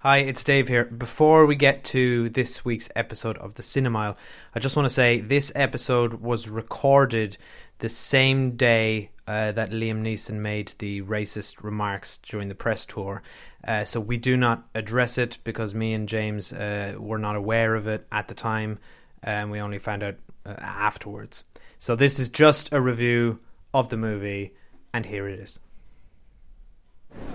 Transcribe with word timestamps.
Hi, 0.00 0.18
it's 0.18 0.44
Dave 0.44 0.68
here. 0.68 0.84
Before 0.84 1.46
we 1.46 1.56
get 1.56 1.82
to 1.84 2.28
this 2.28 2.66
week's 2.66 2.90
episode 2.94 3.38
of 3.38 3.54
the 3.54 3.62
Cinemile, 3.62 4.16
I 4.54 4.60
just 4.60 4.76
want 4.76 4.86
to 4.86 4.94
say 4.94 5.22
this 5.22 5.50
episode 5.54 6.20
was 6.20 6.50
recorded 6.50 7.38
the 7.78 7.88
same 7.88 8.56
day 8.56 9.08
uh, 9.26 9.52
that 9.52 9.70
Liam 9.70 10.02
Neeson 10.02 10.34
made 10.34 10.74
the 10.78 11.00
racist 11.00 11.64
remarks 11.64 12.20
during 12.28 12.48
the 12.48 12.54
press 12.54 12.84
tour. 12.84 13.22
Uh, 13.66 13.86
so 13.86 13.98
we 13.98 14.18
do 14.18 14.36
not 14.36 14.68
address 14.74 15.16
it 15.16 15.38
because 15.44 15.72
me 15.72 15.94
and 15.94 16.10
James 16.10 16.52
uh, 16.52 16.92
were 16.98 17.18
not 17.18 17.34
aware 17.34 17.74
of 17.74 17.88
it 17.88 18.06
at 18.12 18.28
the 18.28 18.34
time, 18.34 18.78
and 19.22 19.50
we 19.50 19.60
only 19.60 19.78
found 19.78 20.02
out 20.02 20.16
uh, 20.44 20.50
afterwards. 20.58 21.44
So 21.78 21.96
this 21.96 22.18
is 22.18 22.28
just 22.28 22.70
a 22.70 22.82
review 22.82 23.38
of 23.72 23.88
the 23.88 23.96
movie, 23.96 24.52
and 24.92 25.06
here 25.06 25.26
it 25.26 25.40
is. 25.40 25.58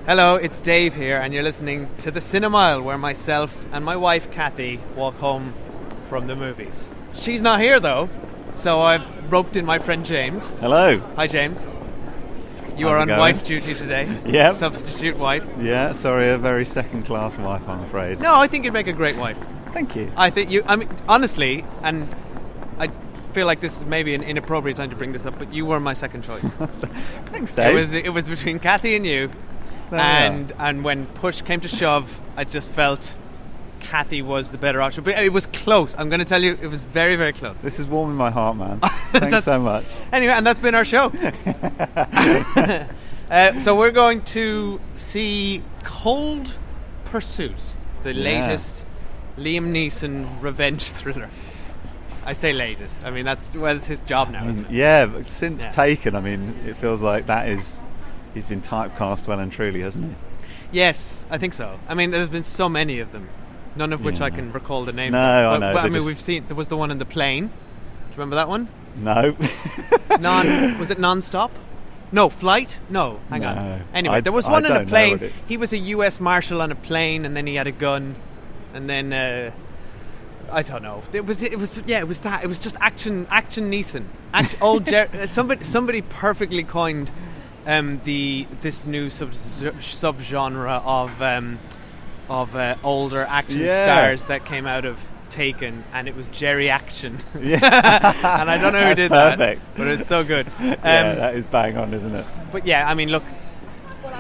Hello, 0.06 0.36
it's 0.36 0.60
Dave 0.62 0.96
here, 0.96 1.18
and 1.20 1.34
you're 1.34 1.44
listening 1.44 1.90
to 2.00 2.12
the 2.12 2.20
Cinemile, 2.20 2.84
where 2.84 2.98
myself 2.98 3.66
and 3.72 3.86
my 3.86 3.96
wife 3.96 4.32
Kathy 4.32 4.80
walk 4.96 5.16
home 5.16 5.54
from 6.10 6.28
the 6.28 6.36
movies. 6.36 6.90
She's 7.14 7.42
not 7.42 7.60
here 7.62 7.80
though, 7.80 8.10
so 8.52 8.80
I've 8.82 9.04
roped 9.32 9.56
in 9.56 9.66
my 9.66 9.80
friend 9.80 10.06
James. 10.06 10.44
Hello. 10.60 11.00
Hi, 11.16 11.28
James. 11.28 11.60
You 12.78 12.88
How's 12.88 12.94
are 12.96 12.98
on 13.00 13.08
going? 13.08 13.20
wife 13.20 13.44
duty 13.46 13.74
today. 13.76 14.08
Yep. 14.26 14.56
Substitute 14.56 15.18
wife. 15.18 15.46
Yeah, 15.60 15.92
sorry, 15.92 16.30
a 16.30 16.38
very 16.38 16.66
second 16.66 17.04
class 17.06 17.38
wife, 17.38 17.68
I'm 17.68 17.82
afraid. 17.84 18.20
No, 18.20 18.34
I 18.36 18.48
think 18.48 18.66
you'd 18.66 18.74
make 18.74 18.88
a 18.88 18.94
great 18.94 19.18
wife. 19.18 19.38
Thank 19.74 19.96
you. 19.96 20.12
I 20.18 20.30
think 20.32 20.50
you. 20.50 20.64
I 20.66 20.76
mean, 20.78 20.90
honestly, 21.08 21.64
and 21.84 22.08
I 22.80 22.90
feel 23.34 23.46
like 23.46 23.62
this 23.62 23.78
is 23.78 23.86
maybe 23.86 24.16
an 24.16 24.24
inappropriate 24.24 24.78
time 24.78 24.90
to 24.90 24.96
bring 24.96 25.12
this 25.14 25.26
up, 25.26 25.38
but 25.38 25.54
you 25.54 25.66
were 25.66 25.80
my 25.80 25.94
second 25.94 26.24
choice. 26.24 26.42
Thanks, 27.32 27.54
It 27.54 27.56
Dave. 27.56 27.76
was 27.76 27.94
it 27.94 28.10
was 28.10 28.28
between 28.28 28.60
Kathy 28.60 28.96
and 28.96 29.06
you, 29.06 29.32
and 30.00 30.52
and 30.60 30.84
when 30.84 31.06
push 31.08 31.42
came 31.42 31.60
to 31.62 31.68
shove, 31.68 32.20
I 32.38 32.44
just 32.44 32.70
felt 32.70 33.16
Kathy 33.80 34.22
was 34.22 34.52
the 34.52 34.58
better 34.58 34.82
option. 34.82 35.04
But 35.04 35.18
it 35.20 35.34
was 35.34 35.46
close. 35.48 35.96
I'm 35.98 36.10
going 36.10 36.20
to 36.20 36.26
tell 36.26 36.42
you, 36.42 36.58
it 36.62 36.68
was 36.68 36.82
very 36.82 37.16
very 37.16 37.34
close. 37.34 37.58
This 37.62 37.80
is 37.80 37.88
warming 37.88 38.16
my 38.16 38.30
heart, 38.32 38.58
man. 38.58 38.80
Thanks 39.12 39.44
so 39.46 39.62
much. 39.62 39.86
Anyway, 40.12 40.34
and 40.34 40.46
that's 40.46 40.60
been 40.60 40.76
our 40.76 40.86
show. 40.86 41.12
uh, 43.30 43.60
so 43.60 43.76
we're 43.78 43.92
going 43.92 44.22
to 44.24 44.80
see 44.96 45.64
Cold 45.84 46.56
Pursuit, 47.06 47.56
the 48.04 48.14
Yeah. 48.14 48.24
latest 48.24 48.86
Liam 49.38 49.72
Neeson 49.72 50.28
revenge 50.42 50.84
thriller. 50.92 51.30
I 52.26 52.34
say 52.34 52.54
latest. 52.54 53.04
I 53.04 53.10
mean 53.10 53.26
that's 53.26 53.54
well, 53.54 53.76
it's 53.76 53.88
his 53.88 54.00
job 54.02 54.30
now. 54.30 54.46
Isn't 54.46 54.66
it? 54.66 54.72
Yeah, 54.72 55.08
but 55.08 55.26
since 55.26 55.64
Yeah. 55.64 55.70
Taken, 55.72 56.16
I 56.16 56.22
mean, 56.22 56.56
it 56.68 56.78
feels 56.78 57.02
like 57.02 57.26
that 57.28 57.50
is. 57.50 57.76
He's 58.34 58.46
been 58.46 58.62
typecast 58.62 59.28
well 59.28 59.40
and 59.40 59.52
truly, 59.52 59.82
hasn't 59.82 60.06
he? 60.06 60.16
Yes, 60.72 61.26
I 61.30 61.38
think 61.38 61.54
so. 61.54 61.80
I 61.88 61.94
mean, 61.94 62.12
there's 62.12 62.30
been 62.30 62.44
so 62.44 62.70
many 62.70 63.00
of 63.00 63.12
them, 63.12 63.28
none 63.76 63.92
of 63.92 64.04
which 64.04 64.22
I 64.22 64.28
Yeah. 64.28 64.36
can 64.36 64.54
recall 64.54 64.86
the 64.86 64.94
names. 64.94 65.12
No, 65.12 65.20
of. 65.20 65.54
I 65.54 65.58
know, 65.58 65.74
but 65.74 65.80
I 65.80 65.84
mean, 65.86 65.94
just- 65.94 66.06
we've 66.08 66.20
seen 66.20 66.46
there 66.48 66.56
was 66.56 66.68
the 66.68 66.78
one 66.78 66.92
in 66.92 66.98
the 66.98 67.06
plane. 67.06 67.48
Do 67.48 67.52
you 67.52 68.12
remember 68.18 68.36
that 68.38 68.48
one? 68.48 68.68
No. 68.96 69.36
Non 70.20 70.78
was 70.80 70.90
it 70.90 71.00
non-stop? 71.00 71.52
No, 72.14 72.30
flight? 72.30 72.80
No, 72.90 73.20
hang 73.30 73.42
No. 73.42 73.48
on. 73.50 73.82
Anyway, 73.94 74.16
I- 74.18 74.22
there 74.22 74.34
was 74.34 74.46
I 74.46 74.52
one 74.52 74.66
in 74.66 74.72
a 74.72 74.86
plane. 74.86 75.20
it- 75.22 75.32
He 75.48 75.56
was 75.58 75.72
a 75.74 75.78
U.S. 75.78 76.20
marshal 76.20 76.62
on 76.62 76.72
a 76.72 76.76
plane, 76.76 77.26
and 77.26 77.36
then 77.38 77.48
he 77.48 77.56
had 77.56 77.68
a 77.68 77.72
gun, 77.72 78.16
and 78.74 78.90
then 78.90 79.14
uh, 79.14 79.52
I 80.52 80.62
don't 80.62 80.84
know. 80.84 81.04
It 81.14 81.26
was 81.26 81.42
it 81.42 81.58
was 81.58 81.82
yeah, 81.86 82.00
it 82.00 82.08
was 82.08 82.20
that. 82.22 82.44
It 82.44 82.48
was 82.48 82.60
just 82.60 82.76
action 82.82 83.28
action 83.30 83.72
Neeson. 83.72 84.06
Act, 84.34 84.58
old 84.62 84.86
Jer- 84.88 85.10
somebody 85.28 85.64
somebody 85.64 86.02
perfectly 86.02 86.64
coined 86.64 87.12
um, 87.66 88.02
the 88.06 88.48
this 88.62 88.86
new 88.86 89.10
sub 89.10 89.32
subgenre 89.32 90.82
of 90.86 91.22
um, 91.22 91.60
of 92.30 92.56
uh, 92.56 92.76
older 92.84 93.22
action 93.24 93.60
Yeah. 93.62 93.84
stars 93.84 94.26
that 94.26 94.46
came 94.46 94.66
out 94.68 94.86
of 94.86 95.00
Taken, 95.30 95.84
and 95.94 96.08
it 96.10 96.16
was 96.16 96.28
Jerry 96.30 96.70
Action. 96.70 97.18
yeah. 97.42 97.58
and 98.42 98.50
I 98.52 98.58
don't 98.58 98.74
know 98.74 98.88
who 98.90 98.96
did 98.96 99.12
perfect. 99.12 99.64
that, 99.66 99.78
but 99.78 99.88
it's 99.88 100.06
so 100.08 100.24
good. 100.26 100.46
Um, 100.60 100.76
yeah, 100.84 101.16
that 101.16 101.36
is 101.36 101.46
bang 101.46 101.78
on, 101.78 101.94
isn't 101.94 102.14
it? 102.16 102.26
but 102.52 102.66
yeah, 102.68 102.90
I 102.90 102.94
mean, 102.96 103.10
look, 103.10 103.24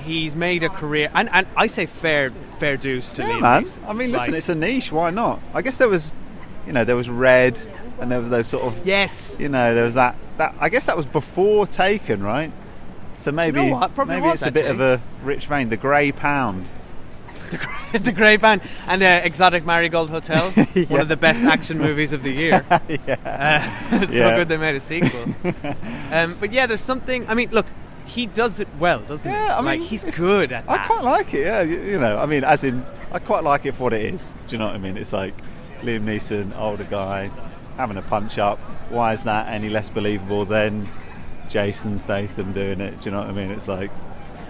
he's 0.03 0.35
made 0.35 0.63
a 0.63 0.69
career, 0.69 1.09
and, 1.13 1.29
and 1.29 1.47
I 1.57 1.67
say 1.67 1.85
fair 1.85 2.31
fair 2.59 2.77
dues 2.77 3.11
to 3.13 3.23
Yeah, 3.23 3.29
Liam 3.29 3.41
man. 3.41 3.65
I 3.89 3.93
mean, 3.93 4.11
listen, 4.11 4.31
Like, 4.33 4.37
it's 4.37 4.49
a 4.49 4.55
niche. 4.55 4.91
Why 4.91 5.09
not? 5.09 5.39
I 5.53 5.61
guess 5.61 5.77
there 5.77 5.89
was, 5.89 6.15
you 6.67 6.71
know, 6.73 6.85
there 6.85 6.95
was 6.95 7.09
Red, 7.09 7.59
and 7.99 8.09
there 8.11 8.19
was 8.19 8.29
those 8.29 8.47
sort 8.47 8.63
of 8.63 8.85
yes, 8.87 9.35
you 9.39 9.49
know, 9.49 9.73
there 9.75 9.83
was 9.83 9.95
that. 9.95 10.15
That 10.37 10.55
I 10.59 10.69
guess 10.69 10.85
that 10.85 10.95
was 10.95 11.05
before 11.05 11.67
Taken, 11.67 12.23
right? 12.23 12.51
So 13.21 13.31
maybe 13.31 13.65
know 13.67 13.73
what? 13.73 13.95
Probably 13.95 14.15
maybe 14.15 14.25
was, 14.27 14.41
it's 14.41 14.47
a 14.47 14.51
bit 14.51 14.65
of 14.65 14.81
a 14.81 15.01
rich 15.23 15.45
vein. 15.47 15.69
The 15.69 15.77
Grey 15.77 16.11
Pound. 16.11 16.67
the, 17.51 17.99
the 17.99 18.11
Grey 18.11 18.37
Band 18.37 18.61
and 18.87 19.01
uh, 19.03 19.21
Exotic 19.23 19.65
Marigold 19.65 20.09
Hotel, 20.09 20.51
one 20.87 21.01
of 21.01 21.07
the 21.07 21.15
best 21.17 21.43
action 21.43 21.77
movies 21.77 22.13
of 22.13 22.23
the 22.23 22.31
year. 22.31 22.65
yeah. 23.07 23.87
Uh, 23.91 24.05
so 24.07 24.13
Yeah. 24.13 24.35
good 24.35 24.49
they 24.49 24.57
made 24.57 24.75
a 24.75 24.79
sequel. 24.79 25.25
um, 26.11 26.37
but 26.39 26.51
yeah, 26.51 26.65
there's 26.65 26.81
something. 26.81 27.27
I 27.27 27.33
mean, 27.33 27.49
look, 27.51 27.65
he 28.05 28.25
does 28.25 28.59
it 28.59 28.67
well, 28.79 28.99
doesn't 28.99 29.29
he? 29.29 29.37
Yeah, 29.37 29.55
I 29.57 29.61
like 29.61 29.79
mean, 29.79 29.87
he's 29.87 30.03
good 30.03 30.51
at 30.51 30.65
I 30.67 30.77
that. 30.77 30.87
quite 30.87 31.03
like 31.03 31.33
it. 31.33 31.45
Yeah, 31.45 31.61
you, 31.61 31.81
you 31.81 31.99
know, 31.99 32.17
I 32.17 32.25
mean, 32.25 32.43
as 32.43 32.63
in, 32.63 32.83
I 33.11 33.19
quite 33.19 33.43
like 33.43 33.65
it 33.65 33.75
for 33.75 33.83
what 33.85 33.93
it 33.93 34.13
is. 34.13 34.33
Do 34.47 34.53
you 34.53 34.57
know 34.57 34.65
what 34.65 34.75
I 34.75 34.79
mean? 34.79 34.97
It's 34.97 35.13
like 35.13 35.35
Liam 35.81 36.03
Neeson, 36.03 36.57
older 36.57 36.83
guy, 36.85 37.29
having 37.77 37.97
a 37.97 38.01
punch 38.01 38.37
up. 38.37 38.57
Why 38.89 39.13
is 39.13 39.23
that 39.23 39.47
any 39.47 39.69
less 39.69 39.89
believable 39.89 40.43
than 40.45 40.89
Jason 41.51 41.97
Statham 41.99 42.53
doing 42.53 42.81
it? 42.81 42.99
Do 43.01 43.05
you 43.05 43.11
know 43.11 43.19
what 43.19 43.29
I 43.29 43.33
mean? 43.33 43.51
It's 43.51 43.67
like, 43.67 43.91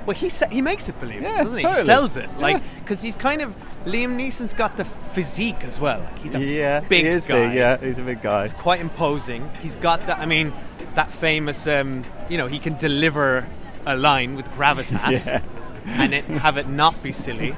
Well, 0.05 0.15
he 0.15 0.29
sa- 0.29 0.47
he 0.49 0.61
makes 0.61 0.87
it 0.87 0.99
believable, 0.99 1.29
Yeah, 1.29 1.43
doesn't 1.43 1.57
he? 1.59 1.67
He 1.67 1.73
sells 1.85 2.15
it, 2.15 2.29
like 2.39 2.57
Yeah. 2.57 2.63
because 2.83 3.01
he's 3.03 3.15
kind 3.15 3.41
of 3.41 3.55
Liam 3.85 4.15
Neeson's 4.15 4.53
got 4.53 4.77
the 4.77 4.85
physique 4.85 5.63
as 5.63 5.79
well. 5.79 5.99
Like, 5.99 6.19
he's 6.19 6.35
a 6.35 6.39
yeah, 6.39 6.79
big 6.81 7.05
he 7.05 7.11
is 7.11 7.25
guy. 7.25 7.47
big. 7.47 7.57
Yeah, 7.57 7.77
he's 7.77 7.97
a 7.97 8.03
big 8.03 8.21
guy. 8.21 8.43
He's 8.43 8.53
quite 8.53 8.79
imposing. 8.79 9.49
He's 9.61 9.75
got 9.75 10.05
that. 10.07 10.19
I 10.19 10.25
mean, 10.25 10.53
that 10.95 11.11
famous. 11.11 11.65
Um, 11.67 12.03
you 12.29 12.37
know, 12.37 12.47
he 12.47 12.59
can 12.59 12.77
deliver 12.77 13.45
a 13.85 13.95
line 13.95 14.35
with 14.35 14.47
gravitas, 14.51 15.25
Yeah. 15.25 15.41
and 15.85 16.13
it, 16.13 16.25
have 16.25 16.57
it 16.57 16.67
not 16.67 17.01
be 17.01 17.11
silly. 17.11 17.55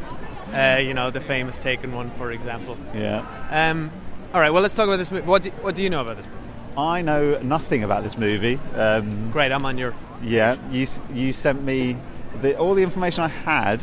Uh, 0.54 0.78
you 0.82 0.94
know, 0.94 1.12
the 1.12 1.20
famous 1.20 1.58
Taken 1.60 1.92
one, 1.94 2.12
for 2.12 2.32
example. 2.32 2.78
Yeah. 2.96 3.26
Um, 3.52 3.92
all 4.34 4.40
right. 4.40 4.52
Well, 4.52 4.62
let's 4.62 4.76
talk 4.76 4.88
about 4.88 4.98
this 4.98 5.12
movie. 5.12 5.26
What 5.28 5.42
do, 5.42 5.50
what 5.62 5.76
do 5.76 5.84
you 5.84 5.90
know 5.90 6.02
about 6.02 6.18
this 6.18 6.26
movie? 6.26 6.38
I 6.78 7.02
know 7.02 7.40
nothing 7.42 7.84
about 7.84 8.04
this 8.04 8.18
movie. 8.18 8.60
Um, 8.76 9.32
Great. 9.32 9.52
I'm 9.52 9.66
on 9.66 9.78
your. 9.78 9.94
Yeah, 10.24 10.58
you 10.72 10.88
you 11.14 11.34
sent 11.34 11.64
me 11.64 11.98
the, 12.42 12.58
all 12.58 12.74
the 12.74 12.84
information 12.84 13.24
I 13.24 13.28
had 13.28 13.82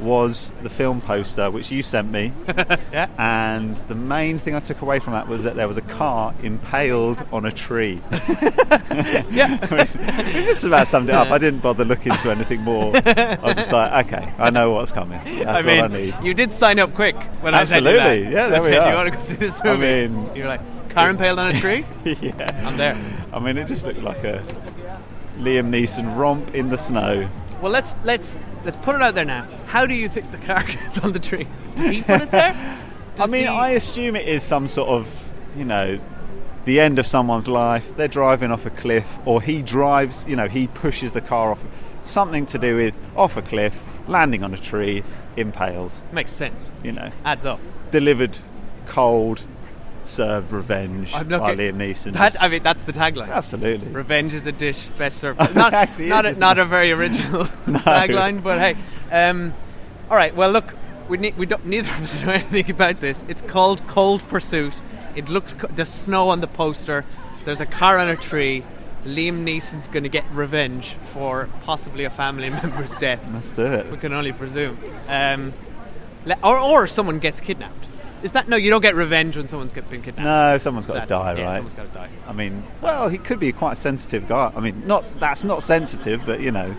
was 0.00 0.52
the 0.62 0.68
film 0.68 1.00
poster 1.00 1.50
which 1.52 1.70
you 1.70 1.82
sent 1.82 2.10
me, 2.10 2.32
Yeah. 2.92 3.08
and 3.16 3.76
the 3.76 3.94
main 3.94 4.38
thing 4.40 4.54
I 4.56 4.60
took 4.60 4.82
away 4.82 4.98
from 4.98 5.12
that 5.12 5.28
was 5.28 5.44
that 5.44 5.54
there 5.54 5.68
was 5.68 5.76
a 5.76 5.82
car 5.82 6.34
impaled 6.42 7.24
on 7.32 7.44
a 7.44 7.52
tree. 7.52 8.00
Yeah. 9.30 9.58
It 10.24 10.36
was 10.36 10.44
just 10.46 10.64
about 10.64 10.88
summed 10.88 11.08
it 11.08 11.14
up. 11.14 11.30
I 11.30 11.38
didn't 11.38 11.60
bother 11.60 11.84
looking 11.84 12.12
into 12.12 12.30
anything 12.30 12.60
more. 12.62 12.92
I 12.96 13.38
was 13.42 13.56
just 13.56 13.72
like, 13.72 14.06
okay, 14.06 14.32
I 14.38 14.50
know 14.50 14.70
what's 14.72 14.92
coming. 14.92 15.20
That's 15.24 15.64
I 15.64 15.66
mean, 15.66 15.78
all 15.80 15.84
I 15.84 15.88
need. 15.88 16.14
you 16.22 16.34
did 16.34 16.52
sign 16.52 16.78
up 16.78 16.94
quick 16.94 17.16
when 17.40 17.54
I 17.54 17.64
said 17.64 17.82
you 17.82 17.88
Absolutely. 17.90 18.24
that. 18.24 18.32
Yeah, 18.32 18.46
I 18.46 18.50
there 18.50 18.62
we 18.62 18.68
said, 18.68 18.78
are. 18.78 18.88
You 18.90 18.94
want 18.96 19.12
to 19.12 19.18
go 19.18 19.24
see 19.24 19.34
this 19.34 19.60
I 19.60 19.76
movie? 19.76 20.08
mean- 20.08 20.36
you 20.36 20.42
were 20.42 20.48
like, 20.48 20.60
car 20.94 21.10
impaled 21.10 21.38
on 21.38 21.54
a 21.54 21.60
tree. 21.60 21.84
yeah, 22.04 22.62
I'm 22.66 22.76
there. 22.76 22.96
I 23.32 23.38
mean, 23.38 23.56
it 23.58 23.66
just 23.66 23.84
looked 23.86 24.00
like 24.02 24.22
a 24.24 24.42
Liam 25.38 25.68
Neeson 25.70 26.16
romp 26.16 26.54
in 26.54 26.70
the 26.70 26.78
snow. 26.78 27.28
Well, 27.60 27.72
let's 27.72 27.96
let's 28.04 28.36
let's 28.64 28.76
put 28.78 28.94
it 28.96 29.02
out 29.02 29.14
there 29.14 29.24
now. 29.24 29.46
How 29.66 29.86
do 29.86 29.94
you 29.94 30.08
think 30.08 30.30
the 30.30 30.38
car 30.38 30.62
gets 30.66 30.98
on 30.98 31.12
the 31.12 31.18
tree? 31.20 31.46
Does 31.76 31.90
he 31.90 32.02
put 32.02 32.22
it 32.22 32.30
there? 32.30 32.54
I 33.18 33.26
mean, 33.26 33.42
he- 33.42 33.46
I 33.46 33.70
assume 33.70 34.16
it 34.16 34.28
is 34.28 34.42
some 34.42 34.66
sort 34.68 34.88
of, 34.88 35.08
you 35.56 35.64
know, 35.64 35.98
the 36.64 36.80
end 36.80 36.98
of 36.98 37.06
someone's 37.06 37.46
life. 37.48 37.96
They're 37.96 38.08
driving 38.08 38.50
off 38.50 38.66
a 38.66 38.70
cliff, 38.70 39.06
or 39.24 39.40
he 39.40 39.62
drives, 39.62 40.24
you 40.28 40.34
know, 40.36 40.48
he 40.48 40.66
pushes 40.66 41.12
the 41.12 41.20
car 41.20 41.52
off. 41.52 41.60
Something 42.02 42.44
to 42.46 42.58
do 42.58 42.76
with 42.76 42.96
off 43.16 43.36
a 43.36 43.42
cliff, 43.42 43.74
landing 44.08 44.42
on 44.44 44.52
a 44.52 44.58
tree, 44.58 45.02
impaled. 45.36 45.92
makes 46.12 46.32
sense. 46.32 46.70
You 46.82 46.92
know, 46.92 47.08
Adds 47.24 47.46
up. 47.46 47.60
delivered 47.92 48.36
cold, 48.86 49.40
served 50.14 50.52
revenge 50.52 51.10
I'm 51.14 51.28
by 51.28 51.54
Liam 51.56 51.76
Neeson. 51.76 52.12
That 52.14 52.40
I 52.42 52.48
mean, 52.48 52.62
that's 52.62 52.82
the 52.82 52.92
tagline. 52.92 53.28
absolutely. 53.30 53.88
Revenge 53.88 54.34
is 54.34 54.46
a 54.46 54.52
dish 54.52 54.88
best 54.98 55.18
served. 55.18 55.38
Not 55.54 55.74
Actually, 55.74 56.08
not 56.08 56.26
a, 56.26 56.32
not 56.34 56.58
a 56.58 56.64
very 56.64 56.92
original 56.92 57.44
No. 57.66 57.78
tagline, 57.80 58.42
but 58.42 58.58
hey. 58.58 58.76
Um, 59.10 59.54
all 60.10 60.16
right. 60.16 60.34
Well, 60.34 60.50
look, 60.50 60.74
we 61.08 61.18
ne- 61.18 61.34
we 61.36 61.46
don't 61.46 61.66
neither 61.66 61.90
of 61.90 62.02
us 62.02 62.20
know 62.22 62.32
anything 62.32 62.70
about 62.70 63.00
this. 63.00 63.24
It's 63.28 63.42
called 63.42 63.86
Cold 63.88 64.26
Pursuit. 64.28 64.80
It 65.16 65.28
looks 65.28 65.54
co- 65.54 65.68
there's 65.68 65.88
snow 65.88 66.28
on 66.30 66.40
the 66.40 66.46
poster. 66.48 67.04
There's 67.44 67.60
a 67.60 67.66
car 67.66 67.98
on 67.98 68.08
a 68.08 68.16
tree. 68.16 68.64
Liam 69.04 69.44
Neeson's 69.44 69.86
going 69.86 70.02
to 70.04 70.08
get 70.08 70.24
revenge 70.32 70.94
for 71.02 71.48
possibly 71.64 72.04
a 72.04 72.10
family 72.10 72.48
member's 72.50 72.90
death. 72.94 73.20
Let's 73.34 73.52
do 73.52 73.66
it. 73.66 73.90
We 73.92 73.98
can 73.98 74.14
only 74.14 74.32
presume. 74.32 74.78
Um, 75.08 75.52
le- 76.24 76.38
or, 76.42 76.58
or 76.58 76.86
someone 76.86 77.18
gets 77.18 77.38
kidnapped. 77.40 77.86
Is 78.24 78.32
that 78.32 78.48
no? 78.48 78.56
You 78.56 78.70
don't 78.70 78.80
get 78.80 78.94
revenge 78.94 79.36
when 79.36 79.48
someone's 79.48 79.70
been 79.72 80.02
kidnapped. 80.02 80.20
No, 80.24 80.56
someone's 80.58 80.86
got 80.86 80.94
to 80.94 81.00
That's- 81.00 81.36
die, 81.36 81.40
yeah. 81.40 81.56
Someone's 81.56 81.74
got 81.74 81.92
to 81.92 81.98
die. 81.98 82.08
I 82.26 82.32
mean, 82.32 82.64
well, 82.80 83.08
he 83.10 83.18
could 83.18 83.38
be 83.38 83.52
quite 83.52 83.74
a 83.74 83.76
sensitive 83.76 84.26
guy. 84.26 84.50
I 84.56 84.60
mean, 84.60 84.86
not 84.86 85.04
that's 85.20 85.44
not 85.44 85.62
sensitive, 85.62 86.22
but 86.24 86.40
you 86.40 86.50
know, 86.50 86.74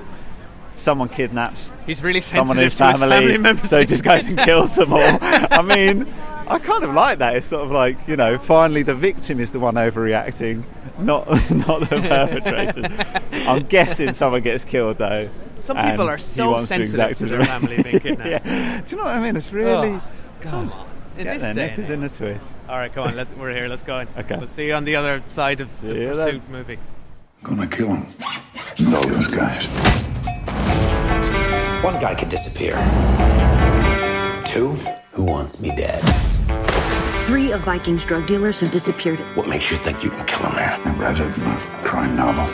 someone 0.76 1.08
kidnaps 1.08 1.72
He's 1.86 2.02
really 2.04 2.20
someone 2.22 2.58
sensitive 2.58 2.58
in 2.58 2.88
to 2.88 2.92
his 2.92 3.00
family, 3.00 3.16
family 3.16 3.38
members. 3.38 3.70
so 3.70 3.80
he 3.80 3.86
just 3.86 4.04
goes 4.04 4.28
and 4.28 4.40
kills 4.40 4.74
them 4.76 4.92
all. 4.92 5.00
I 5.22 5.62
mean, 5.62 6.12
I 6.48 6.58
kind 6.58 6.84
of 6.84 6.94
like 6.96 7.20
that. 7.20 7.36
It's 7.36 7.48
sort 7.48 7.64
of 7.64 7.70
like 7.72 8.08
you 8.08 8.16
know, 8.18 8.40
finally 8.40 8.82
the 8.82 8.96
victim 8.96 9.40
is 9.40 9.52
the 9.52 9.60
one 9.60 9.76
overreacting, 9.76 10.64
not 10.98 11.28
not 11.52 11.82
the 11.82 11.88
perpetrator. 12.42 13.06
I'm 13.48 13.64
guessing 13.66 14.14
someone 14.14 14.42
gets 14.42 14.66
killed 14.66 14.98
though. 14.98 15.30
Some 15.60 15.78
people 15.78 16.10
are 16.10 16.18
so 16.18 16.58
sensitive 16.58 16.82
exact 16.82 17.20
to 17.20 17.26
their 17.28 17.46
family 17.46 17.84
being 17.84 18.00
kidnapped. 18.02 18.46
yeah. 18.46 18.82
Do 18.82 18.92
you 18.92 18.98
know 18.98 19.04
what 19.06 19.16
I 19.16 19.22
mean? 19.22 19.36
It's 19.36 19.52
really. 19.52 19.90
Oh, 19.90 20.04
come 20.42 20.72
on. 20.72 20.95
In 21.18 21.24
Get 21.24 21.34
this 21.36 21.44
their 21.44 21.54
day 21.54 21.74
and 21.78 21.90
in 21.90 22.04
a 22.04 22.10
twist. 22.10 22.58
All 22.68 22.78
right, 22.78 22.92
come 22.92 23.08
on. 23.08 23.16
Let's, 23.16 23.34
we're 23.34 23.54
here. 23.54 23.70
Let's 23.70 23.84
go 23.84 23.96
on. 23.96 24.08
Okay. 24.18 24.36
We'll 24.38 24.50
see 24.50 24.66
you 24.68 24.74
on 24.74 24.84
the 24.84 24.98
other 24.98 25.24
side 25.28 25.62
of 25.62 25.70
See 25.80 25.88
the 25.88 25.94
Pursuit 26.10 26.16
then. 26.16 26.52
movie. 26.52 26.80
Gonna 27.42 27.68
kill 27.68 27.94
him. 27.94 28.06
And 28.78 28.94
all 28.94 29.02
those 29.08 29.28
guys. 29.28 29.66
One 31.84 32.00
guy 32.02 32.16
could 32.16 32.28
disappear. 32.30 32.76
Two, 34.46 34.72
who 35.14 35.24
wants 35.24 35.62
me 35.62 35.70
dead? 35.70 36.02
Three 37.26 37.52
of 37.52 37.62
Viking's 37.62 38.04
drug 38.04 38.28
dealers 38.28 38.60
have 38.60 38.72
disappeared. 38.72 39.20
What 39.38 39.48
makes 39.48 39.72
you 39.72 39.78
think 39.78 40.04
you 40.04 40.10
can 40.10 40.26
kill 40.26 40.46
a 40.48 40.54
man? 40.54 40.82
I 40.86 40.94
read 40.98 41.20
it 41.20 41.38
in 41.38 41.44
a 41.44 41.58
crime 41.88 42.16
novel. 42.16 42.46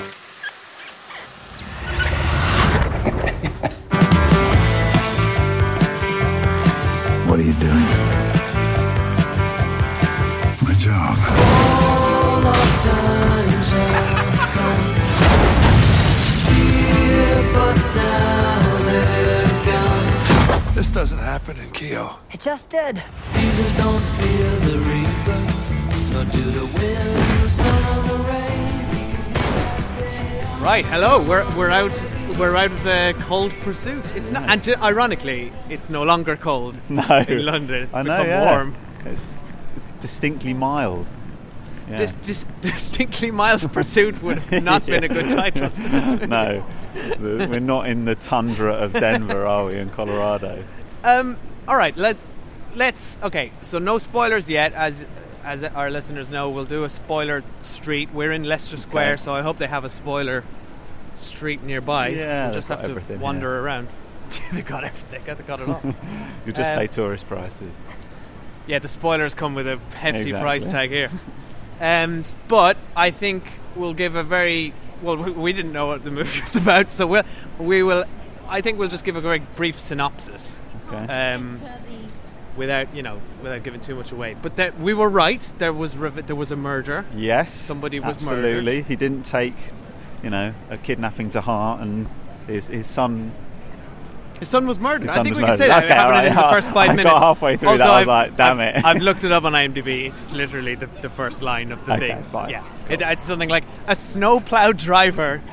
Doesn't 20.94 21.20
happen 21.20 21.58
in 21.58 21.72
Kehoe. 21.72 22.16
It 22.32 22.42
just 22.42 22.68
did. 22.70 23.02
Jesus 23.32 23.78
don't 23.78 24.02
fear 24.02 24.50
the 24.70 24.78
reaper, 24.80 25.40
nor 26.14 26.26
do 26.26 26.42
the 26.52 26.66
wind, 26.78 27.44
the 27.44 27.50
sun, 27.50 27.84
or 27.98 28.04
the 28.10 28.18
rain. 28.30 28.68
Right. 30.62 30.84
Hello. 30.86 31.22
We're 31.24 31.46
we're 31.56 31.70
out. 31.70 31.92
We're 32.38 32.58
out 32.58 32.72
of 32.72 32.84
the 32.84 33.16
cold 33.22 33.52
pursuit. 33.62 34.04
It's 34.16 34.32
not. 34.32 34.50
And 34.50 34.62
ju- 34.62 34.76
ironically, 34.82 35.54
it's 35.70 35.90
no 35.90 36.04
longer 36.04 36.36
cold. 36.36 36.78
No, 36.90 37.04
In 37.26 37.46
London, 37.46 37.84
it's 37.84 37.94
I 37.94 38.02
know, 38.02 38.18
become 38.18 38.28
yeah. 38.28 38.52
warm. 38.52 38.76
It's 39.06 39.38
distinctly 40.02 40.54
mild. 40.54 41.08
Yeah. 41.90 41.96
Dis- 41.98 42.14
dis- 42.22 42.46
distinctly 42.62 43.32
mild 43.32 43.62
pursuit 43.72 44.22
would 44.22 44.40
have 44.40 44.62
not 44.64 44.86
been 44.86 45.06
a 45.06 45.08
good 45.08 45.30
title. 45.42 45.70
no, 46.28 46.64
we're 47.20 47.60
not 47.60 47.88
in 47.88 48.04
the 48.06 48.16
tundra 48.16 48.74
of 48.74 48.92
Denver, 48.94 49.46
are 49.46 49.66
we? 49.68 49.78
In 49.78 49.90
Colorado. 49.90 50.64
Um. 51.04 51.38
All 51.68 51.78
right. 51.78 51.96
Let's. 51.96 52.28
Let's. 52.76 53.18
Okay. 53.24 53.52
So 53.62 53.80
no 53.80 53.98
spoilers 53.98 54.50
yet. 54.50 54.74
As 54.74 55.06
as 55.44 55.64
our 55.64 55.90
listeners 55.90 56.30
know, 56.30 56.50
we'll 56.50 56.66
do 56.66 56.84
a 56.84 56.90
spoiler 56.90 57.44
street. 57.62 58.14
We're 58.14 58.32
in 58.32 58.44
Leicester 58.44 58.78
Square, 58.78 59.18
so 59.18 59.34
I 59.34 59.42
hope 59.42 59.58
they 59.58 59.68
have 59.68 59.84
a 59.84 59.90
spoiler 59.90 60.44
street 61.18 61.64
nearby. 61.64 62.10
Yeah, 62.10 62.46
we'll 62.46 62.54
just 62.56 62.68
they've 62.82 63.08
to 63.08 63.18
wander 63.18 63.48
yeah. 63.56 63.62
around. 63.62 63.88
they 64.54 64.62
got 64.62 64.84
everything. 64.84 65.22
They 65.26 65.44
got, 65.44 65.60
it 65.60 65.70
all. 65.70 65.82
You 66.46 66.54
just 66.54 66.70
Um, 66.70 66.78
pay 66.78 66.88
tourist 66.88 67.28
prices. 67.28 67.74
Yeah, 68.68 68.80
the 68.80 68.88
spoilers 68.88 69.34
come 69.34 69.56
with 69.56 69.68
a 69.68 69.78
hefty 69.96 70.20
Exactly. 70.20 70.42
price 70.42 70.72
tag 70.72 70.90
here. 70.92 71.12
Um, 71.80 72.24
but 72.48 72.78
I 72.96 73.12
think 73.12 73.44
we'll 73.76 73.94
give 73.94 74.16
a 74.16 74.24
very 74.24 74.74
well. 75.02 75.18
We, 75.18 75.32
we 75.32 75.54
didn't 75.54 75.74
know 75.74 75.88
what 75.88 76.04
the 76.04 76.12
movie 76.12 76.42
was 76.46 76.56
about, 76.56 76.92
so 76.92 77.08
we'll 77.08 77.24
we 77.58 77.84
will. 77.84 78.06
I 78.48 78.62
think 78.62 78.78
we'll 78.78 78.90
just 78.90 79.04
give 79.04 79.16
a 79.16 79.22
very 79.22 79.40
brief 79.56 79.80
synopsis, 79.80 80.58
Okay. 80.94 81.34
um, 81.34 81.60
without 82.58 82.94
you 82.96 83.02
know 83.02 83.22
without 83.42 83.64
giving 83.64 83.82
too 83.82 83.96
much 83.96 84.12
away. 84.12 84.36
But 84.42 84.58
that 84.58 84.80
we 84.80 84.94
were 84.94 85.10
right. 85.10 85.42
There 85.58 85.74
was 85.74 85.96
rev- 85.96 86.26
there 86.28 86.36
was 86.36 86.52
a 86.52 86.56
murder. 86.56 87.06
yes, 87.16 87.54
somebody 87.54 88.00
was 88.00 88.16
absolutely. 88.16 88.54
murdered. 88.78 88.86
He 88.88 88.96
didn't 88.96 89.24
take, 89.24 89.56
you 90.24 90.30
know, 90.30 90.54
a 90.70 90.78
kidnapping 90.78 91.30
to 91.32 91.42
heart, 91.42 91.82
and 91.82 92.08
his 92.48 92.68
his 92.68 92.88
son. 92.88 93.34
His 94.40 94.50
son 94.50 94.66
was 94.66 94.80
murdered. 94.80 95.08
I 95.10 95.22
think 95.22 95.36
we 95.36 95.44
can 95.44 95.56
say 95.56 95.68
that. 95.68 95.84
Okay, 95.84 95.94
it 95.94 95.96
happened 95.96 96.16
alright. 96.18 96.26
in 96.30 96.36
the 96.36 96.50
first 96.50 96.72
five 96.74 96.90
I 96.90 96.96
got 96.96 96.96
minutes. 96.96 97.16
halfway 97.20 97.58
through 97.58 97.70
also, 97.70 97.78
that, 97.78 97.88
I 97.92 98.00
was 98.00 98.08
I've- 98.08 98.30
like, 98.32 98.38
damn 98.38 98.60
I've- 98.60 98.80
it. 98.80 98.86
I've 98.86 99.02
looked 99.04 99.24
it 99.24 99.32
up 99.32 99.44
on 99.44 99.54
IMDb. 99.54 100.12
It's 100.12 100.32
literally 100.32 100.74
the, 100.74 100.88
the 101.04 101.10
first 101.10 101.44
line 101.44 101.72
of 101.72 101.86
the 101.86 101.94
Okay, 101.94 102.08
thing. 102.08 102.24
fine. 102.32 102.50
Yeah, 102.50 102.64
it, 102.90 103.02
it's 103.04 103.24
something 103.24 103.50
like 103.50 103.66
a 103.88 103.96
snowplow 103.96 104.72
driver 104.72 105.44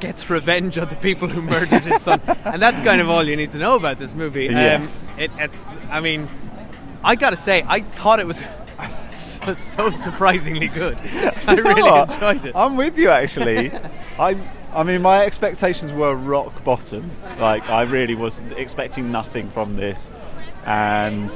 gets 0.00 0.28
revenge 0.30 0.78
on 0.78 0.88
the 0.88 0.96
people 0.96 1.28
who 1.28 1.42
murdered 1.42 1.82
his 1.82 2.02
son, 2.02 2.20
and 2.44 2.60
that's 2.60 2.78
kind 2.78 3.00
of 3.00 3.08
all 3.08 3.26
you 3.26 3.36
need 3.36 3.50
to 3.50 3.58
know 3.58 3.76
about 3.76 3.98
this 3.98 4.12
movie. 4.12 4.48
Um, 4.48 4.54
yes. 4.54 5.08
it, 5.18 5.30
it's. 5.38 5.64
I 5.90 6.00
mean, 6.00 6.28
I 7.02 7.14
gotta 7.14 7.36
say, 7.36 7.64
I 7.66 7.80
thought 7.80 8.20
it 8.20 8.26
was. 8.26 8.42
So, 9.44 9.54
so 9.54 9.90
surprisingly 9.92 10.68
good. 10.68 10.98
I 11.46 11.54
really 11.54 11.82
what? 11.82 12.12
enjoyed 12.12 12.44
it. 12.44 12.56
I'm 12.56 12.76
with 12.76 12.98
you 12.98 13.08
actually. 13.08 13.72
I 14.18 14.36
I 14.74 14.82
mean 14.82 15.00
my 15.00 15.24
expectations 15.24 15.90
were 15.92 16.14
rock 16.14 16.64
bottom. 16.64 17.10
Like 17.38 17.66
I 17.70 17.82
really 17.82 18.14
was 18.14 18.42
expecting 18.56 19.10
nothing 19.10 19.48
from 19.48 19.76
this. 19.76 20.10
And 20.66 21.32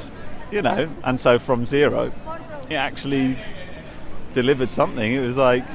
you 0.51 0.61
know, 0.61 0.87
and 1.03 1.19
so 1.19 1.39
from 1.39 1.65
zero 1.65 2.11
it 2.69 2.75
actually 2.75 3.39
delivered 4.33 4.71
something. 4.71 5.13
It 5.13 5.19
was 5.19 5.37
like 5.37 5.65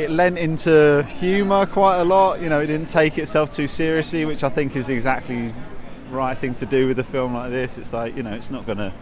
it 0.00 0.10
lent 0.10 0.38
into 0.38 1.02
humour 1.18 1.66
quite 1.66 1.98
a 2.00 2.04
lot. 2.04 2.40
You 2.40 2.48
know, 2.48 2.60
it 2.60 2.66
didn't 2.66 2.88
take 2.88 3.18
itself 3.18 3.52
too 3.52 3.66
seriously, 3.66 4.24
which 4.24 4.42
I 4.42 4.48
think 4.48 4.76
is 4.76 4.88
exactly 4.88 5.54
right 6.10 6.36
thing 6.36 6.54
to 6.56 6.66
do 6.66 6.86
with 6.88 6.98
a 6.98 7.04
film 7.04 7.34
like 7.34 7.50
this. 7.50 7.78
It's 7.78 7.92
like, 7.92 8.16
you 8.16 8.22
know, 8.22 8.32
it's 8.34 8.50
not 8.50 8.66
gonna 8.66 8.92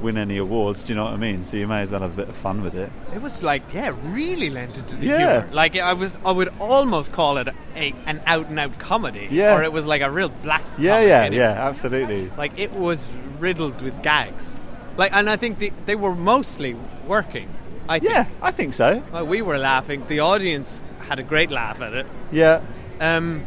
win 0.00 0.16
any 0.16 0.38
awards, 0.38 0.82
do 0.82 0.88
you 0.88 0.94
know 0.96 1.04
what 1.04 1.12
I 1.12 1.18
mean? 1.18 1.44
So 1.44 1.58
you 1.58 1.68
may 1.68 1.82
as 1.82 1.90
well 1.90 2.00
have 2.00 2.12
a 2.14 2.16
bit 2.16 2.28
of 2.30 2.34
fun 2.34 2.62
with 2.62 2.74
it. 2.74 2.90
It 3.14 3.20
was 3.20 3.42
like, 3.42 3.62
yeah, 3.74 3.94
really 4.04 4.48
lent 4.48 4.78
into 4.78 4.96
the 4.96 5.06
Yeah. 5.06 5.18
humor. 5.18 5.48
Like 5.52 5.76
I 5.76 5.92
was, 5.92 6.16
I 6.24 6.32
would 6.32 6.48
almost 6.58 7.12
call 7.12 7.36
it 7.36 7.48
a 7.76 7.94
an 8.06 8.22
out 8.26 8.46
and 8.48 8.58
out 8.58 8.78
comedy. 8.78 9.28
Yeah. 9.30 9.54
Or 9.54 9.62
it 9.62 9.72
was 9.72 9.86
like 9.86 10.00
a 10.00 10.10
real 10.10 10.30
black. 10.30 10.64
Yeah, 10.78 10.94
comedy, 11.00 11.36
yeah, 11.36 11.52
yeah, 11.52 11.68
absolutely. 11.68 12.30
Like 12.38 12.58
it 12.58 12.72
was 12.72 13.10
riddled 13.38 13.82
with 13.82 14.02
gags. 14.02 14.56
Like, 14.96 15.12
and 15.12 15.28
I 15.30 15.36
think 15.36 15.58
they, 15.58 15.70
they 15.86 15.94
were 15.96 16.14
mostly 16.14 16.74
working. 17.06 17.48
I 17.88 17.98
think. 17.98 18.12
Yeah, 18.12 18.26
I 18.42 18.50
think 18.52 18.72
so. 18.74 19.02
Like, 19.12 19.26
we 19.26 19.42
were 19.42 19.58
laughing. 19.58 20.04
The 20.06 20.20
audience 20.20 20.80
had 21.08 21.18
a 21.18 21.22
great 21.22 21.50
laugh 21.50 21.80
at 21.80 21.92
it. 21.92 22.06
Yeah, 22.30 22.60
Um, 23.00 23.44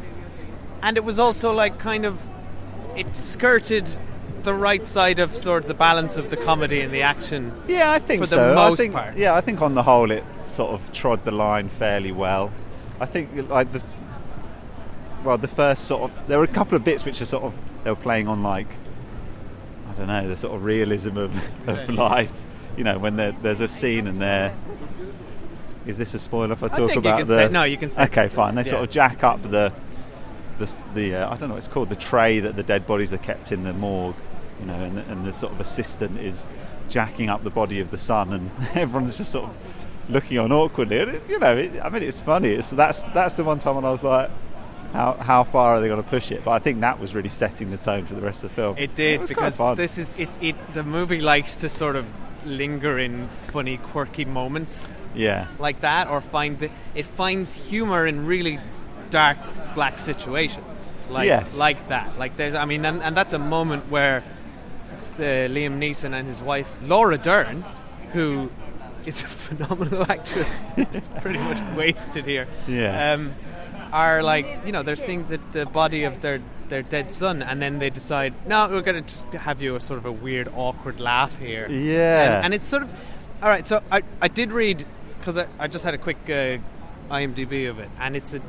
and 0.82 0.98
it 0.98 1.04
was 1.06 1.18
also 1.20 1.54
like 1.54 1.80
kind 1.80 2.06
of 2.06 2.20
it 2.98 3.16
skirted 3.16 3.88
the 4.44 4.54
right 4.54 4.86
side 4.86 5.20
of 5.20 5.36
sort 5.38 5.64
of 5.64 5.68
the 5.70 5.74
balance 5.74 6.18
of 6.18 6.30
the 6.30 6.36
comedy 6.36 6.82
and 6.82 6.94
the 6.94 7.02
action. 7.04 7.54
yeah, 7.68 7.92
I 7.92 8.00
think 8.00 8.22
For 8.24 8.28
the 8.28 8.36
so. 8.36 8.56
most 8.56 8.80
I 8.80 8.84
think, 8.84 8.94
part. 8.94 9.16
Yeah, 9.18 9.34
I 9.36 9.40
think 9.42 9.62
on 9.62 9.75
the 9.75 9.84
whole 9.84 10.12
it 10.12 10.24
sort 10.48 10.72
of 10.72 10.92
trod 10.92 11.24
the 11.24 11.32
line 11.32 11.70
fairly 11.70 12.12
well. 12.12 12.52
I 13.00 13.06
think 13.06 13.30
like 13.50 13.72
the 13.72 13.82
well, 15.24 15.38
the 15.38 15.48
first 15.48 15.86
sort 15.86 16.12
of 16.12 16.28
there 16.28 16.38
were 16.38 16.44
a 16.44 16.48
couple 16.48 16.75
of 16.75 16.84
bits 16.84 17.06
which 17.06 17.22
are 17.22 17.25
sort 17.25 17.44
of 17.46 17.54
they 17.86 17.90
were 17.90 17.96
playing 17.96 18.28
on 18.28 18.44
like 18.44 18.68
I 19.90 19.94
don't 19.94 20.08
know 20.08 20.28
the 20.28 20.36
sort 20.36 20.54
of 20.56 20.63
realism 20.66 21.18
of, 21.18 21.34
of 21.68 21.88
life. 21.90 22.32
You 22.77 22.84
know, 22.84 22.98
when 22.98 23.15
there's 23.15 23.62
a 23.62 23.68
scene 23.68 24.08
and 24.08 24.20
they're 24.22 24.53
is 25.86 25.98
this 25.98 26.13
a 26.13 26.20
spoiler 26.20 26.53
if 26.53 26.63
I 26.63 26.70
talk 26.70 26.77
think 26.92 26.94
you 26.94 27.00
about 27.00 27.18
can 27.20 27.27
the? 27.27 27.48
say- 27.48 27.51
no, 27.51 27.63
you 27.63 27.77
can 27.77 27.89
say 27.89 28.03
Okay, 28.03 28.30
fine. 28.30 28.56
They 28.56 28.63
sort 28.63 28.84
of 28.84 28.89
jack 28.89 29.24
up 29.24 29.42
the 29.44 29.72
the 30.60 30.72
the 30.94 31.15
uh, 31.15 31.27
I 31.27 31.38
don't 31.38 31.50
know 31.50 31.56
what 31.56 31.58
it's 31.58 31.68
called 31.68 31.89
the 31.89 31.96
tray 31.96 32.39
that 32.39 32.56
the 32.56 32.63
dead 32.63 32.88
bodies 32.88 33.12
are 33.13 33.18
kept 33.18 33.51
in 33.51 33.63
the 33.63 33.74
morgue. 33.74 34.15
You 34.60 34.68
know, 34.68 34.75
and, 34.75 35.00
and 35.00 35.25
the 35.25 35.34
sort 35.34 35.51
of 35.51 35.60
assistant 35.60 36.20
is 36.20 36.48
jacking 36.89 37.27
up 37.30 37.44
the 37.44 37.50
body 37.50 37.80
of 37.80 37.92
the 37.92 37.98
son, 37.98 38.32
and 38.34 38.51
everyone's 38.75 39.18
just 39.18 39.32
sort 39.32 39.50
of 39.50 39.56
looking 40.10 40.38
on 40.38 40.51
awkwardly. 40.51 41.00
And 41.00 41.12
it, 41.15 41.24
you 41.30 41.39
know, 41.39 41.56
it, 41.58 41.72
I 41.82 41.89
mean, 41.89 42.03
it's 42.03 42.22
funny. 42.22 42.50
It's 42.50 42.70
that's 42.70 43.03
that's 43.13 43.36
the 43.36 43.44
one 43.44 43.60
time 43.60 43.75
when 43.75 43.86
I 43.86 43.92
was 43.92 44.03
like. 44.03 44.30
How, 44.94 45.13
how 45.13 45.44
far 45.44 45.74
are 45.74 45.82
they 45.82 45.88
going 45.88 46.03
to 46.03 46.08
push 46.08 46.32
it? 46.32 46.46
But 46.46 46.51
I 46.51 46.60
think 46.60 46.82
that 46.82 47.00
was 47.00 47.15
really 47.15 47.27
setting 47.27 47.72
the 47.72 47.77
tone 47.77 48.06
for 48.06 48.13
the 48.13 48.22
rest 48.22 48.44
of 48.44 48.51
the 48.51 48.56
film. 48.56 48.77
It 48.77 48.94
did 48.94 49.27
because 49.27 49.58
this 49.75 49.98
is 49.98 50.12
it, 50.20 50.30
it. 50.39 50.56
The 50.75 50.84
movie 50.84 51.20
likes 51.20 51.56
to 51.56 51.70
sort 51.70 51.96
of 51.96 52.06
linger 52.46 53.00
in 53.00 53.28
funny, 53.52 53.78
quirky 53.78 54.26
moments 54.26 54.92
yeah, 55.16 55.48
like 55.60 55.82
that, 55.82 56.08
or 56.08 56.22
find 56.22 56.58
the, 56.60 56.70
it 56.96 57.06
finds 57.06 57.54
humor 57.54 58.08
in 58.08 58.26
really 58.26 58.60
dark, 59.10 59.38
black 59.76 60.00
situations, 60.00 60.90
like 61.10 61.28
Yes. 61.28 61.56
like 61.56 61.90
that. 61.90 62.18
Like 62.18 62.36
there's, 62.38 62.56
I 62.56 62.66
mean, 62.66 62.84
and, 62.86 63.02
and 63.04 63.16
that's 63.16 63.34
a 63.34 63.40
moment 63.40 63.90
where 63.92 64.24
the 65.18 65.48
Liam 65.52 65.78
Neeson 65.78 66.14
and 66.14 66.28
his 66.28 66.42
wife 66.42 66.68
Laura 66.82 67.18
Dern, 67.20 67.64
who 68.14 68.50
is 69.06 69.22
a 69.22 69.28
phenomenal 69.28 70.04
actress, 70.12 70.58
is 70.78 71.08
pretty 71.22 71.40
much 71.40 71.60
wasted 71.78 72.26
here. 72.26 72.48
Yes. 72.68 73.20
Um, 73.20 73.34
are 73.92 74.24
like 74.24 74.48
you 74.66 74.72
know 74.72 74.82
they're 74.82 74.96
seeing 74.96 75.28
the, 75.28 75.40
the 75.52 75.68
body 75.68 76.04
of 76.04 76.20
their 76.22 76.42
their 76.74 76.82
dead 76.82 77.13
son, 77.13 77.44
and 77.44 77.62
then 77.62 77.77
they 77.77 77.92
decide, 77.92 78.34
no, 78.48 78.68
we're 78.68 78.82
going 78.82 78.96
to 79.03 79.08
just 79.08 79.27
have 79.34 79.62
you 79.62 79.75
a 79.75 79.80
sort 79.80 80.00
of 80.00 80.06
a 80.08 80.12
weird, 80.12 80.48
awkward 80.56 81.00
laugh 81.00 81.38
here. 81.38 81.70
Yeah. 81.70 82.38
and, 82.38 82.46
and 82.46 82.53
it's 82.56 82.68
sort 82.68 82.82
of 82.82 82.89
all 83.44 83.50
right. 83.50 83.68
So 83.68 83.84
I 83.92 84.01
I 84.20 84.27
did 84.27 84.51
read 84.51 84.86
because 85.20 85.38
I, 85.38 85.46
I 85.60 85.68
just 85.68 85.86
had 85.86 85.94
a 85.94 85.98
quick 86.00 86.18
uh, 86.27 86.58
IMDb 87.13 87.70
of 87.70 87.77
it, 87.80 87.89
and 88.00 88.15
it's 88.15 88.34
a 88.34 88.42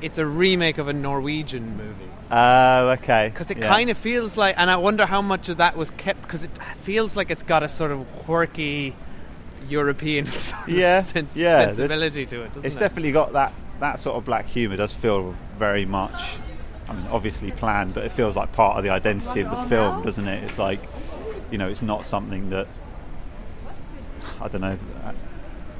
it's 0.00 0.18
a 0.18 0.26
remake 0.26 0.78
of 0.78 0.86
a 0.88 0.92
Norwegian 0.92 1.76
movie 1.76 2.10
Oh, 2.30 2.90
okay. 2.90 3.30
because 3.32 3.50
it 3.50 3.58
Yeah. 3.58 3.68
kind 3.68 3.88
of 3.90 3.96
feels 3.98 4.36
like, 4.36 4.54
and 4.58 4.70
I 4.70 4.76
wonder 4.76 5.06
how 5.06 5.22
much 5.22 5.48
of 5.48 5.56
that 5.56 5.76
was 5.76 5.90
kept 5.90 6.22
because 6.22 6.44
it 6.44 6.50
feels 6.82 7.16
like 7.16 7.30
it's 7.30 7.42
got 7.42 7.62
a 7.62 7.68
sort 7.68 7.90
of 7.92 8.06
quirky 8.14 8.94
European 9.68 10.26
sort 10.30 10.68
of 10.68 10.74
Yeah, 10.74 11.00
sens- 11.00 11.36
yeah, 11.36 11.66
sensibility 11.66 12.26
to 12.26 12.42
it. 12.42 12.48
Doesn't 12.48 12.64
It's 12.66 12.76
it? 12.76 12.80
definitely 12.80 13.12
got 13.12 13.32
that 13.32 13.52
that 13.80 13.98
sort 13.98 14.16
of 14.16 14.24
black 14.24 14.46
humour. 14.46 14.76
Does 14.76 14.92
feel 14.92 15.34
very 15.58 15.84
much. 15.86 16.20
I 16.88 16.92
mean, 16.92 17.06
obviously 17.08 17.50
planned, 17.50 17.94
but 17.94 18.04
it 18.04 18.12
feels 18.12 18.36
like 18.36 18.52
part 18.52 18.78
of 18.78 18.84
the 18.84 18.90
identity 18.90 19.40
of 19.40 19.50
the 19.50 19.62
film, 19.64 20.02
doesn't 20.02 20.26
it? 20.26 20.44
It's 20.44 20.58
like, 20.58 20.80
you 21.50 21.58
know, 21.58 21.68
it's 21.68 21.82
not 21.82 22.04
something 22.04 22.50
that 22.50 22.68
I 24.40 24.48
don't 24.48 24.60
know. 24.60 24.78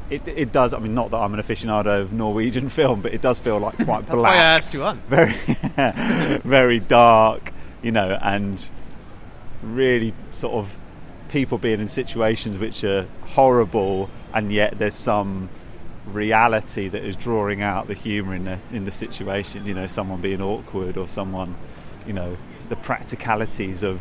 It, 0.09 0.27
it 0.27 0.53
does. 0.53 0.73
I 0.73 0.79
mean, 0.79 0.95
not 0.95 1.11
that 1.11 1.17
I'm 1.17 1.35
an 1.35 1.43
aficionado 1.43 2.03
of 2.03 2.13
Norwegian 2.13 2.69
film, 2.79 3.01
but 3.03 3.13
it 3.13 3.21
does 3.21 3.39
feel 3.39 3.59
like 3.59 3.77
quite 3.77 4.07
That's 4.07 4.19
black. 4.19 4.35
why 4.35 4.37
I 4.37 4.45
asked 4.45 4.73
you 4.75 4.83
on. 4.85 5.01
very 5.09 5.35
very 6.45 6.81
dark 6.81 7.53
you 7.83 7.93
know 7.93 8.19
and 8.21 8.69
really 9.63 10.13
sort 10.33 10.55
of 10.55 10.77
people 11.29 11.59
being 11.59 11.81
in 11.81 11.89
situations 11.89 12.59
which 12.59 12.83
are 12.85 13.07
horrible 13.23 14.11
and 14.33 14.53
yet 14.53 14.79
there's 14.79 14.95
some 14.95 15.49
reality 16.07 16.89
that 16.89 17.05
is 17.05 17.17
drawing 17.17 17.63
out 17.63 17.89
the 17.89 17.95
humor 17.95 18.35
in 18.35 18.45
the 18.45 18.59
in 18.73 18.85
the 18.85 18.93
situation 18.93 19.67
you 19.67 19.75
know 19.75 19.87
someone 19.87 20.21
being 20.21 20.41
awkward 20.41 20.97
or 20.97 21.09
someone 21.09 21.55
you 22.07 22.13
know 22.13 22.37
the 22.69 22.77
practicalities 22.77 23.83
of 23.83 24.01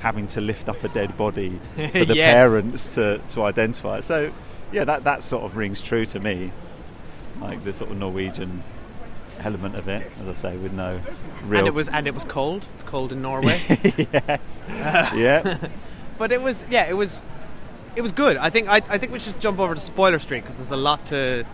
having 0.00 0.26
to 0.26 0.40
lift 0.40 0.68
up 0.68 0.82
a 0.84 0.88
dead 0.88 1.14
body 1.16 1.58
for 1.74 2.04
the 2.04 2.14
Yes. 2.14 2.34
parents 2.34 2.94
to, 2.94 3.20
to 3.30 3.42
identify 3.42 4.00
so 4.00 4.30
yeah 4.72 4.84
that 4.84 5.04
that 5.04 5.22
sort 5.22 5.44
of 5.44 5.56
rings 5.56 5.82
true 5.82 6.06
to 6.06 6.18
me 6.20 6.50
like 7.40 7.62
the 7.62 7.72
sort 7.72 7.90
of 7.90 7.96
Norwegian 7.98 8.62
element 9.40 9.74
of 9.74 9.88
it, 9.88 10.10
as 10.22 10.28
I 10.28 10.34
say, 10.50 10.56
with 10.56 10.72
no 10.72 11.00
real. 11.46 11.58
And 11.58 11.66
it 11.66 11.74
was 11.74 11.88
and 11.88 12.06
it 12.06 12.14
was 12.14 12.24
cold. 12.24 12.64
It's 12.74 12.84
cold 12.84 13.10
in 13.10 13.20
Norway. 13.20 13.60
yes, 13.98 14.62
yeah, 14.68 15.58
but 16.16 16.30
it 16.30 16.40
was 16.40 16.64
yeah, 16.70 16.86
it 16.86 16.92
was 16.92 17.20
it 17.96 18.02
was 18.02 18.12
good. 18.12 18.36
I 18.36 18.50
think 18.50 18.68
I, 18.68 18.76
I 18.88 18.98
think 18.98 19.12
we 19.12 19.18
should 19.18 19.40
jump 19.40 19.58
over 19.58 19.74
to 19.74 19.80
spoiler 19.80 20.18
street 20.18 20.40
because 20.42 20.56
there's 20.56 20.70
a 20.70 20.76
lot 20.76 21.06
to 21.06 21.44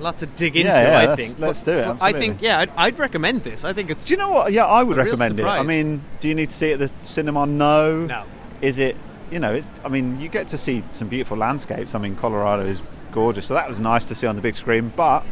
lot 0.00 0.18
to 0.18 0.26
dig 0.26 0.56
into. 0.56 0.68
Yeah, 0.70 0.82
yeah, 0.82 0.98
I 0.98 1.06
let's- 1.06 1.20
think. 1.20 1.38
let's 1.38 1.62
do 1.62 1.72
it, 1.72 1.84
but 1.86 2.02
I 2.02 2.12
think 2.12 2.40
yeah, 2.40 2.60
I'd, 2.60 2.70
I'd 2.76 2.98
recommend 2.98 3.42
this. 3.44 3.64
I 3.64 3.72
think 3.72 3.90
it's. 3.90 4.04
Do 4.04 4.14
you 4.14 4.18
know 4.18 4.30
what? 4.30 4.52
Yeah, 4.52 4.66
I 4.66 4.82
would 4.82 4.96
recommend 4.96 5.38
it. 5.40 5.44
I 5.44 5.62
mean, 5.62 6.02
do 6.20 6.28
you 6.28 6.34
need 6.34 6.50
to 6.50 6.56
see 6.56 6.70
it 6.70 6.80
at 6.80 6.88
the 6.98 7.04
cinema? 7.04 7.46
No. 7.46 8.06
No. 8.06 8.24
Is 8.60 8.78
it? 8.78 8.96
You 9.30 9.38
know, 9.38 9.54
it's. 9.54 9.68
I 9.84 9.88
mean, 9.88 10.20
you 10.20 10.28
get 10.28 10.48
to 10.48 10.58
see 10.58 10.82
some 10.92 11.08
beautiful 11.08 11.36
landscapes. 11.36 11.94
I 11.94 11.98
mean, 11.98 12.16
Colorado 12.16 12.66
is 12.66 12.80
gorgeous, 13.12 13.46
so 13.46 13.54
that 13.54 13.68
was 13.68 13.80
nice 13.80 14.06
to 14.06 14.14
see 14.14 14.26
on 14.26 14.36
the 14.36 14.42
big 14.42 14.56
screen. 14.56 14.92
But 14.94 15.24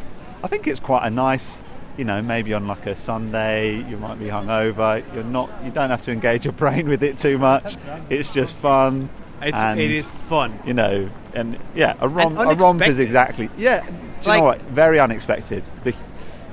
I 0.43 0.49
think 0.49 0.67
it's 0.67 0.81
quite 0.81 1.07
a 1.07 1.11
nice. 1.11 1.63
You 1.97 2.05
know, 2.05 2.21
maybe 2.21 2.53
on 2.53 2.67
like 2.69 2.85
a 2.85 2.95
Sunday, 2.95 3.77
you 3.89 3.97
might 3.97 4.19
be 4.19 4.27
hungover. 4.27 5.03
You're 5.15 5.25
not. 5.25 5.49
You 5.65 5.71
don't 5.71 5.89
have 5.89 6.03
to 6.03 6.13
engage 6.13 6.45
your 6.45 6.53
brain 6.65 6.89
with 6.89 7.03
it 7.03 7.17
too 7.17 7.39
much. 7.39 7.77
It's 8.11 8.31
just 8.33 8.55
fun. 8.57 9.09
It's, 9.43 9.57
and, 9.57 9.79
it 9.81 9.91
is 9.91 10.11
fun. 10.11 10.59
You 10.67 10.75
know, 10.75 11.09
and 11.35 11.59
yeah, 11.75 11.95
a 12.01 12.09
romp. 12.09 12.39
A 12.39 12.55
romp 12.55 12.83
is 12.87 12.99
exactly. 12.99 13.51
Yeah. 13.59 13.81
Do 13.83 13.87
you 13.93 14.29
Like- 14.29 14.39
know 14.41 14.45
what? 14.45 14.63
Very 14.63 14.99
unexpected. 14.99 15.63
The, 15.85 15.95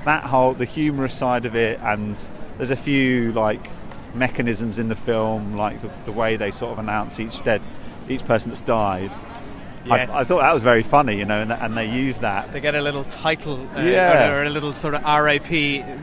that 0.04 0.24
whole 0.24 0.52
the 0.52 0.66
humorous 0.66 1.14
side 1.14 1.46
of 1.46 1.56
it, 1.56 1.80
and 1.82 2.16
there's 2.58 2.70
a 2.70 2.76
few 2.76 3.32
like 3.32 3.68
mechanisms 4.14 4.78
in 4.78 4.88
the 4.88 4.96
film, 4.96 5.56
like 5.56 5.80
the, 5.82 5.90
the 6.04 6.12
way 6.12 6.36
they 6.36 6.50
sort 6.50 6.72
of 6.72 6.78
announce 6.78 7.18
each 7.18 7.42
dead, 7.42 7.60
each 8.08 8.24
person 8.24 8.50
that's 8.50 8.62
died. 8.62 9.10
Yes. 9.86 10.10
I, 10.10 10.20
I 10.20 10.24
thought 10.24 10.40
that 10.40 10.54
was 10.54 10.62
very 10.62 10.82
funny, 10.82 11.18
you 11.18 11.24
know, 11.26 11.40
and, 11.40 11.52
and 11.52 11.76
they 11.76 11.90
use 11.90 12.18
that 12.20 12.52
They 12.52 12.60
get 12.60 12.74
a 12.74 12.80
little 12.80 13.04
title, 13.04 13.60
uh, 13.76 13.82
Yeah. 13.82 14.30
or, 14.30 14.44
a 14.44 14.48
little 14.50 14.72
sort 14.72 14.94
of 14.94 15.02
RIP 15.04 15.50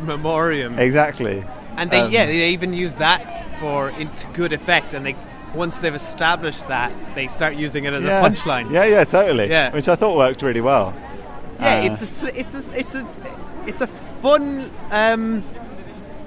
memoriam, 0.03 0.77
exactly. 0.77 1.43
and 1.77 1.89
they 1.89 2.01
Um, 2.01 2.11
yeah 2.11 2.25
they 2.27 2.49
even 2.49 2.73
use 2.73 2.95
that 2.95 3.47
for 3.59 3.89
into 3.89 4.27
good 4.33 4.53
effect. 4.53 4.93
And 4.93 5.03
they 5.05 5.15
once 5.55 5.79
they've 5.79 5.95
established 5.95 6.67
that, 6.67 6.91
they 7.15 7.27
start 7.27 7.55
using 7.55 7.85
it 7.85 7.93
as 7.93 8.03
yeah. 8.03 8.25
a 8.25 8.29
punchline. 8.29 8.71
Yeah, 8.71 8.85
yeah, 8.85 9.03
totally. 9.03 9.49
Yeah. 9.49 9.71
which 9.73 9.87
I 9.87 9.95
thought 9.95 10.17
worked 10.17 10.41
really 10.41 10.61
well. 10.61 10.93
Yeah, 11.59 11.79
Uh, 11.81 11.83
it's 11.91 12.23
a 12.23 12.39
it's 12.39 12.55
a 12.55 12.79
it's 12.79 12.95
a 12.95 13.07
it's 13.67 13.81
a 13.81 13.87
fun 14.21 14.71
um, 14.91 15.43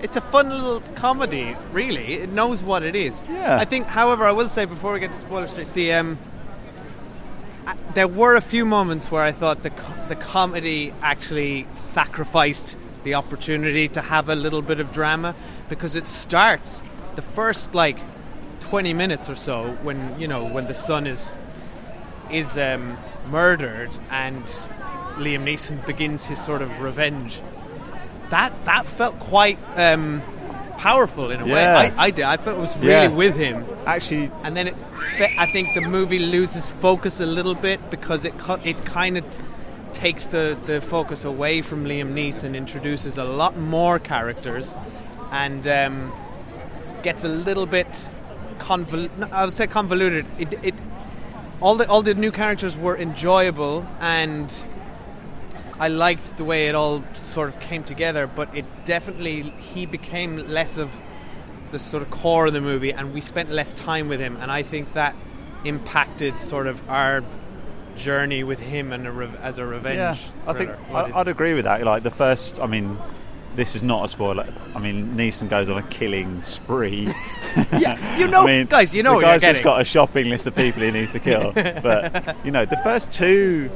it's 0.03 0.17
a 0.17 0.21
fun 0.21 0.51
little 0.51 0.81
comedy. 0.95 1.57
Really, 1.73 2.15
it 2.15 2.31
knows 2.33 2.63
what 2.63 2.83
it 2.83 2.95
is. 2.95 3.25
Yeah. 3.29 3.57
I 3.59 3.65
think, 3.65 3.87
however, 3.87 4.25
I 4.25 4.33
will 4.33 4.49
say 4.51 4.65
before 4.67 4.93
we 4.93 5.01
get 5.01 5.13
to 5.13 5.19
spoiler 5.19 5.49
street, 5.49 5.73
the 5.75 5.93
um, 5.95 6.19
I- 7.67 7.77
there 7.95 8.07
were 8.09 8.37
a 8.37 8.43
few 8.43 8.65
moments 8.65 9.11
where 9.11 9.23
I 9.23 9.33
thought 9.33 9.63
the 9.63 9.71
co- 9.71 10.07
the 10.09 10.17
comedy 10.17 10.93
actually 11.03 11.67
sacrificed 11.73 12.77
the 13.05 13.15
opportunity 13.15 13.89
to 13.89 14.01
have 14.03 14.29
a 14.29 14.35
little 14.35 14.63
bit 14.63 14.81
of 14.81 14.93
drama 14.93 15.35
because 15.69 15.95
it 15.97 16.07
starts 16.07 16.83
the 17.17 17.23
first 17.23 17.75
like 17.75 17.99
20 18.75 18.93
minutes 18.93 19.31
or 19.31 19.37
so 19.37 19.71
when 19.85 20.19
you 20.19 20.27
know 20.27 20.45
when 20.45 20.67
the 20.67 20.75
son 20.75 21.07
is 21.07 21.33
is 22.29 22.57
um, 22.57 22.97
murdered 23.29 23.89
and 24.11 24.43
Liam 25.15 25.45
Neeson 25.45 25.87
begins 25.87 26.25
his 26.25 26.45
sort 26.45 26.61
of 26.61 26.81
revenge. 26.81 27.41
That 28.31 28.53
that 28.65 28.85
felt 28.87 29.21
quite 29.21 29.61
um, 29.77 30.23
powerful 30.77 31.31
in 31.31 31.41
a 31.41 31.45
way. 31.47 31.65
I, 31.65 32.07
I 32.07 32.11
did. 32.11 32.25
I 32.25 32.37
felt 32.37 32.59
it 32.59 32.61
was 32.61 32.77
really 32.79 32.91
Yeah. 32.91 33.07
with 33.23 33.37
him. 33.37 33.65
actually 33.87 34.33
And 34.43 34.57
then 34.57 34.67
it, 34.67 34.75
I 35.39 35.47
think 35.53 35.75
the 35.77 35.83
movie 35.83 36.19
loses 36.19 36.69
focus 36.69 37.21
a 37.21 37.27
little 37.27 37.55
bit 37.55 37.79
because 37.91 38.25
it 38.25 38.35
it 38.65 38.85
kind 38.85 39.17
of 39.19 39.25
t- 39.31 39.41
takes 39.93 40.25
the, 40.25 40.59
the 40.67 40.81
focus 40.81 41.25
away 41.25 41.63
from 41.63 41.85
Liam 41.85 42.13
Neeson, 42.13 42.57
introduces 42.57 43.19
a 43.19 43.25
lot 43.25 43.57
more 43.57 44.01
characters, 44.01 44.75
and 45.31 45.65
um, 45.69 46.13
gets 47.05 47.23
a 47.23 47.29
little 47.29 47.67
bit 47.67 48.11
convol- 48.59 49.11
I 49.33 49.45
would 49.45 49.55
say 49.55 49.67
convoluted. 49.67 50.27
It, 50.39 50.55
it 50.63 50.75
all 51.61 51.75
the 51.77 51.89
all 51.89 52.03
the 52.03 52.15
new 52.15 52.31
characters 52.31 52.77
were 52.77 52.97
enjoyable 52.97 53.87
and. 54.01 54.53
I 55.77 55.89
liked 55.89 56.37
the 56.37 56.45
way 56.45 56.69
it 56.69 56.77
all 56.77 57.03
sort 57.15 57.49
of 57.49 57.59
came 57.59 57.83
together, 57.83 58.29
but 58.29 58.49
it 58.55 58.65
definitely 58.85 59.43
he 59.75 59.87
became 59.87 60.37
less 60.49 60.79
of 60.79 60.89
the 61.73 61.81
sort 61.81 62.05
of 62.05 62.11
core 62.13 62.47
of 62.47 62.53
the 62.53 62.61
movie, 62.61 62.93
and 62.93 63.13
we 63.13 63.21
spent 63.21 63.51
less 63.51 63.75
time 63.75 64.09
with 64.09 64.21
him, 64.21 64.37
and 64.41 64.53
I 64.53 64.63
think 64.63 64.93
that 64.93 65.17
impacted 65.65 66.39
sort 66.39 66.69
of 66.69 66.81
our 66.89 67.25
journey 67.97 68.45
with 68.45 68.61
him 68.61 68.93
and 68.93 69.05
a 69.05 69.11
rev- 69.11 69.37
as 69.43 69.59
a 69.59 69.67
revenge. 69.67 69.97
Yeah, 69.97 70.51
I 70.51 70.53
think 70.53 70.71
thriller. 70.87 71.13
I, 71.13 71.21
I'd 71.21 71.27
agree 71.29 71.55
with 71.55 71.65
that. 71.65 71.83
Like 71.83 72.05
the 72.05 72.11
first, 72.13 72.61
I 72.61 72.67
mean, 72.67 72.97
this 73.57 73.77
is 73.77 73.83
not 73.83 74.05
a 74.05 74.09
spoiler. 74.09 74.47
I 74.75 74.79
mean, 74.79 75.15
Neeson 75.15 75.49
goes 75.49 75.69
on 75.69 75.79
a 75.79 75.83
killing 75.85 76.43
spree. 76.43 77.13
yeah, 77.79 78.19
you 78.19 78.27
know, 78.27 78.43
I 78.43 78.47
mean, 78.47 78.67
guys, 78.67 78.95
you 78.95 79.03
know 79.03 79.17
the 79.17 79.27
guy's 79.27 79.43
just 79.43 79.63
got 79.63 79.81
a 79.81 79.85
shopping 79.85 80.29
list 80.29 80.47
of 80.47 80.57
people 80.57 80.83
he 80.83 80.91
needs 80.91 81.13
to 81.13 81.21
kill. 81.21 81.53
but 81.55 82.37
you 82.45 82.51
know, 82.51 82.65
the 82.65 82.77
first 82.79 83.13
two 83.13 83.71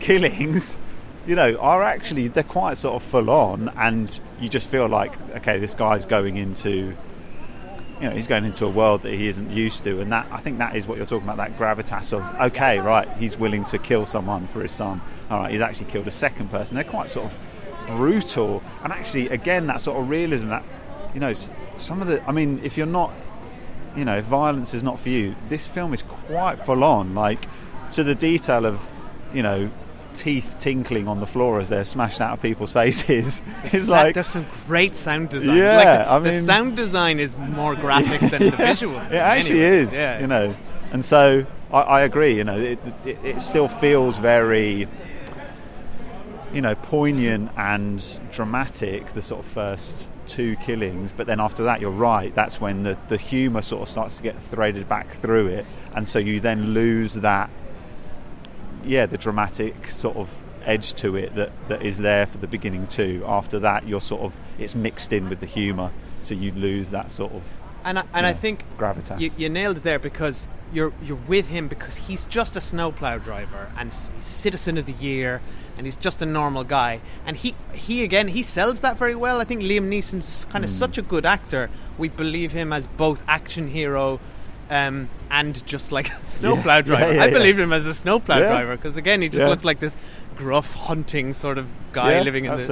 killings, 0.00 0.78
you 1.26 1.34
know, 1.34 1.56
are 1.56 1.82
actually 1.82 2.28
they're 2.28 2.42
quite 2.42 2.78
sort 2.78 2.94
of 2.94 3.02
full 3.02 3.28
on, 3.28 3.68
and 3.76 4.18
you 4.40 4.48
just 4.48 4.68
feel 4.68 4.88
like, 4.88 5.12
okay, 5.36 5.58
this 5.58 5.74
guy's 5.74 6.06
going 6.06 6.36
into. 6.36 6.96
You 8.00 8.08
know, 8.08 8.16
he's 8.16 8.28
going 8.28 8.46
into 8.46 8.64
a 8.64 8.70
world 8.70 9.02
that 9.02 9.12
he 9.12 9.28
isn't 9.28 9.50
used 9.50 9.84
to, 9.84 10.00
and 10.00 10.10
that 10.10 10.26
I 10.30 10.40
think 10.40 10.56
that 10.56 10.74
is 10.74 10.86
what 10.86 10.96
you're 10.96 11.06
talking 11.06 11.28
about. 11.28 11.36
That 11.36 11.58
gravitas 11.58 12.14
of 12.14 12.40
okay, 12.52 12.78
right, 12.78 13.06
he's 13.18 13.36
willing 13.36 13.66
to 13.66 13.78
kill 13.78 14.06
someone 14.06 14.46
for 14.46 14.62
his 14.62 14.72
son. 14.72 15.02
All 15.28 15.40
right, 15.40 15.52
he's 15.52 15.60
actually 15.60 15.90
killed 15.90 16.08
a 16.08 16.10
second 16.10 16.50
person. 16.50 16.76
They're 16.76 16.84
quite 16.84 17.10
sort 17.10 17.26
of 17.26 17.38
brutal, 17.96 18.62
and 18.84 18.92
actually, 18.92 19.28
again, 19.28 19.66
that 19.68 19.80
sort 19.80 20.00
of 20.00 20.08
realism. 20.08 20.48
That 20.48 20.64
you 21.14 21.20
know, 21.20 21.34
some 21.78 22.00
of 22.02 22.08
the. 22.08 22.22
I 22.28 22.32
mean, 22.32 22.60
if 22.62 22.76
you're 22.76 22.86
not 22.86 23.12
you 23.96 24.04
know, 24.04 24.18
if 24.18 24.24
violence 24.26 24.74
is 24.74 24.82
not 24.84 25.00
for 25.00 25.08
you, 25.08 25.34
this 25.48 25.66
film 25.66 25.92
is 25.92 26.02
quite 26.02 26.56
full 26.60 26.84
on, 26.84 27.14
like 27.14 27.40
to 27.92 28.04
the 28.04 28.14
detail 28.14 28.64
of, 28.64 28.80
you 29.34 29.42
know, 29.42 29.68
teeth 30.14 30.56
tinkling 30.58 31.08
on 31.08 31.18
the 31.20 31.26
floor 31.26 31.60
as 31.60 31.68
they're 31.68 31.84
smashed 31.84 32.20
out 32.20 32.32
of 32.34 32.42
people's 32.42 32.72
faces. 32.80 33.42
It's 33.64 33.86
Sa- 33.86 33.92
like 33.92 34.14
there's 34.14 34.28
some 34.28 34.46
great 34.66 34.94
sound 34.94 35.30
design. 35.30 35.56
Yeah, 35.56 35.76
like 35.76 35.86
the, 35.86 36.12
I 36.12 36.18
the 36.20 36.40
sound 36.40 36.76
design 36.76 37.18
is 37.18 37.36
more 37.36 37.74
graphic 37.74 38.20
than 38.30 38.46
the 38.50 38.56
visuals. 38.56 39.10
it 39.10 39.14
actually 39.16 39.62
anyway. 39.64 39.82
is, 39.82 39.92
Yeah, 39.92 40.20
you 40.20 40.26
know, 40.26 40.54
and 40.92 41.04
so 41.04 41.44
I, 41.72 41.80
I 41.80 42.00
agree. 42.02 42.36
You 42.36 42.44
know, 42.44 42.58
it, 42.58 42.78
it, 43.04 43.18
it 43.24 43.40
still 43.40 43.68
feels 43.68 44.16
very, 44.18 44.86
you 46.52 46.60
know, 46.60 46.74
poignant 46.74 47.50
and 47.56 48.20
dramatic. 48.32 49.14
The 49.14 49.22
sort 49.22 49.44
of 49.44 49.50
first 49.50 50.10
two 50.26 50.56
killings, 50.56 51.12
but 51.16 51.26
then 51.26 51.40
after 51.40 51.64
that, 51.64 51.80
you're 51.80 51.90
right. 51.90 52.34
That's 52.34 52.60
when 52.60 52.82
the 52.82 52.98
the 53.08 53.16
humour 53.16 53.62
sort 53.62 53.82
of 53.82 53.88
starts 53.88 54.16
to 54.18 54.22
get 54.22 54.40
threaded 54.42 54.88
back 54.88 55.10
through 55.14 55.48
it, 55.48 55.66
and 55.94 56.08
so 56.08 56.18
you 56.18 56.40
then 56.40 56.74
lose 56.74 57.14
that, 57.14 57.50
yeah, 58.84 59.06
the 59.06 59.18
dramatic 59.18 59.88
sort 59.88 60.16
of 60.16 60.28
edge 60.64 60.92
to 60.92 61.16
it 61.16 61.34
that, 61.36 61.50
that 61.68 61.82
is 61.82 61.98
there 61.98 62.26
for 62.26 62.38
the 62.38 62.46
beginning 62.46 62.86
too. 62.86 63.22
After 63.26 63.58
that, 63.60 63.88
you're 63.88 64.00
sort 64.00 64.22
of 64.22 64.36
it's 64.58 64.74
mixed 64.74 65.12
in 65.12 65.28
with 65.28 65.40
the 65.40 65.46
humour, 65.46 65.92
so 66.22 66.34
you 66.34 66.52
lose 66.52 66.90
that 66.90 67.10
sort 67.10 67.32
of 67.32 67.42
and 67.84 67.98
I, 67.98 68.04
and 68.12 68.26
I 68.26 68.32
think 68.32 68.64
gravitas. 68.78 69.20
You, 69.20 69.30
you 69.36 69.48
nailed 69.48 69.78
it 69.78 69.82
there 69.82 69.98
because 69.98 70.48
you're 70.72 70.92
you're 71.02 71.18
with 71.28 71.48
him 71.48 71.68
because 71.68 71.96
he's 71.96 72.24
just 72.26 72.56
a 72.56 72.60
snowplow 72.60 73.18
driver 73.18 73.70
and 73.76 73.92
he's 73.92 74.10
citizen 74.24 74.78
of 74.78 74.86
the 74.86 74.92
year 74.92 75.40
and 75.76 75.86
he's 75.86 75.96
just 75.96 76.20
a 76.22 76.26
normal 76.26 76.62
guy 76.64 77.00
and 77.26 77.36
he 77.38 77.54
he 77.72 78.04
again 78.04 78.28
he 78.28 78.42
sells 78.42 78.80
that 78.80 78.96
very 78.98 79.14
well. 79.14 79.40
I 79.40 79.44
think 79.44 79.62
Liam 79.62 79.88
Neeson's 79.88 80.46
kind 80.50 80.64
of 80.64 80.70
such 80.70 80.98
a 80.98 81.02
good 81.02 81.26
actor. 81.26 81.70
We 81.98 82.08
believe 82.08 82.52
him 82.52 82.72
as 82.72 82.86
both 82.86 83.22
action 83.26 83.68
hero 83.68 84.20
um, 84.68 85.08
and 85.30 85.66
just 85.66 85.90
like 85.90 86.08
a 86.10 86.24
snowplow 86.24 86.76
Yeah, 86.76 86.82
driver. 86.82 87.14
yeah, 87.14 87.22
I 87.22 87.26
yeah. 87.26 87.32
believe 87.32 87.58
him 87.58 87.72
as 87.72 87.86
a 87.86 87.94
snowplow 87.94 88.38
driver 88.40 88.76
because 88.76 88.96
again 88.96 89.22
he 89.22 89.28
just 89.28 89.44
looks 89.46 89.64
like 89.64 89.80
this 89.80 89.96
gruff 90.36 90.74
hunting 90.74 91.34
sort 91.34 91.58
of 91.58 91.66
guy 91.92 92.20
living 92.22 92.44
in 92.44 92.52
the 92.56 92.66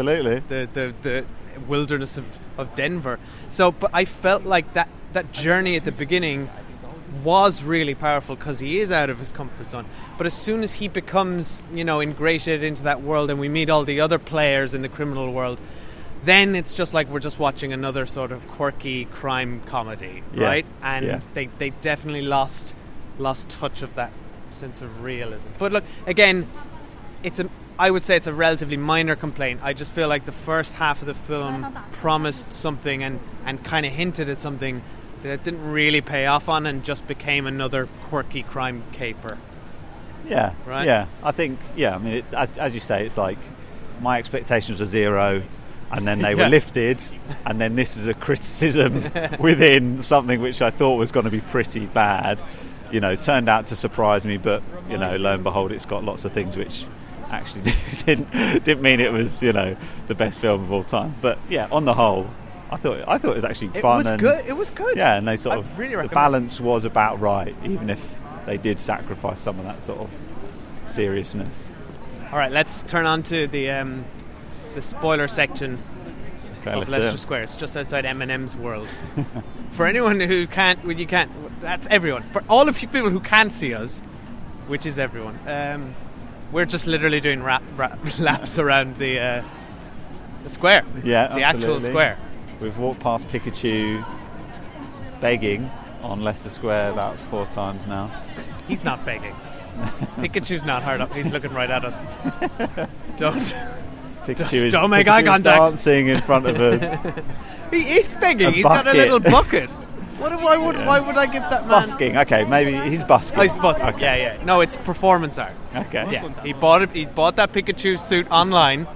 the, 0.48 0.68
the, 0.72 0.94
the 1.02 1.24
wilderness 1.66 2.16
of, 2.16 2.24
of 2.56 2.72
Denver. 2.76 3.18
So, 3.48 3.72
but 3.72 3.90
I 3.92 4.04
felt 4.04 4.44
like 4.44 4.74
that, 4.74 4.88
that 5.12 5.32
journey 5.32 5.74
at 5.76 5.84
the 5.84 5.90
beginning 5.92 6.48
was 7.24 7.62
really 7.62 7.94
powerful 7.94 8.36
because 8.36 8.58
he 8.60 8.80
is 8.80 8.90
out 8.90 9.10
of 9.10 9.18
his 9.18 9.32
comfort 9.32 9.70
zone. 9.70 9.84
But 10.16 10.26
as 10.26 10.34
soon 10.34 10.62
as 10.62 10.74
he 10.74 10.88
becomes, 10.88 11.62
you 11.72 11.84
know, 11.84 12.00
ingratiated 12.00 12.64
into 12.64 12.82
that 12.84 13.02
world 13.02 13.30
and 13.30 13.38
we 13.38 13.48
meet 13.48 13.70
all 13.70 13.84
the 13.84 14.00
other 14.00 14.18
players 14.18 14.74
in 14.74 14.82
the 14.82 14.88
criminal 14.88 15.32
world, 15.32 15.58
then 16.24 16.56
it's 16.56 16.74
just 16.74 16.94
like 16.94 17.08
we're 17.08 17.20
just 17.20 17.38
watching 17.38 17.72
another 17.72 18.04
sort 18.06 18.32
of 18.32 18.46
quirky 18.48 19.04
crime 19.06 19.62
comedy, 19.66 20.22
Yeah, 20.34 20.44
right? 20.44 20.66
And 20.82 21.06
yeah. 21.06 21.20
they, 21.34 21.46
they 21.58 21.70
definitely 21.70 22.22
lost 22.22 22.74
lost 23.18 23.48
touch 23.48 23.82
of 23.82 23.94
that 23.96 24.12
sense 24.52 24.80
of 24.80 25.02
realism. 25.02 25.48
But 25.58 25.72
look, 25.72 25.84
again, 26.06 26.48
it's 27.22 27.38
a 27.40 27.48
I 27.78 27.90
would 27.92 28.04
say 28.04 28.16
it's 28.16 28.26
a 28.26 28.32
relatively 28.32 28.76
minor 28.76 29.14
complaint. 29.14 29.60
I 29.62 29.72
just 29.72 29.92
feel 29.92 30.08
like 30.08 30.24
the 30.24 30.32
first 30.32 30.74
half 30.74 31.00
of 31.00 31.06
the 31.06 31.14
film 31.14 31.72
promised 31.92 32.52
something 32.52 33.04
and, 33.04 33.20
and 33.44 33.62
kind 33.62 33.86
of 33.86 33.92
hinted 33.92 34.28
at 34.28 34.40
something 34.40 34.82
that 35.22 35.30
it 35.30 35.42
didn't 35.44 35.70
really 35.70 36.00
pay 36.00 36.26
off 36.26 36.48
on 36.48 36.66
and 36.66 36.84
just 36.84 37.06
became 37.06 37.46
another 37.46 37.86
quirky 38.08 38.42
crime 38.42 38.82
caper. 38.92 39.38
Yeah, 40.26 40.52
Right? 40.66 40.86
Yeah, 40.86 41.06
I 41.22 41.32
think 41.32 41.58
yeah. 41.76 41.94
I 41.94 41.98
mean, 41.98 42.14
it, 42.14 42.34
as, 42.34 42.56
as 42.58 42.74
you 42.74 42.80
say, 42.80 43.06
it's 43.06 43.16
like 43.16 43.38
my 44.00 44.18
expectations 44.18 44.78
were 44.80 44.86
zero, 44.86 45.42
and 45.90 46.06
then 46.06 46.18
they 46.18 46.30
Yeah. 46.36 46.44
were 46.44 46.48
lifted, 46.50 47.00
and 47.46 47.58
then 47.60 47.76
this 47.76 47.96
is 47.96 48.06
a 48.06 48.14
criticism 48.14 49.02
within 49.38 50.02
something 50.02 50.40
which 50.40 50.60
I 50.60 50.70
thought 50.70 50.96
was 50.96 51.12
going 51.12 51.24
to 51.24 51.30
be 51.30 51.40
pretty 51.40 51.86
bad. 51.86 52.38
You 52.92 53.00
know, 53.00 53.16
turned 53.16 53.48
out 53.48 53.66
to 53.66 53.76
surprise 53.76 54.24
me, 54.24 54.36
but 54.36 54.62
you 54.90 54.98
know, 54.98 55.16
lo 55.16 55.32
and 55.34 55.42
behold, 55.44 55.72
it's 55.72 55.86
got 55.86 56.04
lots 56.04 56.24
of 56.24 56.32
things 56.32 56.56
which 56.56 56.84
actually 57.30 57.62
didn't 58.06 58.30
didn't 58.64 58.82
mean 58.82 59.00
it 59.00 59.12
was 59.12 59.40
you 59.42 59.52
know 59.52 59.76
the 60.08 60.14
best 60.14 60.40
film 60.40 60.60
of 60.62 60.72
all 60.72 60.84
time. 60.84 61.14
But 61.22 61.38
yeah, 61.48 61.68
on 61.72 61.84
the 61.86 61.94
whole, 61.94 62.28
I 62.70 62.76
thought 62.76 63.04
I 63.08 63.18
thought 63.18 63.30
it 63.32 63.36
was 63.36 63.44
actually 63.44 63.68
It 63.74 63.80
fun 63.82 63.98
was 63.98 64.06
and 64.06 64.20
good. 64.20 64.44
It 64.46 64.56
was 64.56 64.70
good. 64.70 64.96
yeah, 64.96 65.16
and 65.16 65.26
they 65.26 65.36
sort 65.36 65.56
I 65.56 65.58
of 65.60 65.78
really 65.78 65.96
the 65.96 66.08
balance 66.14 66.60
was 66.60 66.84
about 66.84 67.20
right, 67.20 67.54
even 67.64 67.88
if 67.90 68.20
they 68.46 68.56
did 68.58 68.78
sacrifice 68.78 69.40
some 69.40 69.58
of 69.58 69.64
that 69.64 69.82
sort 69.82 70.00
of 70.00 70.10
seriousness. 70.86 71.66
All 72.30 72.38
right, 72.38 72.52
let's 72.52 72.82
turn 72.82 73.06
on 73.06 73.22
to 73.24 73.46
the 73.46 73.70
um, 73.70 74.04
the 74.74 74.82
spoiler 74.82 75.28
section 75.28 75.78
Okay, 76.60 76.72
of 76.72 76.88
Leicester 76.88 77.14
it. 77.14 77.18
Square. 77.18 77.42
It's 77.44 77.56
just 77.56 77.76
outside 77.76 78.04
M&M's 78.04 78.56
world. 78.56 78.88
For 79.70 79.86
anyone 79.86 80.18
who 80.20 80.46
can't, 80.46 80.82
well, 80.84 80.98
you 80.98 81.06
can't. 81.06 81.30
That's 81.60 81.86
everyone. 81.88 82.24
For 82.32 82.42
all 82.48 82.68
of 82.68 82.82
you 82.82 82.88
people 82.88 83.10
who 83.10 83.20
can't 83.20 83.52
see 83.52 83.74
us, 83.74 84.00
which 84.66 84.84
is 84.84 84.98
everyone, 84.98 85.38
um, 85.46 85.94
we're 86.52 86.64
just 86.66 86.86
literally 86.86 87.20
doing 87.20 87.42
rap, 87.42 87.62
rap, 87.76 87.98
laps 88.18 88.58
around 88.58 88.98
the 88.98 89.20
uh, 89.20 89.44
the 90.44 90.50
square. 90.50 90.84
Yeah, 91.04 91.28
the 91.34 91.42
actual 91.42 91.80
square. 91.80 92.18
We've 92.60 92.76
walked 92.78 93.00
past 93.00 93.28
Pikachu 93.28 94.04
begging 95.20 95.70
on 96.02 96.22
Leicester 96.22 96.50
Square 96.50 96.90
about 96.92 97.16
four 97.30 97.46
times 97.46 97.86
now. 97.86 98.10
He's 98.66 98.84
not 98.84 99.04
begging. 99.04 99.34
Pikachu's 100.16 100.64
not 100.64 100.82
hard 100.82 101.00
up. 101.00 101.12
He's 101.14 101.30
looking 101.32 101.52
right 101.52 101.70
at 101.70 101.84
us. 101.84 101.96
Don't. 103.16 103.56
Pikachu 104.24 104.36
Just 104.36 104.52
is, 104.52 104.72
don't 104.74 104.90
make 104.90 105.06
Pikachu 105.06 105.10
eye 105.10 105.22
contact. 105.22 105.58
dancing 105.58 106.08
in 106.08 106.20
front 106.20 106.46
of 106.46 106.60
a 106.60 107.24
He 107.70 107.98
is 107.98 108.12
begging. 108.14 108.48
A 108.48 108.50
He's 108.50 108.64
got 108.64 108.86
a 108.86 108.92
little 108.92 109.20
bucket. 109.20 109.70
What? 110.18 110.32
Why 110.42 110.56
would? 110.58 110.74
Yeah. 110.76 110.86
Why 110.86 111.00
would 111.00 111.16
I 111.16 111.26
give 111.26 111.42
that 111.44 111.62
man? 111.62 111.68
busking. 111.70 112.16
Okay, 112.18 112.44
maybe 112.44 112.72
he's 112.90 113.04
busking. 113.04 113.38
Oh, 113.38 113.42
he's 113.42 113.54
busking. 113.54 113.86
Okay. 113.86 114.00
Yeah, 114.00 114.34
yeah. 114.34 114.44
No, 114.44 114.60
it's 114.60 114.76
performance 114.76 115.38
art. 115.38 115.54
Okay. 115.74 116.06
Yeah, 116.10 116.42
he 116.42 116.52
bought 116.52 116.82
it. 116.82 116.90
He 116.90 117.06
bought 117.06 117.36
that 117.36 117.52
Pikachu 117.52 117.98
suit 117.98 118.28
online, 118.30 118.86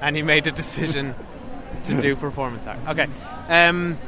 and 0.00 0.16
he 0.16 0.22
made 0.22 0.46
a 0.46 0.52
decision 0.52 1.14
to 1.88 2.00
do 2.00 2.16
performance 2.16 2.66
art. 2.66 2.78
Okay, 2.88 3.06
um, 3.48 3.98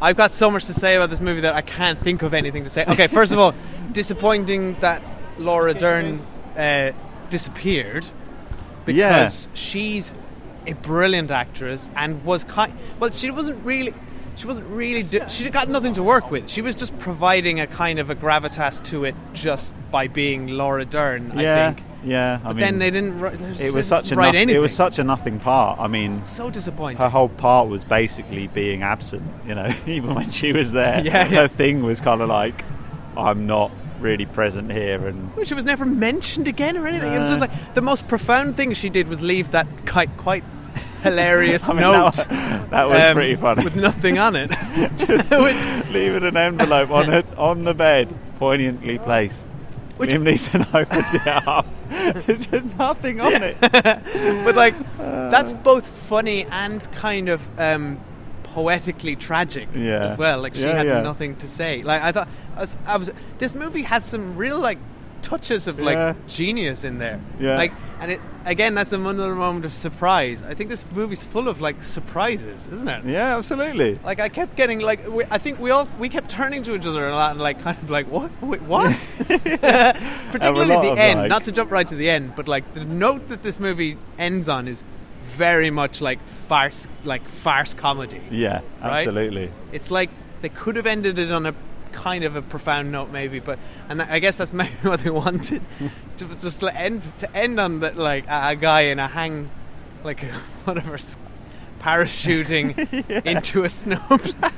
I've 0.00 0.16
got 0.16 0.32
so 0.32 0.50
much 0.50 0.66
to 0.66 0.74
say 0.74 0.96
about 0.96 1.10
this 1.10 1.20
movie 1.20 1.42
that 1.42 1.54
I 1.54 1.62
can't 1.62 1.98
think 1.98 2.22
of 2.22 2.34
anything 2.34 2.64
to 2.64 2.70
say. 2.70 2.84
Okay, 2.86 3.06
first 3.06 3.32
of 3.32 3.38
all, 3.38 3.54
disappointing 3.92 4.74
that 4.80 5.02
Laura 5.38 5.74
Dern 5.74 6.20
uh, 6.56 6.92
disappeared 7.30 8.06
because 8.84 9.48
she's 9.54 10.12
a 10.66 10.72
brilliant 10.74 11.30
actress 11.30 11.88
and 11.96 12.24
was 12.24 12.44
kind. 12.44 12.72
Well, 13.00 13.10
she 13.10 13.30
wasn't 13.30 13.64
really. 13.64 13.94
She 14.36 14.46
wasn't 14.46 14.66
really. 14.68 15.04
Do- 15.04 15.28
she 15.28 15.48
got 15.50 15.68
nothing 15.68 15.94
to 15.94 16.02
work 16.02 16.30
with. 16.30 16.48
She 16.48 16.60
was 16.60 16.74
just 16.74 16.98
providing 16.98 17.60
a 17.60 17.66
kind 17.66 17.98
of 17.98 18.10
a 18.10 18.14
gravitas 18.16 18.82
to 18.86 19.04
it 19.04 19.14
just 19.32 19.72
by 19.90 20.08
being 20.08 20.48
Laura 20.48 20.84
Dern. 20.84 21.32
Yeah, 21.38 21.68
I 21.68 21.72
think. 21.74 21.86
Yeah. 22.04 22.38
I 22.44 22.48
But 22.48 22.56
mean, 22.56 22.60
then 22.60 22.78
they 22.78 22.90
didn't. 22.90 23.18
write- 23.20 23.40
it 23.60 23.72
was 23.72 23.86
such 23.86 24.06
a 24.06 24.08
didn't 24.10 24.18
write 24.18 24.26
noth- 24.26 24.34
anything. 24.36 24.56
it 24.56 24.60
was 24.60 24.74
such 24.74 24.98
a 24.98 25.04
nothing 25.04 25.38
part. 25.40 25.78
I 25.80 25.86
mean, 25.88 26.24
so 26.24 26.50
disappointing. 26.50 26.98
her 26.98 27.08
whole 27.08 27.28
part 27.28 27.68
was 27.68 27.84
basically 27.84 28.48
being 28.48 28.82
absent. 28.82 29.22
You 29.46 29.54
know, 29.54 29.72
even 29.86 30.14
when 30.14 30.30
she 30.30 30.52
was 30.52 30.72
there, 30.72 31.00
Yeah, 31.04 31.12
yeah. 31.28 31.42
her 31.42 31.48
thing 31.48 31.82
was 31.82 32.00
kind 32.00 32.20
of 32.20 32.28
like, 32.28 32.64
I'm 33.16 33.46
not 33.46 33.70
really 34.00 34.26
present 34.26 34.70
here, 34.70 35.06
and 35.06 35.30
she 35.46 35.54
was 35.54 35.64
never 35.64 35.84
mentioned 35.86 36.46
again 36.48 36.76
or 36.76 36.86
anything. 36.86 37.12
It 37.12 37.18
was 37.18 37.28
just 37.28 37.40
like 37.40 37.74
the 37.74 37.80
most 37.82 38.06
profound 38.08 38.56
thing 38.56 38.74
she 38.74 38.90
did 38.90 39.08
was 39.08 39.20
leave 39.22 39.52
that 39.52 39.66
quite 39.86 40.14
quite 40.18 40.44
hilarious 41.02 41.64
I 41.68 41.72
mean, 41.72 41.82
note. 41.82 42.14
that, 42.16 42.70
that 42.70 42.88
was 42.88 43.00
um, 43.02 43.14
pretty 43.14 43.34
funny. 43.36 43.64
with 43.64 43.76
nothing 43.76 44.18
on 44.18 44.36
it. 44.36 44.50
Just 44.98 45.30
Which- 45.30 45.92
leaving 45.92 46.24
an 46.24 46.36
envelope 46.36 46.90
on 46.90 47.12
it 47.12 47.26
on 47.38 47.64
the 47.64 47.72
bed, 47.74 48.12
poignantly 48.38 48.98
placed. 48.98 49.46
Which- 49.96 50.12
opened 50.74 51.04
it 51.14 51.26
up. 51.26 51.66
There's 51.88 52.46
just 52.46 52.66
nothing 52.78 53.20
on 53.20 53.42
it. 53.42 53.56
but 54.44 54.54
like 54.56 54.74
that's 54.98 55.52
both 55.52 55.86
funny 55.86 56.44
and 56.46 56.80
kind 56.92 57.28
of 57.28 57.40
um, 57.58 58.00
poetically 58.42 59.16
tragic 59.16 59.68
Yeah. 59.74 60.04
as 60.04 60.18
well. 60.18 60.40
Like 60.40 60.54
she 60.54 60.62
Yeah, 60.62 60.74
had 60.74 60.86
yeah. 60.86 61.00
nothing 61.00 61.36
to 61.36 61.48
say. 61.48 61.82
Like 61.82 62.02
I 62.02 62.12
thought, 62.12 62.28
I 62.56 62.60
was, 62.60 62.76
I 62.86 62.96
was. 62.96 63.10
This 63.38 63.54
movie 63.54 63.82
has 63.82 64.04
some 64.04 64.36
real 64.36 64.58
like 64.58 64.78
touches 65.24 65.66
of 65.66 65.78
like 65.80 65.94
Yeah. 65.96 66.14
genius 66.28 66.84
in 66.84 66.98
there. 66.98 67.18
Yeah. 67.40 67.56
Like, 67.56 67.72
and 68.00 68.10
it 68.12 68.20
again, 68.44 68.74
that's 68.74 68.92
another 68.92 69.34
moment 69.34 69.64
of 69.64 69.72
surprise. 69.72 70.42
I 70.42 70.52
think 70.54 70.68
this 70.70 70.84
movie's 70.92 71.24
full 71.24 71.48
of 71.48 71.60
like 71.60 71.82
surprises, 71.82 72.68
isn't 72.70 72.88
it? 72.88 73.04
Yeah, 73.06 73.36
absolutely. 73.38 73.98
Like 74.04 74.20
I 74.20 74.28
kept 74.28 74.54
getting 74.56 74.80
like 74.80 75.00
we, 75.08 75.24
I 75.30 75.38
think 75.38 75.58
we 75.58 75.70
all 75.70 75.88
we 75.98 76.08
kept 76.08 76.28
turning 76.28 76.62
to 76.64 76.74
each 76.74 76.86
other 76.86 77.08
a 77.08 77.14
lot 77.14 77.30
and 77.32 77.40
like 77.40 77.60
kind 77.62 77.78
of 77.78 77.88
like 77.90 78.06
what 78.10 78.30
Wait, 78.42 78.62
what 78.62 78.94
particularly 80.32 80.88
the 80.90 80.94
end 80.98 81.20
like- 81.20 81.28
not 81.28 81.44
to 81.44 81.52
jump 81.52 81.70
right 81.70 81.86
to 81.88 81.94
the 81.96 82.08
end 82.10 82.34
but 82.36 82.48
like 82.48 82.64
the 82.74 82.84
note 82.84 83.28
that 83.28 83.42
this 83.42 83.58
movie 83.60 83.96
ends 84.18 84.48
on 84.48 84.68
is 84.68 84.82
very 85.36 85.70
much 85.70 86.00
like 86.00 86.20
farce 86.48 86.86
like 87.04 87.26
farce 87.28 87.74
comedy 87.74 88.20
Yeah, 88.30 88.60
Right? 88.82 88.98
absolutely. 89.08 89.50
it's 89.72 89.90
like 89.90 90.10
they 90.42 90.48
could 90.50 90.76
have 90.76 90.86
ended 90.86 91.18
it 91.18 91.30
on 91.32 91.46
a 91.46 91.54
kind 91.94 92.24
of 92.24 92.34
a 92.36 92.42
profound 92.42 92.90
note 92.92 93.10
maybe 93.10 93.38
but 93.38 93.58
and 93.88 94.02
I 94.02 94.18
guess 94.18 94.36
that's 94.36 94.52
maybe 94.60 94.74
what 94.82 95.00
they 95.00 95.10
wanted 95.10 95.62
to 96.18 96.34
just 96.36 96.62
like 96.62 96.74
end 96.74 97.02
to 97.18 97.36
end 97.36 97.58
on 97.60 97.80
that 97.80 97.96
like 97.96 98.26
a, 98.28 98.48
a 98.50 98.56
guy 98.56 98.82
in 98.82 98.98
a 98.98 99.08
hang 99.08 99.48
like 100.02 100.20
whatever 100.64 100.98
parachuting 101.80 103.24
into 103.26 103.64
a 103.64 103.68
snowplow 103.68 104.50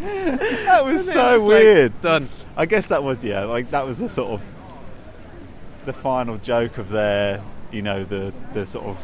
That 0.00 0.84
was 0.84 1.10
so 1.12 1.36
like, 1.36 1.46
weird. 1.46 2.00
done. 2.00 2.28
I 2.56 2.66
guess 2.66 2.88
that 2.88 3.02
was 3.04 3.22
yeah, 3.22 3.44
like 3.44 3.70
that 3.70 3.86
was 3.86 3.98
the 4.00 4.08
sort 4.08 4.32
of 4.32 4.40
the 5.86 5.92
final 5.92 6.38
joke 6.38 6.78
of 6.78 6.88
their, 6.88 7.40
you 7.70 7.82
know, 7.82 8.02
the 8.04 8.32
the 8.52 8.66
sort 8.66 8.86
of 8.86 8.98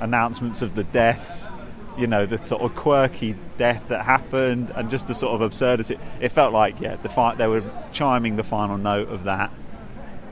announcements 0.00 0.62
of 0.62 0.74
the 0.76 0.84
deaths, 0.84 1.48
you 1.96 2.06
know, 2.06 2.26
the 2.26 2.42
sort 2.44 2.62
of 2.62 2.74
quirky 2.74 3.36
death 3.58 3.84
that 3.88 4.04
happened, 4.04 4.70
and 4.74 4.90
just 4.90 5.06
the 5.06 5.14
sort 5.14 5.34
of 5.34 5.40
absurdity. 5.42 5.96
It 6.20 6.30
felt 6.30 6.52
like 6.52 6.80
yeah, 6.80 6.96
the 6.96 7.08
fi- 7.08 7.34
they 7.34 7.46
were 7.46 7.62
chiming 7.92 8.36
the 8.36 8.44
final 8.44 8.76
note 8.78 9.08
of 9.10 9.24
that 9.24 9.50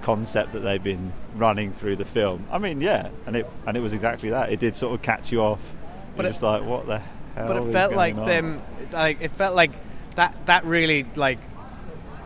concept 0.03 0.53
that 0.55 0.61
they've 0.61 0.83
been 0.83 1.12
running 1.37 1.72
through 1.72 1.96
the 1.96 2.05
film. 2.05 2.44
I 2.51 2.59
mean, 2.59 2.81
yeah, 2.81 3.09
and 3.27 3.37
it 3.37 3.48
and 3.66 3.77
it 3.77 3.81
was 3.81 3.92
exactly 3.92 4.31
that. 4.31 4.51
It 4.53 4.59
did 4.61 4.75
sort 4.77 4.94
of 4.94 5.03
catch 5.03 5.31
you 5.33 5.40
off. 5.42 5.61
But 6.16 6.27
just 6.27 6.42
like, 6.42 6.64
what 6.64 6.87
the 6.87 6.98
hell? 6.98 7.46
but 7.48 7.57
it 7.57 7.72
felt 7.72 7.94
like 7.94 8.16
on? 8.16 8.27
them 8.27 8.62
like 8.92 9.22
it 9.22 9.31
felt 9.33 9.55
like 9.57 9.70
that 10.16 10.35
that 10.46 10.64
really 10.64 11.07
like 11.16 11.38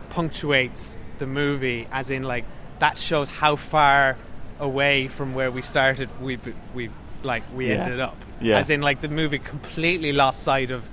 punctuates 0.09 0.97
the 1.19 1.27
movie 1.27 1.87
as 1.91 2.09
in 2.09 2.23
like 2.23 2.45
that 2.79 2.97
shows 2.97 3.29
how 3.29 3.55
far 3.55 4.17
away 4.59 5.07
from 5.07 5.33
where 5.33 5.51
we 5.51 5.61
started 5.61 6.09
we 6.21 6.37
we 6.73 6.89
like 7.23 7.43
we 7.55 7.69
Yeah. 7.69 7.75
ended 7.83 7.99
up 7.99 8.17
Yeah. 8.39 8.59
as 8.59 8.69
in 8.69 8.81
like 8.81 9.01
the 9.01 9.07
movie 9.07 9.39
completely 9.39 10.11
lost 10.13 10.43
sight 10.43 10.69
of 10.71 10.87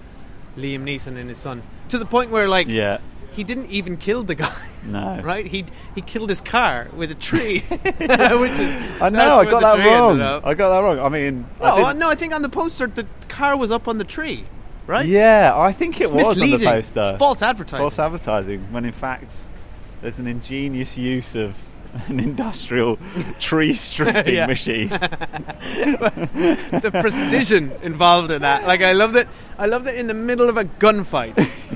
Liam 0.57 0.85
Neeson 0.85 1.16
and 1.18 1.28
his 1.28 1.38
son 1.38 1.62
to 1.88 1.98
the 1.98 2.07
point 2.07 2.30
where 2.30 2.48
like 2.48 2.68
Yeah, 2.68 2.98
he 3.33 3.44
didn't 3.44 3.66
even 3.70 3.96
kill 3.96 4.22
the 4.22 4.35
guy. 4.35 4.54
No. 4.85 5.20
right? 5.24 5.46
He 5.46 5.64
he 5.94 6.00
killed 6.00 6.30
his 6.30 6.40
car 6.40 6.88
with 6.94 7.11
a 7.11 7.14
tree, 7.14 7.61
which 7.70 7.80
is 8.52 9.02
I 9.02 9.09
know. 9.11 9.38
I 9.40 9.44
got 9.44 9.61
that 9.61 9.87
wrong. 9.87 10.20
I 10.20 10.54
got 10.54 10.68
that 10.70 10.80
wrong. 10.80 10.98
I 11.00 11.09
mean, 11.09 11.46
I 11.61 11.90
oh, 11.90 11.92
No, 11.92 12.09
I 12.09 12.14
think 12.14 12.33
on 12.35 12.42
the 12.42 12.48
poster 12.48 12.87
the 12.87 13.07
car 13.28 13.57
was 13.57 13.70
up 13.70 13.88
on 13.88 13.98
the 13.98 14.04
tree, 14.04 14.44
right? 14.87 15.07
yeah, 15.07 15.52
I 15.57 15.72
think 15.72 16.00
it 16.00 16.04
It's 16.04 16.12
was 16.12 16.40
on 16.40 16.48
the 16.50 16.59
poster. 16.64 17.00
It's 17.00 17.18
false 17.18 17.42
advertising. 17.42 17.83
False 17.83 17.98
advertising. 17.98 18.72
When 18.72 18.85
in 18.85 18.92
fact, 18.92 19.35
there's 20.00 20.18
an 20.18 20.26
ingenious 20.26 20.96
use 20.96 21.35
of 21.35 21.57
an 22.09 22.20
industrial 22.20 22.98
tree 23.40 23.72
stripping 23.74 24.46
machine. 24.46 24.88
the 25.85 26.90
precision 27.00 27.72
involved 27.83 28.30
in 28.30 28.42
that. 28.42 28.66
Like 28.66 28.83
I 28.83 28.92
love 28.92 29.12
that. 29.14 29.28
I 29.59 29.66
love 29.66 29.85
that 29.85 29.94
in 29.94 30.07
the 30.07 30.14
middle 30.14 30.48
of 30.48 30.57
a 30.57 30.64
gunfight, 30.64 31.35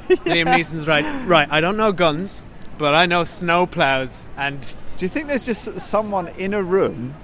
Liam 0.09 0.47
Neeson's 0.47 0.87
right. 0.87 1.05
Right, 1.27 1.49
I 1.51 1.61
don't 1.61 1.77
know 1.77 1.93
guns, 1.93 2.43
but 2.77 2.95
I 2.95 3.07
know 3.07 3.25
snow 3.25 3.67
plows 3.67 4.27
and 4.37 4.61
Do 4.97 5.05
you 5.05 5.09
think 5.09 5.29
there's 5.29 5.47
just 5.47 5.81
someone 5.81 6.29
in 6.29 6.55
a 6.55 6.63
room 6.63 7.15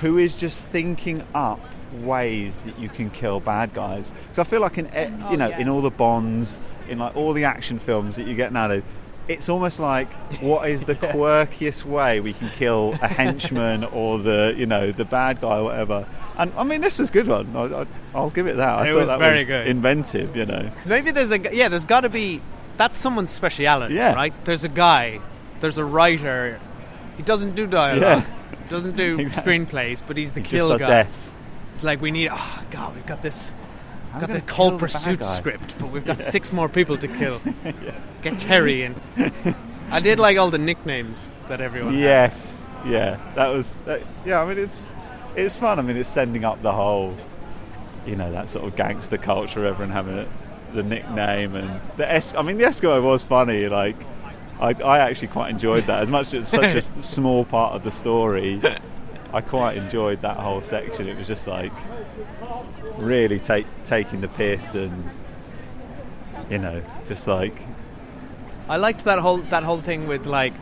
who 0.00 0.18
is 0.18 0.34
just 0.34 0.58
thinking 0.58 1.24
up 1.34 1.60
ways 1.92 2.60
that 2.62 2.78
you 2.78 2.88
can 2.88 3.10
kill 3.10 3.40
bad 3.40 3.74
guys? 3.74 4.12
Because 4.22 4.38
I 4.40 4.44
feel 4.44 4.60
like 4.60 4.78
in 4.78 4.86
e- 4.86 5.30
you 5.30 5.36
know 5.36 5.50
in 5.50 5.68
all 5.68 5.82
the 5.82 5.90
Bonds, 5.90 6.58
in 6.88 6.98
like 6.98 7.16
all 7.16 7.32
the 7.32 7.44
action 7.44 7.78
films 7.78 8.16
that 8.16 8.26
you 8.26 8.34
get 8.34 8.52
nowadays, 8.52 8.82
it's 9.28 9.48
almost 9.48 9.78
like 9.78 10.12
what 10.40 10.68
is 10.68 10.84
the 10.84 10.94
quirkiest 10.94 11.84
way 11.84 12.20
we 12.20 12.32
can 12.32 12.48
kill 12.50 12.92
a 13.02 13.08
henchman 13.20 13.84
or 13.84 14.18
the 14.18 14.54
you 14.56 14.66
know 14.66 14.92
the 14.92 15.04
bad 15.04 15.40
guy 15.40 15.58
or 15.58 15.64
whatever. 15.64 16.06
And 16.38 16.52
I 16.56 16.64
mean, 16.64 16.80
this 16.80 16.98
was 16.98 17.10
a 17.10 17.12
good 17.12 17.28
one. 17.28 17.54
I, 17.54 17.82
I, 17.82 17.86
I'll 18.14 18.30
give 18.30 18.46
it 18.46 18.56
that. 18.56 18.78
I 18.80 18.88
It 18.88 18.92
was 18.92 19.08
that 19.08 19.18
very 19.18 19.38
was 19.40 19.48
good. 19.48 19.66
inventive. 19.66 20.34
You 20.36 20.46
know. 20.46 20.70
maybe 20.86 21.10
there's 21.10 21.30
a 21.30 21.38
yeah. 21.54 21.68
There's 21.68 21.84
got 21.84 22.00
to 22.02 22.08
be 22.08 22.40
that's 22.78 22.98
someone's 22.98 23.30
speciality, 23.30 23.94
Yeah. 23.94 24.14
right? 24.14 24.32
There's 24.44 24.64
a 24.64 24.68
guy, 24.68 25.20
there's 25.60 25.78
a 25.78 25.84
writer. 25.84 26.58
He 27.18 27.22
doesn't 27.22 27.54
do 27.54 27.66
dialogue. 27.66 28.24
Doesn't 28.70 28.96
do 28.96 29.18
Exactly. 29.20 29.58
screenplays, 29.58 30.00
but 30.06 30.16
he's 30.16 30.32
the 30.32 30.40
He 30.40 30.44
just 30.44 30.50
kill 30.50 30.78
guy. 30.78 30.86
deaths. 30.88 31.32
It's 31.74 31.82
like 31.84 32.00
we 32.00 32.10
need. 32.10 32.30
Oh 32.32 32.62
God, 32.70 32.94
we've 32.94 33.06
got 33.06 33.22
this. 33.22 33.52
I'm 34.14 34.20
got 34.20 34.30
the 34.30 34.40
kill 34.40 34.54
cold 34.54 34.80
pursuit 34.80 35.20
guy. 35.20 35.36
script, 35.36 35.74
but 35.78 35.90
we've 35.90 36.04
got 36.04 36.20
six 36.20 36.52
more 36.52 36.68
people 36.68 36.96
to 36.98 37.08
kill. 37.08 37.40
Get 38.22 38.38
Terry 38.38 38.82
in. 38.84 38.94
I 39.90 40.00
did 40.00 40.18
like 40.18 40.38
all 40.38 40.50
the 40.50 40.58
nicknames 40.58 41.30
that 41.48 41.60
everyone. 41.60 41.94
had. 41.94 42.02
Yes, 42.02 42.66
yeah, 42.86 43.18
that 43.34 43.48
was. 43.48 43.74
That, 43.84 44.02
yeah, 44.24 44.40
I 44.40 44.46
mean 44.48 44.58
it's 44.58 44.94
it's 45.36 45.56
fun. 45.56 45.78
I 45.78 45.82
mean 45.82 45.96
it's 45.96 46.08
sending 46.08 46.44
up 46.44 46.62
the 46.62 46.72
whole, 46.72 47.16
you 48.06 48.16
know, 48.16 48.30
that 48.32 48.48
sort 48.50 48.66
of 48.66 48.76
gangster 48.76 49.18
culture. 49.18 49.64
Everyone 49.66 49.92
having 49.92 50.18
it, 50.18 50.28
the 50.74 50.82
nickname 50.82 51.54
and 51.54 51.80
the 51.96 52.10
es- 52.10 52.34
I 52.34 52.42
mean 52.42 52.58
the 52.58 52.64
Eskimo 52.64 53.02
was 53.02 53.24
funny. 53.24 53.68
Like 53.68 53.96
I, 54.60 54.72
I 54.82 54.98
actually 55.00 55.28
quite 55.28 55.50
enjoyed 55.50 55.84
that. 55.86 56.02
As 56.02 56.10
much 56.10 56.28
as 56.28 56.34
it's 56.34 56.48
such 56.48 56.74
a 56.74 56.82
small 57.02 57.44
part 57.44 57.74
of 57.74 57.84
the 57.84 57.90
story, 57.92 58.60
I 59.32 59.40
quite 59.40 59.76
enjoyed 59.76 60.20
that 60.22 60.36
whole 60.36 60.60
section. 60.60 61.08
It 61.08 61.16
was 61.16 61.26
just 61.28 61.46
like 61.46 61.72
really 62.98 63.38
take 63.40 63.66
taking 63.84 64.20
the 64.20 64.28
piss 64.28 64.74
and 64.74 65.04
you 66.50 66.58
know 66.58 66.82
just 67.06 67.26
like 67.26 67.54
I 68.68 68.76
liked 68.76 69.04
that 69.04 69.18
whole 69.18 69.38
that 69.38 69.62
whole 69.64 69.80
thing 69.80 70.06
with 70.06 70.26
like. 70.26 70.54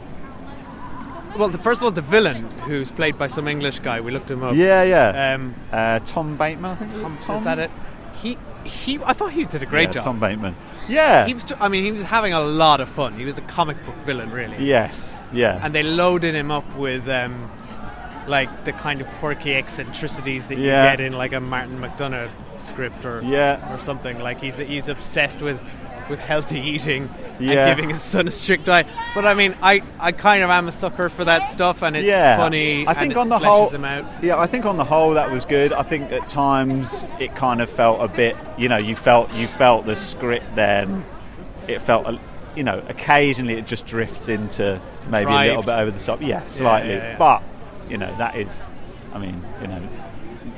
Well, 1.38 1.48
the, 1.48 1.59
first 1.59 1.80
of 1.80 1.85
all, 1.85 1.90
the 1.92 2.02
villain, 2.02 2.42
who's 2.66 2.90
played 2.90 3.16
by 3.16 3.28
some 3.28 3.46
English 3.46 3.78
guy, 3.78 4.00
we 4.00 4.11
looked 4.11 4.28
him 4.30 4.42
up. 4.42 4.52
yeah 4.56 4.83
yeah. 4.83 5.35
Um, 5.35 5.54
uh, 5.70 6.00
Tom 6.00 6.37
Bateman, 6.37 6.72
I 6.72 6.74
think. 6.74 6.92
Tom, 7.20 7.37
is 7.37 7.44
that 7.44 7.59
it? 7.61 7.70
He 8.20 8.37
he. 8.64 8.98
I 9.04 9.12
thought 9.12 9.30
he 9.33 9.44
did 9.44 9.62
a 9.62 9.66
great 9.66 9.88
Yeah, 9.90 9.92
job. 9.94 10.04
Tom 10.04 10.18
Bateman. 10.20 10.56
Yeah. 10.88 11.26
He 11.26 11.35
was. 11.35 11.44
I 11.61 11.68
mean, 11.68 11.85
he 11.85 11.92
was 11.92 12.02
having 12.02 12.33
a 12.33 12.40
lot 12.40 12.80
of 12.80 12.88
fun. 12.88 13.16
He 13.16 13.24
was 13.24 13.38
a 13.38 13.42
comic 13.42 13.76
book 13.87 13.94
villain, 13.98 14.30
really. 14.33 14.56
yes. 14.64 15.16
Yeah. 15.33 15.61
And 15.62 15.72
they 15.72 15.85
loaded 15.85 16.35
him 16.35 16.50
up 16.50 16.66
with 16.76 17.09
um, 17.09 17.48
like 18.26 18.64
the 18.64 18.72
kind 18.72 19.00
of 19.00 19.06
quirky 19.18 19.54
eccentricities 19.54 20.46
that 20.46 20.59
Yeah. 20.59 20.85
you 20.90 20.96
get 20.96 21.00
in 21.00 21.12
like 21.14 21.33
a 21.33 21.40
Martin 21.40 21.80
McDonagh 21.80 22.30
script 22.59 23.04
or 23.04 23.22
Yeah. 23.22 23.74
or 23.74 23.78
something. 23.78 24.18
Like 24.20 24.40
he's 24.40 24.56
he's 24.59 24.88
obsessed 24.88 25.40
with 25.40 25.59
with 26.09 26.18
healthy 26.18 26.59
eating 26.61 27.09
Yeah. 27.38 27.66
and 27.68 27.76
giving 27.76 27.90
his 27.90 28.02
son 28.02 28.26
a 28.26 28.30
strict 28.33 28.64
diet. 28.64 28.88
But 29.14 29.24
I 29.26 29.35
mean, 29.35 29.54
I, 29.62 29.80
I 30.00 30.11
kind 30.11 30.42
of 30.42 30.50
am 30.50 30.66
a 30.66 30.72
sucker 30.72 31.09
for 31.09 31.24
that 31.24 31.46
stuff, 31.46 31.83
and 31.83 31.96
it's 31.96 32.04
yeah. 32.06 32.37
funny. 32.37 32.85
I 32.87 32.94
think 32.94 33.16
on 33.16 33.28
the 33.28 33.38
whole. 33.38 33.70
Yeah, 34.20 34.37
I 34.37 34.46
think 34.46 34.66
on 34.66 34.76
the 34.76 34.85
whole 34.85 35.14
that 35.14 35.30
was 35.30 35.44
good. 35.44 35.72
I 35.72 35.83
think 35.85 36.11
at 36.11 36.26
times 36.26 37.04
it 37.20 37.37
kind 37.37 37.61
of 37.61 37.70
felt 37.70 38.02
a 38.02 38.09
bit. 38.09 38.37
You 38.59 38.68
know, 38.68 38.76
you 38.76 38.96
felt 38.96 39.33
you 39.33 39.46
felt 39.46 39.87
the 39.87 39.94
script 39.96 40.56
then. 40.56 41.04
It 41.68 41.80
felt. 41.80 42.06
A, 42.06 42.18
you 42.56 42.64
know, 42.64 42.83
occasionally 42.88 43.54
it 43.54 43.64
just 43.68 43.87
drifts 43.87 44.28
into 44.28 44.80
maybe 45.09 45.30
a 45.30 45.38
little 45.38 45.62
bit 45.62 45.74
over 45.76 45.92
the 45.92 46.00
top. 46.04 46.20
Yeah, 46.20 46.44
slightly. 46.46 46.94
yeah. 46.94 47.16
But 47.16 47.44
you 47.90 47.98
know 47.98 48.14
that 48.18 48.37
is. 48.37 48.64
I 49.12 49.18
mean, 49.18 49.44
you 49.61 49.66
know, 49.66 49.88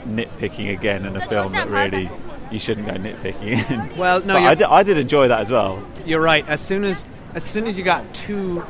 nitpicking 0.06 0.72
again 0.72 1.06
in 1.06 1.16
a 1.16 1.26
film 1.26 1.52
that 1.52 1.68
really 1.68 2.10
you 2.50 2.58
shouldn't 2.58 2.86
go 2.86 2.94
nitpicking 2.94 3.70
in. 3.70 3.96
Well, 3.96 4.20
no, 4.20 4.34
But 4.34 4.42
I 4.42 4.54
did, 4.54 4.66
I 4.66 4.82
did 4.82 4.98
enjoy 4.98 5.28
that 5.28 5.40
as 5.40 5.50
well. 5.50 5.82
You're 6.04 6.20
right. 6.20 6.46
As 6.48 6.60
soon 6.60 6.84
as 6.84 7.04
as 7.34 7.42
soon 7.42 7.66
as 7.66 7.78
you 7.78 7.84
got 7.84 8.14
two 8.14 8.64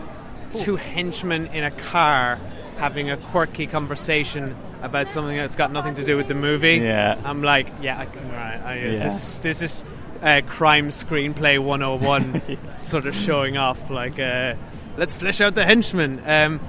two 0.55 0.77
henchmen 0.77 1.47
in 1.49 1.65
a 1.65 1.71
car 1.71 2.39
having 2.79 3.11
a 3.11 3.17
quirky 3.17 3.67
conversation 3.67 4.55
about 4.83 5.11
something 5.11 5.37
that's 5.37 5.57
got 5.57 5.73
nothing 5.73 5.95
to 5.97 6.05
do 6.05 6.17
with 6.17 6.29
the 6.29 6.35
movie, 6.35 6.77
Yeah. 6.77 7.21
I'm 7.25 7.43
like, 7.43 7.69
yeah, 7.81 7.99
I, 8.01 8.05
right. 8.35 8.61
I, 8.65 8.77
is 8.79 8.97
Yeah. 8.97 9.05
This 9.05 9.39
this 9.39 9.63
is 9.63 9.85
uh, 10.23 10.41
crime 10.47 10.89
screenplay 10.89 11.59
101 11.59 12.43
sort 12.79 13.07
of 13.07 13.15
showing 13.15 13.57
off. 13.57 13.91
Like, 13.91 14.19
uh, 14.19 14.55
let's 14.97 15.15
flesh 15.15 15.41
out 15.41 15.55
the 15.55 15.65
henchmen. 15.65 16.23
Um, 16.25 16.61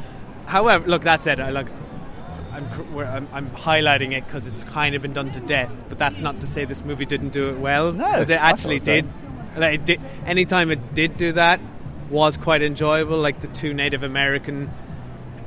however, 0.46 0.88
look, 0.88 1.04
that 1.04 1.24
said, 1.24 1.40
I 1.40 1.52
like. 1.52 1.68
I'm, 2.54 2.98
I'm, 2.98 3.28
I'm 3.34 3.50
highlighting 3.52 4.14
it 4.14 4.26
because 4.26 4.48
it's 4.48 4.64
kind 4.64 4.96
of 4.96 5.02
been 5.02 5.14
done 5.14 5.32
to 5.32 5.40
death, 5.40 5.72
but 5.90 5.98
that's 5.98 6.20
not 6.20 6.40
to 6.42 6.48
say 6.48 6.66
this 6.66 6.84
movie 6.84 7.06
didn't 7.06 7.30
do 7.30 7.50
it 7.50 7.58
well. 7.58 7.92
No, 7.94 8.06
because 8.06 8.30
it 8.30 8.40
actually 8.40 8.80
did. 8.80 9.06
Like, 9.58 9.76
it 9.82 9.86
did. 9.86 10.06
Anytime 10.26 10.72
it 10.72 10.94
did 10.94 11.18
do 11.18 11.32
that, 11.34 11.60
was 12.10 12.38
quite 12.38 12.62
enjoyable. 12.62 13.18
Like 13.18 13.42
the 13.42 13.48
two 13.48 13.74
Native 13.74 14.04
American 14.04 14.70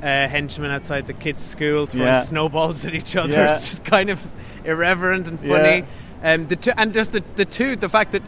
uh, 0.02 0.28
henchmen 0.28 0.70
outside 0.70 1.06
the 1.06 1.12
kids' 1.12 1.42
school 1.42 1.86
throwing 1.86 2.06
Yeah. 2.08 2.20
snowballs 2.22 2.84
at 2.84 2.94
each 2.94 3.16
other. 3.16 3.34
Yeah. 3.36 3.52
It's 3.56 3.68
just 3.70 3.84
kind 3.84 4.10
of 4.10 4.26
irreverent 4.64 5.28
and 5.28 5.38
funny. 5.40 5.84
Um, 6.22 6.48
the 6.48 6.56
two, 6.56 6.72
and 6.76 6.92
just 6.92 7.12
the, 7.12 7.22
the 7.36 7.44
two, 7.44 7.76
the 7.76 7.88
fact 7.88 8.12
that 8.12 8.22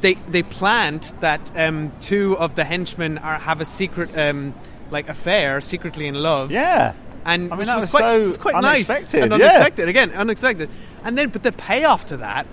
they 0.00 0.14
they 0.28 0.42
planned 0.42 1.14
that 1.20 1.50
um, 1.56 1.92
two 2.00 2.36
of 2.38 2.54
the 2.54 2.64
henchmen 2.64 3.18
are 3.18 3.38
have 3.38 3.60
a 3.60 3.64
secret 3.64 4.16
um, 4.18 4.54
like 4.90 5.08
affair, 5.08 5.60
secretly 5.60 6.06
in 6.06 6.14
love. 6.14 6.50
Yeah. 6.50 6.92
And 7.26 7.52
I 7.52 7.56
mean, 7.56 7.66
that 7.66 7.76
was, 7.76 7.84
was 7.84 7.90
quite, 7.90 8.00
so 8.00 8.20
it 8.22 8.26
was 8.26 8.38
quite 8.38 8.54
nice 8.54 8.88
unexpected, 8.88 9.22
and 9.24 9.40
yeah. 9.40 9.46
unexpected 9.48 9.88
again, 9.88 10.10
unexpected. 10.12 10.70
And 11.04 11.18
then, 11.18 11.28
but 11.30 11.42
the 11.42 11.52
payoff 11.52 12.06
to 12.06 12.18
that, 12.18 12.46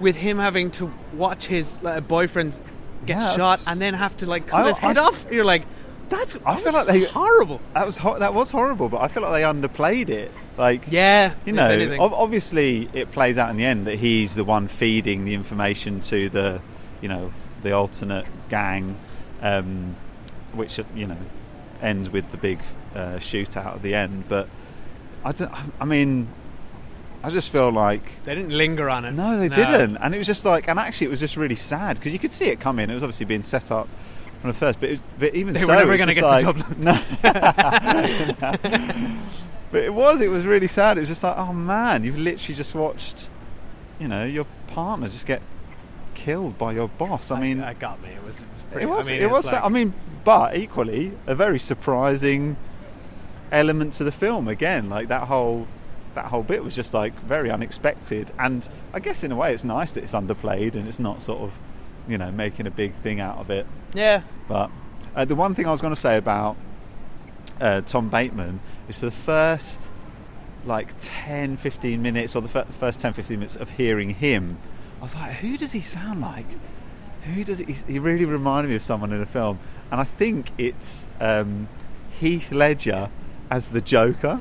with 0.00 0.16
him 0.16 0.38
having 0.38 0.70
to 0.72 0.92
watch 1.12 1.46
his 1.46 1.78
uh, 1.84 2.00
boyfriends 2.00 2.60
get 3.04 3.18
Yeah, 3.18 3.36
shot 3.36 3.62
and 3.66 3.80
then 3.80 3.94
have 3.94 4.16
to 4.18 4.26
like 4.26 4.46
cut 4.46 4.64
I- 4.64 4.68
his 4.68 4.78
head 4.78 4.96
I- 4.96 5.02
off, 5.04 5.26
you're 5.30 5.44
like, 5.44 5.64
that's 6.08 6.36
I 6.44 6.56
feel 6.56 6.72
like 6.72 6.86
they 6.86 7.04
horrible. 7.04 7.60
That 7.74 7.86
was 7.86 7.96
ho- 7.96 8.18
that 8.18 8.34
was 8.34 8.50
horrible, 8.50 8.88
but 8.88 9.00
I 9.00 9.08
feel 9.08 9.22
like 9.22 9.32
they 9.32 9.42
underplayed 9.42 10.08
it. 10.10 10.30
Like 10.58 10.82
Yeah, 10.90 11.32
you 11.46 11.52
know, 11.52 11.96
obviously 12.00 12.88
it 12.92 13.10
plays 13.12 13.38
out 13.38 13.48
in 13.50 13.56
the 13.56 13.64
end 13.64 13.86
that 13.86 13.96
he's 13.98 14.34
the 14.34 14.44
one 14.44 14.68
feeding 14.68 15.24
the 15.24 15.32
information 15.34 16.00
to 16.02 16.28
the, 16.28 16.60
you 17.00 17.08
know, 17.08 17.32
the 17.62 17.72
alternate 17.72 18.26
gang, 18.50 18.96
um, 19.40 19.96
which 20.52 20.78
you 20.94 21.06
know 21.06 21.16
ends 21.82 22.08
with 22.08 22.30
the 22.30 22.36
big 22.36 22.60
uh, 22.94 23.16
shootout 23.16 23.74
at 23.76 23.82
the 23.82 23.94
end. 23.94 24.24
But 24.28 24.48
I 25.24 25.32
don't. 25.32 25.52
I 25.80 25.84
mean, 25.84 26.28
I 27.22 27.30
just 27.30 27.50
feel 27.50 27.70
like 27.70 28.22
They 28.24 28.34
didn't 28.34 28.56
linger 28.56 28.90
on 28.90 29.04
it. 29.04 29.12
no, 29.12 29.38
they 29.38 29.48
didn't, 29.48 29.96
and 29.96 30.14
it 30.14 30.18
was 30.18 30.26
just 30.26 30.44
like, 30.44 30.68
and 30.68 30.78
actually, 30.78 31.06
it 31.06 31.10
was 31.10 31.20
just 31.20 31.36
really 31.36 31.56
sad 31.56 31.96
because 31.96 32.12
you 32.12 32.18
could 32.18 32.32
see 32.32 32.46
it 32.46 32.58
coming. 32.60 32.90
It 32.90 32.94
was 32.94 33.02
obviously 33.02 33.26
being 33.26 33.42
set 33.42 33.70
up 33.70 33.88
from 34.40 34.50
the 34.50 34.54
first, 34.54 34.80
but, 34.80 34.88
it 34.88 34.92
was, 34.92 35.00
but 35.18 35.34
even 35.34 35.54
They 35.54 35.60
so, 35.60 35.68
were 35.68 35.76
never 35.76 35.96
gonna 35.96 36.12
just 36.12 36.20
get 36.20 36.40
to 36.40 36.44
Dublin. 36.44 36.82
No. 36.82 37.00
but 39.70 39.82
it 39.82 39.94
was, 39.94 40.20
it 40.20 40.28
was 40.28 40.44
really 40.44 40.66
sad. 40.66 40.96
It 40.96 41.00
was 41.00 41.08
just 41.08 41.22
like, 41.22 41.36
oh 41.36 41.52
man, 41.52 42.02
you've 42.02 42.18
literally 42.18 42.56
just 42.56 42.74
watched, 42.74 43.28
you 44.00 44.08
know, 44.08 44.24
your 44.24 44.46
partner 44.68 45.08
just 45.08 45.26
get 45.26 45.42
killed 46.24 46.56
by 46.58 46.72
your 46.72 46.88
boss. 46.88 47.30
I 47.30 47.40
mean, 47.40 47.58
that 47.58 47.78
got 47.78 48.02
me. 48.02 48.10
It 48.10 48.24
was. 48.24 48.40
It 48.40 48.46
was, 48.74 48.82
it 48.82 48.86
was, 48.88 49.06
I 49.08 49.12
mean, 49.12 49.22
it 49.22 49.30
was. 49.30 49.46
like- 49.46 49.64
I 49.64 49.68
mean, 49.68 49.94
but 50.24 50.56
equally 50.56 51.12
a 51.26 51.34
very 51.34 51.58
surprising 51.58 52.56
element 53.50 53.94
to 53.94 54.04
the 54.04 54.12
film. 54.12 54.48
Again, 54.48 54.88
like 54.88 55.08
that 55.08 55.24
whole 55.28 55.66
that 56.14 56.26
whole 56.26 56.42
bit 56.42 56.62
was 56.62 56.74
just 56.74 56.92
like 56.94 57.14
very 57.24 57.50
unexpected, 57.50 58.30
and 58.38 58.66
I 58.92 59.00
guess 59.00 59.24
in 59.24 59.32
a 59.32 59.36
way 59.36 59.52
it's 59.54 59.64
nice 59.64 59.92
that 59.94 60.04
it's 60.04 60.12
underplayed 60.12 60.74
and 60.74 60.86
it's 60.88 60.98
not 61.00 61.22
sort 61.22 61.40
of, 61.40 61.52
you 62.08 62.18
know, 62.18 62.30
making 62.30 62.66
a 62.66 62.70
big 62.70 62.92
thing 62.96 63.20
out 63.20 63.38
of 63.38 63.50
it. 63.50 63.66
yeah. 63.94 64.22
But 64.48 64.70
uh, 65.16 65.24
the 65.24 65.34
one 65.34 65.54
thing 65.54 65.66
I 65.66 65.70
was 65.70 65.80
going 65.80 65.94
to 65.94 66.00
say 66.00 66.16
about 66.18 66.56
uh, 67.60 67.80
Tom 67.82 68.08
Bateman 68.10 68.60
is 68.88 68.98
for 68.98 69.06
the 69.06 69.10
first 69.12 69.90
like 70.64 70.94
10, 71.00 71.56
15 71.56 72.00
minutes, 72.02 72.36
or 72.36 72.42
the 72.42 72.48
fir- 72.48 72.64
first 72.70 73.00
10, 73.00 73.14
15 73.14 73.38
minutes 73.38 73.56
of 73.56 73.68
hearing 73.70 74.10
him, 74.10 74.58
I 75.02 75.04
was 75.04 75.16
like, 75.16 75.32
who 75.32 75.58
does 75.58 75.72
he 75.72 75.80
sound 75.80 76.20
like? 76.20 76.46
Who 77.34 77.42
does 77.42 77.58
he? 77.58 77.72
He 77.88 77.98
really 77.98 78.24
reminded 78.24 78.68
me 78.68 78.76
of 78.76 78.82
someone 78.82 79.12
in 79.12 79.20
a 79.20 79.26
film. 79.26 79.58
and 79.90 80.00
I 80.00 80.04
think 80.04 80.52
it's 80.58 81.08
um, 81.20 81.66
Heath 82.20 82.52
Ledger 82.52 83.10
as 83.50 83.70
the 83.70 83.80
Joker. 83.80 84.40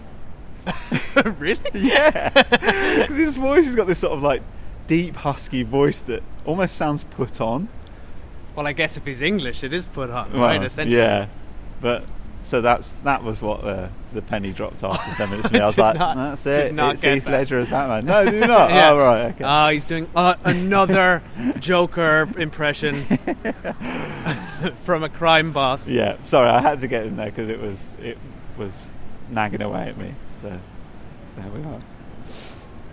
really? 1.39 1.57
Yeah, 1.73 2.29
'Cause 2.29 3.15
his 3.17 3.37
voice 3.37 3.65
has 3.65 3.75
got 3.75 3.87
this 3.87 3.97
sort 3.97 4.13
of 4.13 4.21
like 4.21 4.43
deep, 4.85 5.15
husky 5.15 5.63
voice 5.63 5.99
that 6.01 6.21
almost 6.45 6.75
sounds 6.77 7.05
put 7.05 7.41
on. 7.41 7.67
Well, 8.55 8.67
I 8.67 8.73
guess 8.73 8.97
if 8.97 9.05
he's 9.05 9.23
English, 9.23 9.63
it 9.63 9.73
is 9.73 9.87
put 9.87 10.11
on, 10.11 10.31
right? 10.33 10.61
Essentially. 10.61 10.95
Yeah, 10.97 11.25
but 11.81 12.05
so 12.43 12.61
that's 12.61 12.91
that 13.03 13.23
was 13.23 13.41
what 13.41 13.63
uh, 13.63 13.87
the 14.13 14.21
penny 14.21 14.51
dropped 14.51 14.83
after 14.83 15.15
ten 15.15 15.29
minutes. 15.29 15.51
Me, 15.51 15.59
I 15.61 15.65
was 15.65 15.77
like, 15.77 15.97
not- 15.97 16.15
that's 16.15 16.45
it. 16.45 16.73
it's 16.77 17.01
Heath 17.01 17.25
that. 17.25 17.31
Ledger 17.31 17.57
as 17.59 17.69
Batman. 17.69 18.05
No, 18.25 18.29
do 18.29 18.39
not. 18.41 18.69
Yeah. 18.71 18.89
Oh 18.91 18.97
right, 18.97 19.21
okay. 19.35 19.43
Ah, 19.43 19.69
he's 19.69 19.85
doing 19.85 20.07
uh, 20.15 20.35
another 20.43 21.21
Joker 21.59 22.27
impression 22.37 23.03
from 24.83 25.03
a 25.03 25.09
crime 25.09 25.51
boss. 25.53 25.87
yeah, 25.87 26.17
sorry, 26.23 26.49
I 26.49 26.61
had 26.61 26.79
to 26.79 26.87
get 26.87 27.05
in 27.05 27.15
there 27.15 27.27
because 27.27 27.49
it 27.49 27.59
was 27.59 27.91
it 28.01 28.17
was 28.57 28.87
nagging 29.29 29.61
away 29.61 29.89
at 29.89 29.97
me. 29.97 30.13
So 30.41 30.59
there 31.37 31.49
we 31.51 31.63
are. 31.63 31.81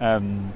Um, 0.00 0.52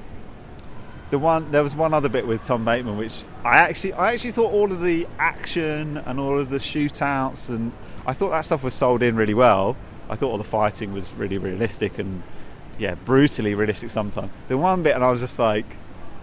the 1.13 1.19
one 1.19 1.51
there 1.51 1.61
was 1.61 1.75
one 1.75 1.93
other 1.93 2.09
bit 2.09 2.25
with 2.25 2.43
Tom 2.43 2.65
Bateman, 2.65 2.97
which 2.97 3.23
I 3.45 3.57
actually 3.57 3.93
I 3.93 4.13
actually 4.13 4.31
thought 4.31 4.51
all 4.51 4.71
of 4.71 4.81
the 4.81 5.07
action 5.19 5.99
and 5.99 6.19
all 6.19 6.39
of 6.39 6.49
the 6.49 6.57
shootouts 6.57 7.49
and 7.49 7.71
I 8.07 8.13
thought 8.13 8.31
that 8.31 8.41
stuff 8.41 8.63
was 8.63 8.73
sold 8.73 9.03
in 9.03 9.15
really 9.15 9.35
well. 9.35 9.77
I 10.09 10.15
thought 10.15 10.31
all 10.31 10.39
the 10.39 10.43
fighting 10.43 10.91
was 10.91 11.13
really 11.13 11.37
realistic 11.37 11.99
and 11.99 12.23
yeah, 12.79 12.95
brutally 12.95 13.53
realistic 13.53 13.91
sometimes. 13.91 14.31
The 14.47 14.57
one 14.57 14.81
bit, 14.81 14.95
and 14.95 15.03
I 15.03 15.11
was 15.11 15.19
just 15.19 15.37
like, 15.37 15.67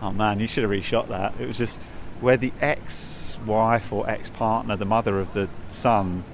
oh 0.03 0.11
man, 0.11 0.40
you 0.40 0.48
should 0.48 0.64
have 0.64 0.72
reshot 0.72 1.07
that. 1.07 1.35
It 1.40 1.46
was 1.46 1.57
just 1.57 1.81
where 2.20 2.37
the 2.37 2.53
ex-wife 2.61 3.92
or 3.92 4.11
ex-partner, 4.11 4.74
the 4.74 4.87
mother 4.87 5.20
of 5.20 5.33
the 5.35 5.48
son, 5.68 6.24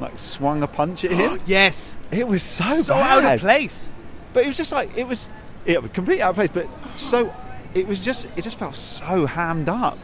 like 0.00 0.18
swung 0.18 0.64
a 0.64 0.66
punch 0.66 1.04
at 1.04 1.12
him. 1.12 1.40
Yes, 1.46 1.96
it 2.10 2.26
was 2.26 2.42
so 2.42 2.82
so 2.82 2.94
bad. 2.94 3.24
out 3.24 3.34
of 3.34 3.40
place. 3.40 3.88
But 4.32 4.42
it 4.42 4.48
was 4.48 4.56
just 4.56 4.72
like 4.72 4.96
it 4.96 5.06
was, 5.06 5.30
it 5.64 5.80
was 5.80 5.92
completely 5.92 6.22
out 6.22 6.30
of 6.30 6.34
place. 6.34 6.50
But 6.52 6.66
so 6.96 7.32
it 7.74 7.86
was 7.86 8.00
just, 8.00 8.26
it 8.36 8.42
just 8.42 8.58
felt 8.58 8.74
so 8.74 9.26
hammed 9.26 9.68
up. 9.68 9.98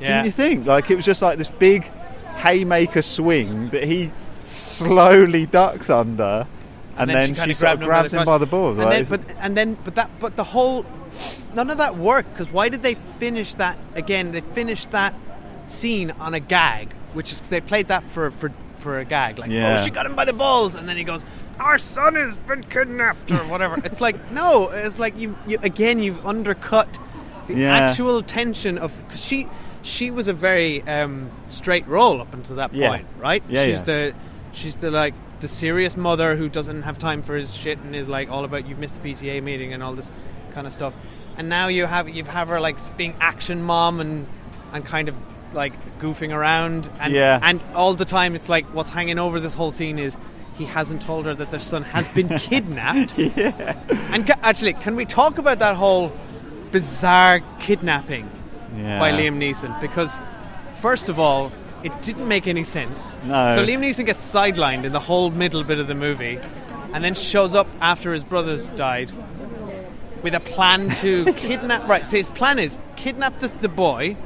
Yeah. 0.00 0.08
Didn't 0.08 0.24
you 0.26 0.32
think? 0.32 0.66
Like 0.66 0.90
it 0.90 0.96
was 0.96 1.04
just 1.04 1.22
like 1.22 1.38
this 1.38 1.50
big 1.50 1.84
haymaker 2.36 3.02
swing 3.02 3.70
that 3.70 3.84
he 3.84 4.10
slowly 4.44 5.46
ducks 5.46 5.90
under, 5.90 6.46
and, 6.96 7.10
then, 7.10 7.28
she, 7.28 7.34
kinda 7.34 7.54
sort 7.54 7.72
of 7.74 7.80
grabs 7.80 8.12
him 8.12 8.24
by 8.24 8.38
the 8.38 8.46
balls. 8.46 8.78
And 8.78 8.86
like, 8.86 9.06
then, 9.08 9.20
but 9.26 9.36
and 9.38 9.56
then, 9.56 9.78
but 9.84 9.94
that, 9.96 10.10
but 10.20 10.36
the 10.36 10.44
whole, 10.44 10.84
none 11.54 11.70
of 11.70 11.78
that 11.78 11.96
worked 11.96 12.30
because 12.32 12.52
why 12.52 12.68
did 12.68 12.82
they 12.82 12.94
finish 13.18 13.54
that 13.54 13.78
again? 13.94 14.32
They 14.32 14.40
finished 14.40 14.90
that 14.92 15.14
scene 15.66 16.10
on 16.12 16.34
a 16.34 16.40
gag, 16.40 16.92
which 17.12 17.32
is 17.32 17.40
they 17.42 17.60
played 17.60 17.88
that 17.88 18.04
for 18.04 18.30
for 18.30 18.52
for 18.78 18.98
a 18.98 19.04
gag, 19.04 19.38
like 19.38 19.50
oh, 19.50 19.54
Yeah. 19.54 19.78
oh 19.78 19.82
she 19.82 19.90
got 19.90 20.06
him 20.06 20.14
by 20.14 20.24
the 20.24 20.32
balls, 20.32 20.74
and 20.74 20.88
then 20.88 20.96
he 20.96 21.04
goes, 21.04 21.24
our 21.58 21.78
son 21.78 22.14
has 22.14 22.36
been 22.36 22.62
kidnapped 22.64 23.30
or 23.32 23.38
whatever. 23.48 23.80
it's 23.84 24.00
like 24.00 24.30
no, 24.30 24.70
it's 24.70 24.98
like 24.98 25.18
you, 25.18 25.36
you 25.46 25.58
again 25.62 25.98
you've 26.00 26.24
undercut 26.26 26.98
the 27.46 27.54
Yeah. 27.54 27.74
actual 27.76 28.22
tension 28.22 28.78
of 28.78 28.92
because 29.06 29.24
she 29.24 29.48
she 29.82 30.10
was 30.10 30.26
a 30.28 30.32
very 30.32 30.82
um, 30.82 31.30
straight 31.46 31.86
role 31.86 32.20
up 32.20 32.32
until 32.34 32.56
that 32.56 32.74
Yeah. 32.74 32.88
point, 32.90 33.06
right? 33.18 33.42
Yeah, 33.48 33.64
she's 33.66 33.78
yeah. 33.78 33.82
the 33.84 34.14
she's 34.52 34.76
the 34.76 34.90
like 34.90 35.14
the 35.40 35.48
serious 35.48 35.96
mother 35.96 36.34
who 36.36 36.48
doesn't 36.48 36.82
have 36.82 36.98
time 36.98 37.22
for 37.22 37.36
his 37.36 37.54
shit 37.54 37.78
and 37.78 37.94
is 37.94 38.08
like 38.08 38.30
all 38.30 38.44
about 38.44 38.66
you've 38.66 38.78
missed 38.78 39.00
the 39.00 39.08
PTA 39.14 39.42
meeting 39.42 39.72
and 39.72 39.82
all 39.82 39.92
this 39.94 40.10
kind 40.54 40.66
of 40.66 40.72
stuff. 40.72 40.94
And 41.36 41.48
now 41.48 41.68
you 41.68 41.86
have 41.86 42.08
you 42.08 42.24
have 42.24 42.48
her 42.48 42.58
like 42.60 42.78
being 42.96 43.14
action 43.20 43.62
mom 43.62 44.00
and 44.00 44.26
and 44.72 44.84
kind 44.84 45.08
of 45.08 45.14
like 45.52 45.72
goofing 46.00 46.32
around 46.34 46.90
and 46.98 47.12
Yeah. 47.12 47.38
and 47.42 47.60
all 47.74 47.94
the 47.94 48.04
time 48.04 48.34
it's 48.34 48.48
like 48.48 48.64
what's 48.74 48.88
hanging 48.90 49.18
over 49.18 49.38
this 49.40 49.54
whole 49.54 49.70
scene 49.72 49.98
is 49.98 50.16
he 50.58 50.64
hasn't 50.64 51.02
told 51.02 51.26
her 51.26 51.34
that 51.34 51.50
their 51.50 51.60
son 51.60 51.82
has 51.82 52.08
been 52.08 52.28
kidnapped. 52.38 53.16
yeah. 53.18 53.76
And 54.10 54.26
ca- 54.26 54.38
actually, 54.42 54.72
can 54.72 54.96
we 54.96 55.04
talk 55.04 55.36
about 55.38 55.58
that 55.58 55.76
whole 55.76 56.12
bizarre 56.70 57.40
kidnapping 57.60 58.30
Yeah. 58.76 58.98
by 58.98 59.12
Liam 59.12 59.36
Neeson? 59.38 59.78
Because 59.80 60.18
first 60.80 61.08
of 61.08 61.18
all, 61.18 61.52
it 61.82 61.92
didn't 62.02 62.26
make 62.26 62.46
any 62.46 62.64
sense. 62.64 63.16
No. 63.24 63.54
So 63.54 63.64
Liam 63.64 63.80
Neeson 63.80 64.06
gets 64.06 64.22
sidelined 64.22 64.84
in 64.84 64.92
the 64.92 65.00
whole 65.00 65.30
middle 65.30 65.62
bit 65.64 65.78
of 65.78 65.86
the 65.88 65.94
movie, 65.94 66.38
and 66.92 67.04
then 67.04 67.14
shows 67.14 67.54
up 67.54 67.66
after 67.80 68.12
his 68.12 68.24
brothers 68.24 68.68
died 68.70 69.12
with 70.22 70.34
a 70.34 70.40
plan 70.40 70.90
to 71.02 71.24
kidnap. 71.34 71.88
Right. 71.88 72.06
So 72.06 72.16
his 72.16 72.30
plan 72.30 72.58
is 72.58 72.78
kidnap 72.96 73.38
the, 73.40 73.48
the 73.60 73.68
boy 73.68 74.16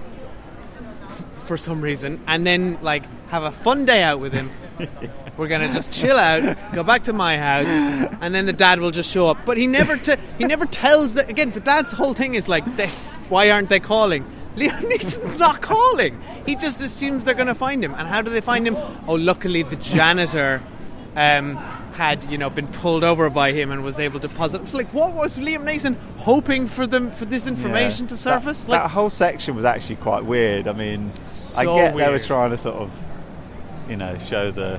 for 1.38 1.56
some 1.58 1.80
reason, 1.82 2.20
and 2.26 2.46
then 2.46 2.78
like 2.80 3.04
have 3.28 3.42
a 3.42 3.52
fun 3.52 3.84
day 3.84 4.02
out 4.02 4.20
with 4.20 4.32
him. 4.32 4.50
We're 5.40 5.48
gonna 5.48 5.72
just 5.72 5.90
chill 5.90 6.18
out, 6.18 6.58
go 6.74 6.82
back 6.84 7.04
to 7.04 7.14
my 7.14 7.38
house, 7.38 7.66
and 7.66 8.34
then 8.34 8.44
the 8.44 8.52
dad 8.52 8.78
will 8.78 8.90
just 8.90 9.10
show 9.10 9.26
up. 9.26 9.38
But 9.46 9.56
he 9.56 9.66
never 9.66 9.96
t- 9.96 10.12
he 10.36 10.44
never 10.44 10.66
tells 10.66 11.14
the 11.14 11.26
again. 11.26 11.50
The 11.52 11.60
dad's 11.60 11.90
whole 11.92 12.12
thing 12.12 12.34
is 12.34 12.46
like, 12.46 12.62
they, 12.76 12.88
why 13.30 13.50
aren't 13.50 13.70
they 13.70 13.80
calling? 13.80 14.22
Liam 14.56 14.78
Neeson's 14.82 15.38
not 15.38 15.62
calling. 15.62 16.20
He 16.44 16.56
just 16.56 16.78
assumes 16.82 17.24
they're 17.24 17.32
gonna 17.32 17.54
find 17.54 17.82
him. 17.82 17.94
And 17.94 18.06
how 18.06 18.20
do 18.20 18.30
they 18.30 18.42
find 18.42 18.66
him? 18.66 18.76
Oh, 19.08 19.14
luckily 19.14 19.62
the 19.62 19.76
janitor 19.76 20.62
um, 21.16 21.56
had 21.94 22.22
you 22.24 22.36
know 22.36 22.50
been 22.50 22.66
pulled 22.68 23.02
over 23.02 23.30
by 23.30 23.52
him 23.52 23.70
and 23.70 23.82
was 23.82 23.98
able 23.98 24.20
to 24.20 24.28
posit. 24.28 24.60
It's 24.60 24.74
like 24.74 24.92
what 24.92 25.14
was 25.14 25.36
Liam 25.38 25.64
Neeson 25.64 25.96
hoping 26.18 26.66
for 26.66 26.86
them 26.86 27.12
for 27.12 27.24
this 27.24 27.46
information 27.46 28.04
Yeah. 28.04 28.08
to 28.10 28.16
surface? 28.18 28.60
That, 28.64 28.70
like 28.72 28.82
that 28.82 28.90
whole 28.90 29.08
section 29.08 29.56
was 29.56 29.64
actually 29.64 29.96
quite 29.96 30.26
weird. 30.26 30.68
I 30.68 30.74
mean, 30.74 31.12
I 31.24 31.28
So 31.30 31.76
get 31.76 31.96
they 31.96 32.10
were 32.10 32.18
trying 32.18 32.50
to 32.50 32.58
sort 32.58 32.76
of, 32.76 32.90
you 33.88 33.96
know, 33.96 34.18
show 34.18 34.50
the 34.50 34.78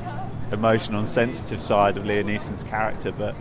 emotional 0.52 1.00
and 1.00 1.08
sensitive 1.08 1.60
side 1.62 1.98
of 1.98 2.04
Liam 2.04 2.26
Neeson's 2.26 2.64
character, 2.64 3.12
but 3.12 3.36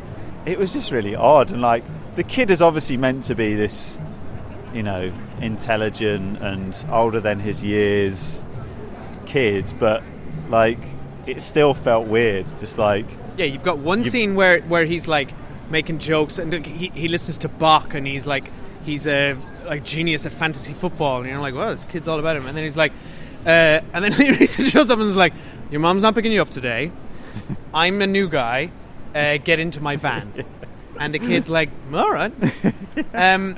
it 0.46 0.58
was 0.58 0.72
just 0.72 0.90
really 0.92 1.14
odd. 1.14 1.50
And 1.50 1.60
like, 1.62 1.84
the 2.16 2.22
kid 2.24 2.50
is 2.50 2.62
obviously 2.62 2.96
meant 2.96 3.24
to 3.24 3.34
be 3.34 3.54
this, 3.54 3.98
you 4.72 4.82
know, 4.82 5.12
intelligent 5.40 6.38
and 6.42 6.76
older 6.90 7.20
than 7.20 7.38
his 7.40 7.62
years 7.62 8.44
kid, 9.26 9.72
but 9.78 10.02
like, 10.48 10.78
it 11.26 11.42
still 11.42 11.74
felt 11.74 12.06
weird. 12.06 12.46
Just 12.60 12.78
like, 12.78 13.06
Yeah, 13.36 13.44
you've 13.46 13.62
got 13.64 13.78
one 13.78 14.04
You- 14.04 14.10
scene 14.10 14.34
where 14.34 14.60
where 14.62 14.84
he's 14.84 15.06
like 15.06 15.30
making 15.70 15.98
jokes 15.98 16.38
and 16.38 16.52
he, 16.66 16.90
he 16.94 17.06
listens 17.08 17.38
to 17.38 17.48
Bach 17.48 17.94
and 17.94 18.04
he's 18.06 18.26
like 18.26 18.50
he's 18.84 19.06
a 19.06 19.36
like 19.66 19.84
genius 19.84 20.26
at 20.26 20.32
fantasy 20.32 20.72
football 20.72 21.18
and 21.20 21.28
you're 21.30 21.38
like, 21.38 21.54
well, 21.54 21.70
this 21.70 21.84
kid's 21.84 22.08
all 22.08 22.18
about 22.18 22.36
him. 22.36 22.46
And 22.46 22.56
then 22.56 22.64
he's 22.64 22.76
like, 22.76 22.92
uh, 23.46 23.80
and 23.92 24.04
then 24.04 24.12
he 24.38 24.46
shows 24.46 24.90
up 24.90 24.98
and 24.98 25.08
is 25.08 25.16
like, 25.16 25.32
your 25.70 25.80
mom's 25.80 26.02
not 26.02 26.14
picking 26.14 26.32
you 26.32 26.42
up 26.42 26.50
today. 26.50 26.92
I'm 27.72 28.02
a 28.02 28.06
new 28.06 28.28
guy. 28.28 28.70
Uh, 29.14 29.38
get 29.38 29.58
into 29.58 29.80
my 29.80 29.96
van. 29.96 30.44
And 31.00 31.14
the 31.14 31.18
kid's 31.18 31.48
like, 31.48 31.70
all 31.94 32.10
right. 32.10 32.30
Um, 33.14 33.54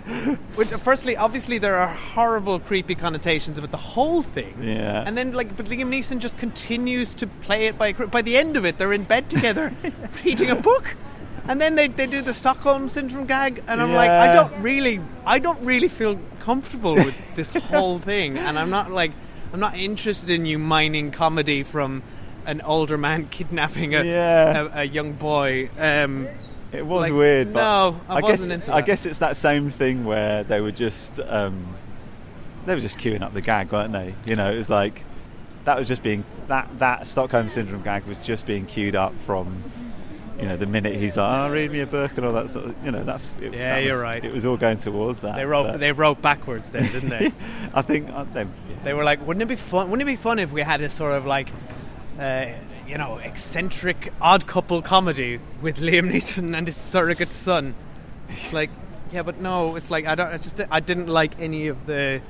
which, 0.55 0.69
firstly, 0.69 1.17
obviously, 1.17 1.59
there 1.59 1.75
are 1.77 1.89
horrible, 1.89 2.61
creepy 2.61 2.95
connotations 2.95 3.59
about 3.59 3.73
the 3.73 3.79
whole 3.79 4.23
thing. 4.23 4.57
Yeah. 4.63 5.03
And 5.05 5.19
then, 5.19 5.33
like, 5.33 5.57
but 5.57 5.67
Liam 5.67 5.89
Neeson 5.89 6.21
just 6.21 6.39
continues 6.39 7.17
to 7.17 7.27
play 7.27 7.67
it 7.67 7.77
by. 7.77 7.95
By 7.95 8.23
the 8.23 8.37
end 8.37 8.57
of 8.57 8.65
it, 8.65 8.79
they're 8.79 8.93
in 8.93 9.03
bed 9.03 9.29
together, 9.29 9.75
reading 10.25 10.51
a 10.51 10.55
book, 10.55 10.95
and 11.49 11.61
then 11.61 11.75
they, 11.75 11.89
they 11.89 12.07
do 12.07 12.23
the 12.23 12.33
Stockholm 12.33 12.89
syndrome 12.89 13.27
gag, 13.27 13.65
and 13.67 13.83
I'm 13.83 13.93
like, 13.93 14.11
I 14.11 14.33
don't 14.33 14.63
really, 14.63 15.01
I 15.27 15.41
don't 15.41 15.61
really 15.65 15.89
feel 15.89 16.21
comfortable 16.41 16.95
with 16.95 17.35
this 17.35 17.51
whole 17.51 17.99
thing, 17.99 18.39
and 18.39 18.57
I'm 18.57 18.71
not 18.71 18.93
like, 18.93 19.11
I'm 19.53 19.61
not 19.61 19.77
interested 19.77 20.31
in 20.31 20.47
you 20.47 20.59
mining 20.59 21.11
comedy 21.11 21.63
from 21.63 22.03
an 22.47 22.61
older 22.63 22.97
man 22.99 23.27
kidnapping 23.31 23.95
a 23.95 24.03
Yeah. 24.03 24.69
a, 24.73 24.81
a 24.81 24.85
young 24.85 25.13
boy. 25.13 25.69
Um, 25.79 26.29
It 26.73 26.87
was 26.87 27.03
Like, 27.03 27.13
weird, 27.13 27.53
but 27.53 27.61
no, 27.61 28.01
I 28.09 28.21
guess 28.23 28.31
wasn't 28.41 28.53
into 28.63 28.75
I 28.75 28.81
guess 28.81 29.05
it's 29.07 29.19
that 29.19 29.37
same 29.37 29.71
thing 29.71 30.05
where 30.05 30.43
they 30.45 30.61
were 30.61 30.73
just 30.73 31.21
um, 31.21 31.77
they 32.65 32.75
were 32.75 32.81
just 32.81 32.99
queuing 32.99 33.21
up 33.23 33.35
the 33.35 33.43
gag, 33.43 33.71
weren't 33.73 33.93
they? 33.93 34.15
You 34.25 34.37
know, 34.37 34.51
it 34.51 34.57
was 34.57 34.71
like 34.71 35.03
that 35.65 35.79
was 35.79 35.87
just 35.87 36.03
being 36.03 36.25
that 36.49 36.69
that 36.79 37.07
Stockholm 37.07 37.49
syndrome 37.51 37.83
gag 37.83 38.05
was 38.07 38.19
just 38.19 38.47
being 38.47 38.65
queued 38.67 38.97
up 38.97 39.15
from 39.21 39.63
you 40.41 40.47
know 40.49 40.57
the 40.57 40.67
minute 40.67 40.95
he's 40.97 41.17
like, 41.17 41.31
oh, 41.49 41.53
read 41.53 41.71
me 41.71 41.81
a 41.81 41.87
book 41.87 42.13
and 42.17 42.27
all 42.27 42.33
that 42.33 42.51
sort 42.51 42.67
of 42.67 42.85
you 42.85 42.91
know 42.91 43.05
that's 43.05 43.29
it, 43.41 43.53
Yeah, 43.53 43.75
that 43.77 43.85
you're 43.85 43.97
was- 43.97 44.03
right. 44.05 44.25
It 44.25 44.33
was 44.33 44.45
all 44.45 44.57
going 44.57 44.79
towards 44.79 45.21
that. 45.21 45.37
they 45.37 45.45
wrote 45.45 45.79
they 45.79 45.93
wrote 45.93 46.21
backwards 46.23 46.71
then, 46.71 46.91
didn't 46.93 47.11
they? 47.11 47.33
I 47.75 47.83
think 47.83 48.09
uh, 48.11 48.25
they, 48.33 48.47
They 48.85 48.95
were 48.95 49.05
like, 49.05 49.25
wouldn't 49.27 49.43
it 49.43 49.49
be 49.49 49.57
fun? 49.57 49.91
Wouldn't 49.91 50.09
it 50.09 50.13
be 50.13 50.17
fun 50.17 50.39
if 50.39 50.51
we 50.53 50.63
had 50.63 50.81
a 50.81 50.91
sort 50.91 51.13
of 51.13 51.27
like, 51.27 51.49
uh, 52.19 52.47
you 52.89 52.99
know, 52.99 53.19
eccentric 53.19 54.13
odd 54.21 54.47
couple 54.47 54.83
comedy 54.83 55.39
with 55.61 55.79
Liam 55.79 56.11
Neeson 56.13 56.57
and 56.57 56.67
his 56.67 56.77
surrogate 56.77 57.33
son? 57.33 57.75
It's 58.29 58.53
like, 58.53 58.71
yeah, 59.13 59.23
but 59.23 59.41
no, 59.41 59.77
it's 59.77 59.91
like 59.91 60.07
I 60.07 60.15
don't. 60.15 60.29
I 60.33 60.39
just 60.39 60.61
I 60.71 60.81
didn't 60.81 61.09
like 61.09 61.39
any 61.41 61.69
of 61.69 61.87
the 61.87 62.21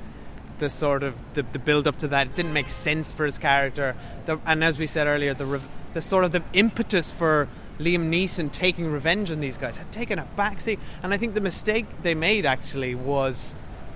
the 0.59 0.69
sort 0.69 1.01
of 1.03 1.15
the, 1.33 1.43
the 1.53 1.59
build 1.59 1.87
up 1.87 1.97
to 1.99 2.07
that. 2.09 2.27
It 2.27 2.35
didn't 2.35 2.53
make 2.53 2.69
sense 2.69 3.11
for 3.13 3.25
his 3.25 3.37
character. 3.37 3.95
The, 4.25 4.39
and 4.45 4.63
as 4.63 4.77
we 4.77 4.85
said 4.87 5.07
earlier, 5.07 5.33
the 5.33 5.45
rev- 5.45 5.67
the 5.93 6.01
sort 6.01 6.23
of 6.25 6.31
the 6.31 6.43
impetus 6.53 7.09
for 7.11 7.47
Liam 7.79 8.09
Neeson 8.09 8.51
taking 8.51 8.91
revenge 8.91 9.31
on 9.31 9.39
these 9.39 9.57
guys 9.57 9.77
had 9.77 9.91
taken 9.91 10.19
a 10.19 10.27
backseat. 10.37 10.79
And 11.01 11.13
I 11.13 11.17
think 11.17 11.33
the 11.33 11.41
mistake 11.41 11.85
they 12.03 12.13
made 12.13 12.45
actually 12.45 12.95
was 12.95 13.55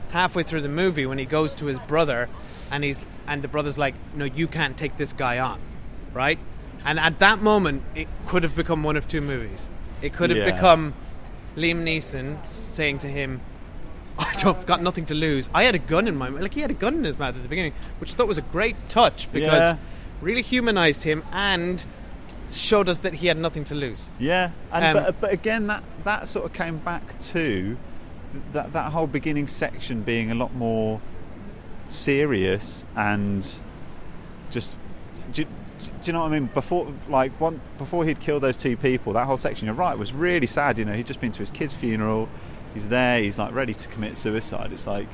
halfway 0.10 0.44
through 0.44 0.62
the 0.62 0.70
movie 0.70 1.06
when 1.06 1.18
he 1.18 1.26
goes 1.26 1.54
to 1.56 1.66
his 1.66 1.78
brother 1.80 2.30
and 2.72 2.84
he's 2.84 3.06
and 3.28 3.42
the 3.42 3.48
brother's 3.48 3.78
like 3.78 3.94
no 4.16 4.24
you 4.26 4.48
can't 4.48 4.78
take 4.78 4.96
this 4.98 5.12
guy 5.14 5.38
on 5.40 5.60
right? 6.14 6.40
And 6.86 7.00
at 7.00 7.20
that 7.20 7.42
moment, 7.42 7.84
it 7.94 8.08
could 8.28 8.44
have 8.44 8.56
become 8.56 8.82
one 8.84 8.96
of 8.98 9.08
two 9.08 9.20
movies. 9.22 9.70
It 10.02 10.14
could 10.14 10.30
have 10.30 10.40
Yeah. 10.40 10.52
become 10.52 10.94
Liam 11.56 11.84
Neeson 11.84 12.48
saying 12.48 13.00
to 13.00 13.08
him, 13.08 13.42
I've 14.20 14.66
got 14.66 14.82
nothing 14.82 15.06
to 15.08 15.14
lose. 15.14 15.50
I 15.54 15.64
had 15.66 15.76
a 15.76 15.80
gun 15.80 16.08
in 16.08 16.16
my 16.16 16.30
like 16.30 16.54
he 16.54 16.62
had 16.62 16.72
a 16.72 16.76
gun 16.76 16.96
in 16.96 17.04
his 17.04 17.20
mouth 17.20 17.36
at 17.36 17.44
the 17.44 17.50
beginning, 17.50 17.74
which 18.00 18.14
I 18.14 18.16
thought 18.16 18.28
was 18.28 18.38
a 18.38 18.42
great 18.44 18.76
touch 18.90 19.32
because 19.32 19.74
Yeah. 19.74 19.78
really 20.22 20.42
humanized 20.42 21.04
him 21.04 21.24
and 21.32 21.84
showed 22.52 22.88
us 22.90 23.00
that 23.00 23.16
he 23.16 23.28
had 23.28 23.38
nothing 23.38 23.64
to 23.66 23.76
lose. 23.76 24.08
Yeah, 24.20 24.52
and 24.72 24.98
Um, 24.98 25.04
but, 25.04 25.22
but 25.22 25.34
again, 25.34 25.68
that 25.68 25.84
that 26.04 26.28
sort 26.28 26.46
of 26.46 26.54
came 26.54 26.78
back 26.78 27.20
to 27.34 27.78
that 28.54 28.74
that 28.74 28.92
whole 28.92 29.08
beginning 29.08 29.48
section 29.48 30.02
being 30.02 30.32
a 30.32 30.36
lot 30.36 30.54
more 30.54 31.02
serious 31.88 32.86
and 32.96 33.48
just. 34.52 34.78
Do, 35.34 35.44
do 35.44 35.50
you 36.04 36.14
know 36.14 36.22
what 36.22 36.32
I 36.32 36.40
mean? 36.40 36.50
Before, 36.54 36.92
like, 37.08 37.32
one 37.40 37.62
before 37.78 38.04
he'd 38.06 38.20
killed 38.20 38.42
those 38.44 38.58
two 38.58 38.76
people, 38.78 39.14
that 39.14 39.26
whole 39.26 39.38
section, 39.38 39.66
you're 39.66 39.76
right, 39.76 39.98
was 39.98 40.14
really 40.14 40.48
sad. 40.48 40.80
You 40.80 40.86
know, 40.86 40.94
he'd 40.94 41.06
just 41.08 41.20
been 41.22 41.32
to 41.34 41.40
his 41.40 41.52
kid's 41.52 41.74
funeral. 41.74 42.30
He's 42.74 42.88
there. 42.88 43.22
He's 43.22 43.38
like 43.38 43.54
ready 43.54 43.74
to 43.74 43.88
commit 43.90 44.18
suicide. 44.18 44.72
It's 44.74 44.88
like, 44.88 45.08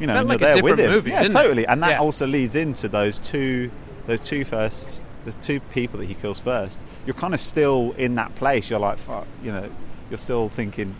you 0.00 0.06
know, 0.06 0.22
like 0.22 0.40
there 0.40 0.62
with 0.62 0.78
him. 0.78 0.90
movie, 0.90 1.10
yeah, 1.10 1.22
didn't 1.22 1.36
it? 1.36 1.42
totally. 1.42 1.66
And 1.66 1.82
that 1.82 1.90
Yeah. 1.90 2.00
also 2.00 2.26
leads 2.26 2.54
into 2.54 2.88
those 2.88 3.18
two, 3.18 3.70
those 4.06 4.24
two 4.24 4.44
first, 4.44 5.01
the 5.24 5.32
two 5.34 5.60
people 5.60 5.98
that 6.00 6.06
he 6.06 6.14
kills 6.14 6.38
first. 6.38 6.82
You're 7.06 7.14
kind 7.14 7.34
of 7.34 7.40
still 7.40 7.92
in 7.98 8.14
that 8.16 8.34
place. 8.34 8.68
You're 8.70 8.78
like, 8.80 8.98
fuck, 8.98 9.26
you 9.42 9.52
know, 9.52 9.70
you're 10.10 10.18
still 10.18 10.48
thinking, 10.48 10.94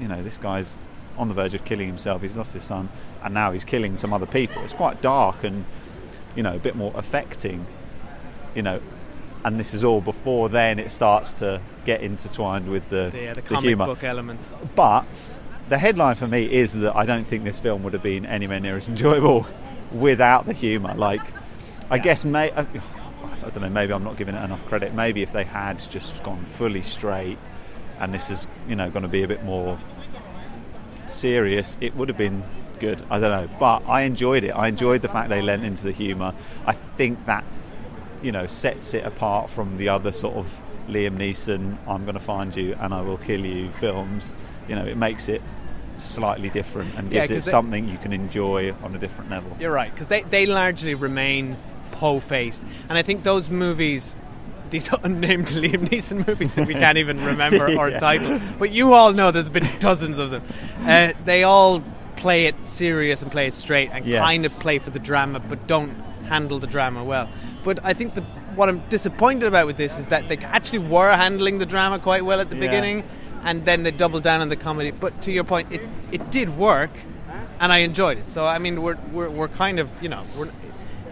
you 0.00 0.08
know, 0.08 0.22
this 0.22 0.38
guy's 0.38 0.76
on 1.18 1.28
the 1.28 1.34
verge 1.34 1.54
of 1.54 1.64
killing 1.64 1.86
himself. 1.86 2.22
He's 2.22 2.36
lost 2.36 2.52
his 2.54 2.62
son, 2.62 2.88
and 3.22 3.34
now 3.34 3.52
he's 3.52 3.64
killing 3.64 3.96
some 3.96 4.12
other 4.12 4.26
people. 4.26 4.62
It's 4.64 4.72
quite 4.72 5.02
dark 5.02 5.44
and, 5.44 5.64
you 6.34 6.42
know, 6.42 6.54
a 6.54 6.58
bit 6.58 6.74
more 6.74 6.92
affecting, 6.94 7.66
you 8.54 8.62
know. 8.62 8.80
And 9.44 9.58
this 9.58 9.74
is 9.74 9.82
all 9.82 10.00
before 10.00 10.48
then 10.48 10.78
it 10.78 10.92
starts 10.92 11.32
to 11.34 11.60
get 11.84 12.00
intertwined 12.00 12.70
with 12.70 12.88
the, 12.90 13.10
The, 13.12 13.28
uh, 13.28 13.34
the 13.34 13.42
comic 13.42 13.64
humour. 13.64 13.86
book 13.86 14.04
elements. 14.04 14.52
But 14.76 15.30
the 15.68 15.78
headline 15.78 16.14
for 16.14 16.28
me 16.28 16.44
is 16.44 16.74
that 16.74 16.94
I 16.94 17.04
don't 17.04 17.24
think 17.24 17.42
this 17.44 17.58
film 17.58 17.82
would 17.82 17.92
have 17.92 18.02
been 18.04 18.24
anywhere 18.24 18.60
near 18.60 18.76
as 18.76 18.88
enjoyable 18.88 19.46
without 19.90 20.46
the 20.46 20.52
humour. 20.52 20.94
Like, 20.94 21.22
I 21.90 21.98
guess 21.98 22.24
may 22.24 22.52
I, 23.44 23.50
don't 23.50 23.62
know. 23.62 23.68
Maybe 23.68 23.92
I'm 23.92 24.04
not 24.04 24.16
giving 24.16 24.34
it 24.34 24.42
enough 24.44 24.64
credit. 24.66 24.94
Maybe 24.94 25.22
if 25.22 25.32
they 25.32 25.44
had 25.44 25.78
just 25.90 26.22
gone 26.22 26.44
fully 26.44 26.82
straight, 26.82 27.38
and 28.00 28.12
this 28.14 28.30
is 28.30 28.46
you 28.68 28.76
know 28.76 28.90
going 28.90 29.02
to 29.02 29.08
be 29.08 29.22
a 29.22 29.28
bit 29.28 29.44
more 29.44 29.78
serious, 31.08 31.76
it 31.80 31.94
would 31.96 32.08
have 32.08 32.18
been 32.18 32.42
good. 32.80 33.02
I 33.10 33.18
don't 33.18 33.30
know, 33.30 33.54
but 33.58 33.82
I 33.88 34.02
enjoyed 34.02 34.44
it. 34.44 34.50
I 34.50 34.68
enjoyed 34.68 35.02
the 35.02 35.08
fact 35.08 35.28
they 35.28 35.42
lent 35.42 35.64
into 35.64 35.84
the 35.84 35.92
humour. 35.92 36.34
I 36.66 36.72
think 36.72 37.24
that 37.26 37.44
you 38.22 38.32
know 38.32 38.46
sets 38.46 38.94
it 38.94 39.04
apart 39.04 39.50
from 39.50 39.76
the 39.78 39.88
other 39.88 40.12
sort 40.12 40.36
of 40.36 40.60
Liam 40.88 41.16
Neeson, 41.16 41.76
I'm 41.86 42.02
going 42.04 42.14
to 42.14 42.20
find 42.20 42.54
you 42.56 42.74
and 42.80 42.92
I 42.92 43.02
will 43.02 43.18
kill 43.18 43.44
you 43.44 43.70
films. 43.72 44.34
You 44.68 44.74
know, 44.74 44.84
it 44.84 44.96
makes 44.96 45.28
it 45.28 45.42
slightly 45.98 46.50
different 46.50 46.96
and 46.98 47.12
Yeah, 47.12 47.20
gives 47.20 47.30
it 47.30 47.34
'cause 47.34 47.44
they- 47.46 47.50
something 47.52 47.88
you 47.88 47.98
can 47.98 48.12
enjoy 48.12 48.74
on 48.82 48.94
a 48.94 48.98
different 48.98 49.30
level. 49.30 49.56
You're 49.60 49.70
right, 49.72 49.92
because 49.92 50.08
they, 50.08 50.22
they 50.22 50.44
largely 50.46 50.94
remain 50.96 51.56
Poe 52.02 52.18
faced. 52.18 52.64
And 52.88 52.98
I 52.98 53.02
think 53.02 53.22
those 53.22 53.48
movies, 53.48 54.16
these 54.70 54.90
unnamed 55.04 55.46
Liam 55.48 55.88
Neeson 55.88 56.26
movies 56.26 56.52
that 56.54 56.66
we 56.66 56.74
can't 56.74 56.98
even 56.98 57.24
remember 57.24 57.66
or 57.78 57.90
Yeah. 57.90 57.98
title, 57.98 58.40
but 58.58 58.72
you 58.72 58.92
all 58.92 59.12
know 59.12 59.30
there's 59.30 59.48
been 59.48 59.68
dozens 59.78 60.18
of 60.18 60.30
them, 60.32 60.42
uh, 60.84 61.12
they 61.24 61.44
all 61.44 61.80
play 62.16 62.46
it 62.46 62.56
serious 62.64 63.22
and 63.22 63.30
play 63.30 63.46
it 63.46 63.54
straight 63.54 63.90
and 63.92 64.04
Yes. 64.04 64.20
kind 64.20 64.44
of 64.44 64.52
play 64.58 64.80
for 64.80 64.90
the 64.90 64.98
drama, 64.98 65.38
but 65.38 65.68
don't 65.68 65.90
handle 66.28 66.58
the 66.58 66.66
drama 66.66 67.04
well. 67.04 67.28
But 67.62 67.78
I 67.84 67.92
think 67.94 68.14
the, 68.16 68.22
what 68.56 68.68
I'm 68.68 68.82
disappointed 68.88 69.46
about 69.46 69.66
with 69.68 69.76
this 69.76 69.96
is 69.96 70.08
that 70.08 70.28
they 70.28 70.38
actually 70.38 70.80
were 70.80 71.12
handling 71.12 71.58
the 71.58 71.66
drama 71.66 72.00
quite 72.00 72.24
well 72.24 72.40
at 72.40 72.50
the 72.50 72.56
Yeah. 72.56 72.62
beginning, 72.66 73.04
and 73.44 73.64
then 73.64 73.84
they 73.84 73.92
doubled 73.92 74.24
down 74.24 74.40
on 74.40 74.48
the 74.48 74.56
comedy. 74.56 74.90
But 74.90 75.22
to 75.22 75.30
your 75.32 75.44
point, 75.44 75.70
it, 75.70 75.82
it 76.10 76.32
did 76.32 76.56
work, 76.56 76.90
and 77.60 77.72
I 77.72 77.78
enjoyed 77.78 78.18
it. 78.18 78.28
So 78.30 78.44
I 78.44 78.58
mean, 78.58 78.82
we're, 78.82 78.98
we're, 79.12 79.30
we're 79.30 79.48
kind 79.48 79.78
of 79.78 79.88
you 80.02 80.08
know 80.08 80.22
we're, 80.36 80.50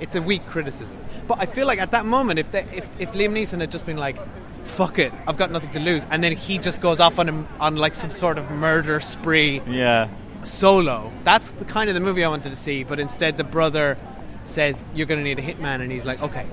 it's 0.01 0.15
a 0.15 0.23
weak 0.23 0.45
criticism. 0.47 0.97
But 1.29 1.39
I 1.41 1.47
feel 1.47 1.67
like 1.67 1.79
at 1.79 1.91
that 1.93 2.07
moment, 2.07 2.39
if 2.39 2.51
they, 2.53 2.65
if 2.75 2.89
if 2.99 3.13
Liam 3.13 3.33
Neeson 3.33 3.61
had 3.61 3.71
just 3.71 3.87
been 3.87 3.97
like, 3.97 4.17
"Fuck 4.65 4.99
it, 4.99 5.13
I've 5.27 5.37
got 5.37 5.51
nothing 5.51 5.71
to 5.73 5.81
lose," 5.81 6.05
and 6.11 6.23
then 6.25 6.37
he 6.37 6.59
just 6.59 6.81
goes 6.81 7.01
off 7.01 7.19
on 7.19 7.29
a, 7.29 7.47
on 7.61 7.77
like 7.77 7.95
some 7.95 8.11
sort 8.11 8.39
of 8.39 8.51
murder 8.51 9.01
spree 9.01 9.63
Yeah, 9.67 10.09
solo, 10.45 11.13
that's 11.25 11.53
the 11.53 11.65
kind 11.65 11.89
of 11.89 11.95
the 11.95 12.01
movie 12.01 12.25
I 12.25 12.29
wanted 12.29 12.51
to 12.51 12.57
see. 12.57 12.83
But 12.85 12.99
instead, 13.01 13.37
the 13.37 13.45
brother 13.45 13.97
says, 14.45 14.83
"You're 14.95 15.07
going 15.07 15.21
to 15.21 15.25
need 15.25 15.39
a 15.39 15.43
hitman," 15.43 15.81
and 15.83 15.93
he's 15.93 16.05
like, 16.05 16.23
"Okay." 16.23 16.47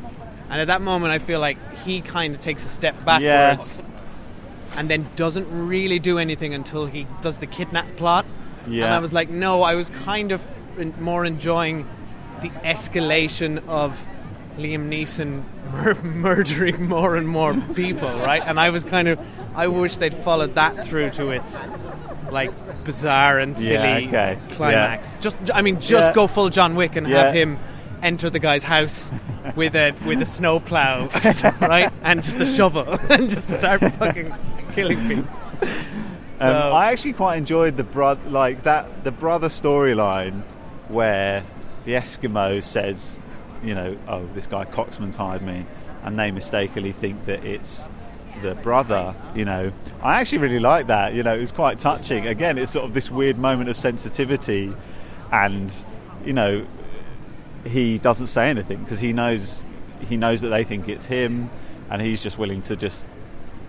And 0.50 0.62
at 0.62 0.68
that 0.68 0.82
moment, 0.82 1.12
I 1.12 1.20
feel 1.20 1.40
like 1.40 1.58
he 1.84 2.00
kind 2.02 2.34
of 2.34 2.40
takes 2.40 2.66
a 2.66 2.70
step 2.70 2.96
backwards. 3.04 3.78
yeah. 3.78 3.84
And 4.80 4.90
then 4.90 5.10
doesn't 5.16 5.48
really 5.68 5.98
do 6.00 6.20
anything 6.20 6.54
until 6.54 6.86
he 6.86 7.08
does 7.22 7.40
the 7.40 7.48
kidnap 7.48 7.96
plot. 7.96 8.26
Yeah. 8.68 8.86
And 8.86 8.94
I 8.94 9.00
was 9.00 9.12
like, 9.12 9.30
no, 9.30 9.64
I 9.64 9.76
was 9.76 9.90
kind 9.90 10.32
of 10.32 10.44
more 11.02 11.26
enjoying 11.26 11.88
the 12.42 12.50
escalation 12.64 13.66
of 13.68 14.04
Liam 14.58 14.90
Neeson 14.90 15.44
mur- 15.72 15.96
murdering 16.04 16.88
more 16.88 17.16
and 17.16 17.28
more 17.28 17.54
people, 17.74 18.10
right? 18.20 18.42
And 18.46 18.60
I 18.60 18.70
was 18.72 18.84
kind 18.84 19.08
of, 19.08 19.20
I 19.56 19.68
wish 19.68 19.98
they'd 19.98 20.14
followed 20.14 20.56
that 20.56 20.88
through 20.88 21.12
to 21.12 21.30
its 21.32 21.62
like 22.32 22.52
bizarre 22.86 23.40
and 23.40 23.58
silly 23.58 23.74
Yeah, 24.06 24.08
okay. 24.08 24.40
climax. 24.50 25.18
Just, 25.22 25.38
I 25.54 25.62
mean, 25.62 25.80
just 25.80 26.10
Yeah. 26.10 26.14
go 26.14 26.28
full 26.28 26.50
John 26.50 26.76
Wick 26.76 26.96
and 26.96 27.08
Yeah. 27.08 27.26
have 27.26 27.34
him 27.34 27.58
enter 28.04 28.30
the 28.30 28.40
guy's 28.40 28.64
house 28.64 29.12
with 29.56 29.76
a 29.76 29.92
with 30.06 30.22
a 30.22 30.26
snowplow, 30.26 31.08
right, 31.62 31.92
and 32.04 32.24
just 32.24 32.40
a 32.40 32.46
shovel, 32.46 32.86
and 33.10 33.30
just 33.30 33.48
start 33.48 33.80
fucking 33.80 34.34
killing 34.74 35.08
people. 35.08 35.26
So, 36.38 36.46
Um, 36.54 36.74
I 36.74 36.92
actually 36.92 37.14
quite 37.14 37.38
enjoyed 37.38 37.78
the 37.78 37.84
bro- 37.84 38.18
like 38.28 38.64
that 38.64 39.04
the 39.04 39.12
brother 39.12 39.48
storyline 39.50 40.44
where 40.90 41.44
the 41.88 41.94
Eskimo 41.94 42.62
says, 42.62 43.18
you 43.64 43.74
know, 43.74 43.98
oh, 44.10 44.28
this 44.36 44.46
guy 44.46 44.66
Coxman's 44.66 45.16
hired 45.16 45.42
me, 45.42 45.66
and 46.04 46.20
they 46.20 46.32
mistakenly 46.32 46.92
think 46.92 47.26
that 47.28 47.46
it's 47.46 47.82
the 48.42 48.56
brother. 48.56 49.16
You 49.34 49.46
know, 49.46 49.72
I 50.02 50.20
actually 50.20 50.40
really 50.40 50.60
like 50.60 50.88
that. 50.88 51.14
You 51.14 51.24
know, 51.24 51.34
it 51.34 51.40
was 51.40 51.54
quite 51.54 51.80
touching. 51.80 52.28
Again, 52.28 52.58
it's 52.58 52.74
sort 52.74 52.84
of 52.84 52.94
this 52.94 53.10
weird 53.10 53.38
moment 53.38 53.70
of 53.70 53.78
sensitivity, 53.78 54.74
and 55.32 55.74
you 56.26 56.34
know, 56.34 56.68
he 57.64 58.00
doesn't 58.00 58.28
say 58.28 58.50
anything 58.50 58.84
because 58.84 59.00
he 59.00 59.14
knows 59.14 59.64
he 60.10 60.18
knows 60.18 60.42
that 60.42 60.50
they 60.50 60.66
think 60.66 60.90
it's 60.90 61.06
him, 61.06 61.50
and 61.90 62.02
he's 62.02 62.22
just 62.22 62.38
willing 62.38 62.62
to 62.64 62.76
just 62.76 63.08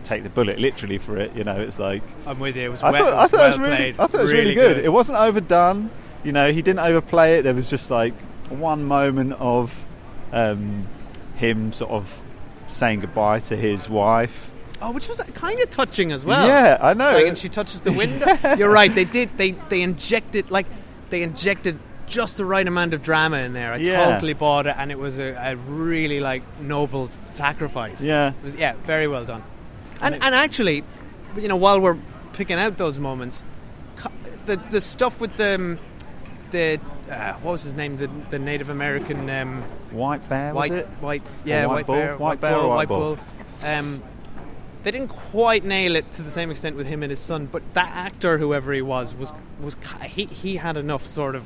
take 0.02 0.24
the 0.24 0.28
bullet 0.28 0.59
literally 0.59 0.98
for 0.98 1.16
it. 1.18 1.37
You 1.37 1.44
know, 1.44 1.61
it's 1.61 1.78
like 1.78 2.02
I'm 2.26 2.40
with 2.40 2.57
you. 2.57 2.64
It 2.64 2.68
was 2.70 2.83
I 2.83 2.90
well, 2.90 3.04
thought, 3.04 3.14
I 3.14 3.28
thought 3.28 3.33
well 3.33 3.46
it 3.46 3.50
was 3.50 3.59
really, 3.61 3.76
played. 3.76 3.94
I 3.94 4.07
thought 4.09 4.18
it 4.18 4.22
was 4.22 4.33
really, 4.33 4.54
good. 4.54 4.78
It 4.78 4.92
wasn't 4.92 5.18
overdone. 5.18 5.90
You 6.24 6.33
know, 6.33 6.52
he 6.52 6.62
didn't 6.62 6.81
overplay 6.81 7.38
it. 7.38 7.42
There 7.42 7.54
was 7.54 7.70
just 7.70 7.90
like 7.90 8.14
one 8.50 8.85
moment 8.85 9.35
of 9.35 9.87
um, 10.33 10.87
him 11.37 11.72
sort 11.72 11.90
of 11.92 12.22
saying 12.66 13.00
goodbye 13.00 13.40
to 13.40 13.57
his 13.57 13.88
wife. 13.88 14.50
Oh, 14.81 14.92
which 14.92 15.09
was 15.09 15.20
kind 15.35 15.59
of 15.61 15.70
touching 15.70 16.12
as 16.12 16.24
well. 16.24 16.46
Yeah, 16.46 16.78
I 16.81 16.94
know. 16.94 17.12
Like, 17.12 17.26
and 17.26 17.38
she 17.38 17.48
touches 17.48 17.81
the 17.81 17.92
window. 17.92 18.26
You're 18.57 18.70
right. 18.70 18.94
They 18.94 19.04
did. 19.04 19.37
They 19.37 19.52
they 19.68 19.83
injected 19.83 20.50
like 20.50 20.66
they 21.11 21.22
injected 21.22 21.78
just 22.07 22.37
the 22.37 22.44
right 22.44 22.66
amount 22.66 22.94
of 22.94 23.02
drama 23.02 23.38
in 23.38 23.52
there. 23.54 23.72
I 23.72 23.76
Yeah. 23.78 24.12
totally 24.12 24.35
bought 24.35 24.66
it, 24.66 24.74
and 24.78 24.90
it 24.92 24.98
was 24.98 25.18
a, 25.18 25.35
a 25.35 25.57
really 25.57 26.20
like 26.20 26.42
noble 26.61 27.11
sacrifice. 27.33 28.00
Yeah. 28.02 28.28
It 28.28 28.44
was, 28.44 28.54
yeah, 28.54 28.74
very 28.87 29.09
well 29.09 29.24
done. 29.24 29.42
And 30.00 30.14
and 30.14 30.35
actually, 30.35 30.85
you 31.37 31.48
know, 31.48 31.57
while 31.57 31.81
we're 31.81 31.98
picking 32.33 32.59
out 32.59 32.76
those 32.76 32.98
moments, 33.00 33.42
the 34.46 34.57
the 34.57 34.81
stuff 34.81 35.20
with 35.20 35.37
the 35.38 35.57
um, 35.57 35.78
the 36.50 36.80
uh, 37.11 37.34
what 37.34 37.52
was 37.52 37.62
his 37.62 37.74
name? 37.74 37.96
The 37.96 38.08
the 38.30 38.38
Native 38.38 38.68
American. 38.70 39.28
Um, 39.30 39.62
White 39.90 40.28
bear, 40.28 40.52
was 40.52 40.68
white, 40.68 40.72
it? 40.72 40.87
white, 41.00 41.42
yeah, 41.46 41.64
white 41.66 41.74
white, 41.74 41.87
bull? 41.87 41.96
bear, 41.96 42.16
White 42.18 42.40
bear 42.42 42.54
or 42.56 42.61
bull, 42.61 42.68
white 42.70 42.76
white 42.76 42.88
bull? 42.88 43.18
Um, 43.62 44.02
they 44.84 44.90
didn't 44.90 45.08
quite 45.08 45.64
nail 45.64 45.96
it 45.96 46.12
to 46.12 46.22
the 46.22 46.30
same 46.30 46.50
extent 46.50 46.76
with 46.76 46.87
him 46.87 47.02
and 47.02 47.11
his 47.11 47.18
son, 47.20 47.46
but 47.50 47.62
that 47.74 47.88
actor, 47.96 48.37
whoever 48.38 48.72
he 48.72 48.82
was, 48.82 49.14
was 49.14 49.32
was 49.61 49.76
he 50.04 50.27
he 50.27 50.56
had 50.56 50.77
enough 50.77 51.06
sort 51.06 51.35
of 51.35 51.44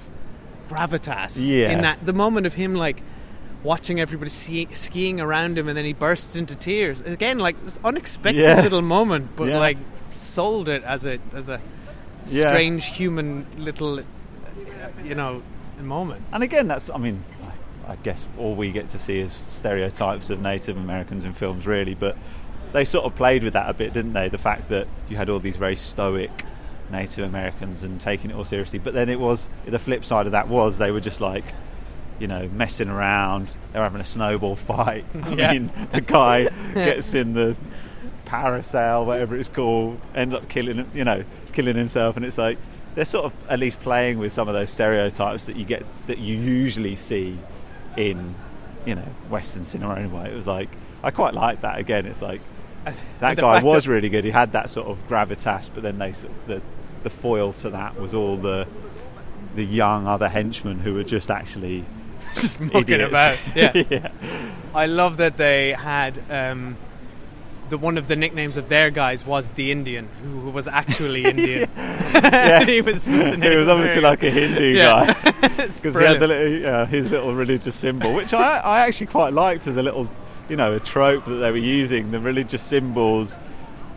gravitas 0.69 1.37
Yeah. 1.39 1.71
in 1.71 1.81
that 1.83 2.05
the 2.05 2.13
moment 2.13 2.47
of 2.47 2.55
him 2.55 2.75
like 2.75 3.03
watching 3.63 4.01
everybody 4.01 4.31
ski, 4.31 4.67
skiing 4.73 5.21
around 5.21 5.57
him 5.57 5.69
and 5.69 5.77
then 5.77 5.85
he 5.85 5.93
bursts 5.93 6.35
into 6.35 6.55
tears 6.57 7.01
again 7.03 7.39
like 7.39 7.63
this 7.65 7.79
unexpected 7.85 8.41
Yeah. 8.41 8.61
little 8.63 8.83
moment 8.83 9.31
but 9.37 9.49
Yeah. 9.49 9.59
like 9.59 9.79
sold 10.11 10.69
it 10.69 10.83
as 10.83 11.05
a 11.07 11.19
as 11.35 11.49
a 11.49 11.61
strange 12.27 12.87
human 12.87 13.47
little 13.59 14.03
you 15.05 15.15
know 15.15 15.43
the 15.77 15.83
moment 15.83 16.23
And 16.33 16.43
again, 16.43 16.69
that's, 16.69 16.91
I 16.91 16.99
mean, 16.99 17.23
I 17.87 17.93
I 17.93 17.97
guess 17.97 18.27
all 18.39 18.55
we 18.55 18.71
get 18.73 18.89
to 18.91 18.99
see 18.99 19.19
is 19.19 19.45
stereotypes 19.49 20.31
of 20.31 20.41
Native 20.41 20.77
Americans 20.77 21.25
in 21.25 21.33
films, 21.33 21.67
really, 21.67 21.95
but 21.95 22.17
they 22.73 22.85
sort 22.85 23.05
of 23.05 23.15
played 23.17 23.43
with 23.43 23.55
that 23.55 23.69
a 23.69 23.75
bit, 23.75 23.93
didn't 23.93 24.13
they? 24.13 24.29
The 24.29 24.39
fact 24.39 24.69
that 24.69 24.87
you 25.09 25.17
had 25.17 25.29
all 25.29 25.41
these 25.41 25.57
very 25.57 25.77
stoic 25.77 26.45
Native 26.91 27.25
Americans 27.25 27.83
and 27.83 28.01
taking 28.01 28.31
it 28.31 28.35
all 28.37 28.45
seriously, 28.45 28.79
but 28.79 28.95
then 28.95 29.09
it 29.09 29.19
was 29.19 29.49
the 29.67 29.79
flip 29.79 30.05
side 30.05 30.27
of 30.27 30.33
that 30.33 30.47
was 30.49 30.79
they 30.79 30.91
were 30.93 31.01
just 31.01 31.21
like, 31.21 31.45
you 32.21 32.29
know, 32.29 32.49
messing 32.53 32.89
around. 32.89 33.53
They're 33.73 33.83
having 33.83 34.01
a 34.01 34.05
snowball 34.05 34.55
fight. 34.57 35.05
I 35.23 35.35
Yeah. 35.35 35.53
mean, 35.53 35.73
the 35.91 36.01
guy 36.03 36.45
gets 36.75 37.15
in 37.15 37.35
the 37.35 37.57
parasail, 38.27 39.05
whatever 39.07 39.37
it's 39.37 39.49
called, 39.49 39.99
ends 40.15 40.35
up 40.35 40.49
killing, 40.49 40.77
him- 40.77 40.91
you 40.95 41.05
know, 41.05 41.25
killing 41.53 41.77
himself, 41.77 42.17
and 42.17 42.25
it's 42.25 42.39
like 42.39 42.59
they're 42.95 43.05
sort 43.05 43.27
of 43.27 43.33
at 43.49 43.59
least 43.59 43.81
playing 43.81 44.19
with 44.19 44.33
some 44.33 44.49
of 44.49 44.55
those 44.55 44.71
stereotypes 44.71 45.47
that 45.47 45.57
you 45.57 45.65
get 45.65 45.85
that 46.07 46.19
you 46.19 46.37
usually 46.37 46.97
see 46.97 47.39
in, 47.97 48.35
you 48.87 48.95
know, 48.95 49.09
Western 49.29 49.65
cinema. 49.65 49.95
Anyway, 49.95 50.31
it 50.31 50.35
was 50.35 50.47
like 50.47 50.69
I 51.03 51.11
quite 51.11 51.35
like 51.35 51.63
that. 51.63 51.79
Again, 51.79 52.07
it's 52.07 52.23
like 52.23 52.41
that 53.21 53.37
guy 53.37 53.63
was 53.63 53.89
really 53.89 54.09
good. 54.09 54.25
He 54.25 54.31
had 54.31 54.53
that 54.53 54.71
sort 54.71 54.89
of 54.89 55.09
gravitas, 55.09 55.71
but 55.73 55.83
then 55.83 55.99
they 55.99 56.13
the 56.47 56.61
the 57.03 57.11
foil 57.11 57.53
to 57.53 57.71
that 57.71 57.99
was 57.99 58.15
all 58.15 58.37
the 58.37 58.67
the 59.55 59.65
young 59.65 60.07
other 60.07 60.29
henchmen 60.29 60.79
who 60.79 60.95
were 60.95 61.05
just 61.05 61.31
actually 61.31 61.85
just 62.35 62.61
idiots. 62.61 63.09
about. 63.09 63.39
Yeah. 63.55 63.73
yeah. 63.91 64.11
I 64.75 64.87
love 64.87 65.19
that 65.19 65.37
they 65.37 65.73
had 65.73 66.19
um, 66.31 66.77
the 67.73 67.79
one 67.79 67.97
of 67.99 68.07
the 68.07 68.15
nicknames 68.17 68.57
of 68.57 68.69
their 68.69 68.91
guys 68.91 69.25
was 69.27 69.53
the 69.53 69.73
Indian, 69.73 70.09
who, 70.23 70.41
who 70.41 70.51
was 70.51 70.69
actually 70.69 71.25
Indian. 71.35 71.69
yeah. 71.77 72.65
he 72.65 72.81
was. 72.83 73.07
He 73.07 73.17
was 73.17 73.67
obviously 73.69 74.03
like 74.03 74.23
a 74.23 74.31
Hindu 74.31 74.75
Yeah. 74.77 75.13
guy 75.13 75.31
because 75.57 75.97
he 75.97 76.05
had 76.05 76.21
the 76.21 76.71
uh, 76.71 76.87
his 76.87 77.11
little 77.11 77.35
religious 77.35 77.75
symbol, 77.75 78.15
which 78.15 78.33
I, 78.35 78.59
I 78.59 78.81
actually 78.87 79.07
quite 79.09 79.33
liked 79.33 79.67
as 79.67 79.77
a 79.77 79.83
little, 79.83 80.09
you 80.49 80.57
know, 80.57 80.75
a 80.77 80.81
trope 80.81 81.25
that 81.25 81.37
they 81.37 81.51
were 81.51 81.57
using 81.57 82.11
the 82.11 82.21
religious 82.21 82.63
symbols, 82.63 83.37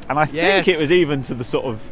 and 0.09 0.17
I 0.17 0.23
Yes. 0.32 0.65
think 0.65 0.78
it 0.78 0.80
was 0.82 0.91
even 0.91 1.21
to 1.23 1.34
the 1.36 1.43
sort 1.43 1.65
of 1.65 1.86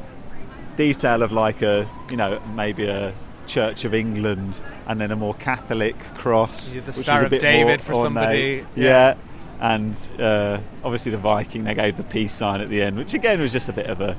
detail 0.78 1.22
of 1.22 1.32
like 1.32 1.62
a, 1.62 1.88
you 2.10 2.18
know, 2.18 2.42
maybe 2.56 2.86
a 2.88 3.14
Church 3.46 3.84
of 3.84 3.94
England 3.94 4.62
and 4.88 5.02
then 5.02 5.12
a 5.12 5.16
more 5.18 5.34
Catholic 5.34 6.00
cross, 6.16 6.74
Yeah, 6.76 6.82
the 6.84 6.94
Star 6.94 7.26
of 7.26 7.32
David 7.38 7.82
for 7.82 7.94
ornate. 7.94 8.04
somebody, 8.06 8.66
Yeah. 8.76 8.88
yeah. 8.88 9.16
And 9.60 9.96
uh, 10.20 10.60
obviously 10.84 11.12
the 11.12 11.18
Viking, 11.18 11.64
they 11.64 11.74
gave 11.74 11.96
the 11.98 12.04
peace 12.04 12.34
sign 12.34 12.60
at 12.62 12.70
the 12.70 12.82
end, 12.82 12.98
which 12.98 13.14
again 13.14 13.40
was 13.40 13.52
just 13.54 13.70
a 13.70 13.74
bit 13.74 13.86
of 13.88 14.02
a, 14.02 14.18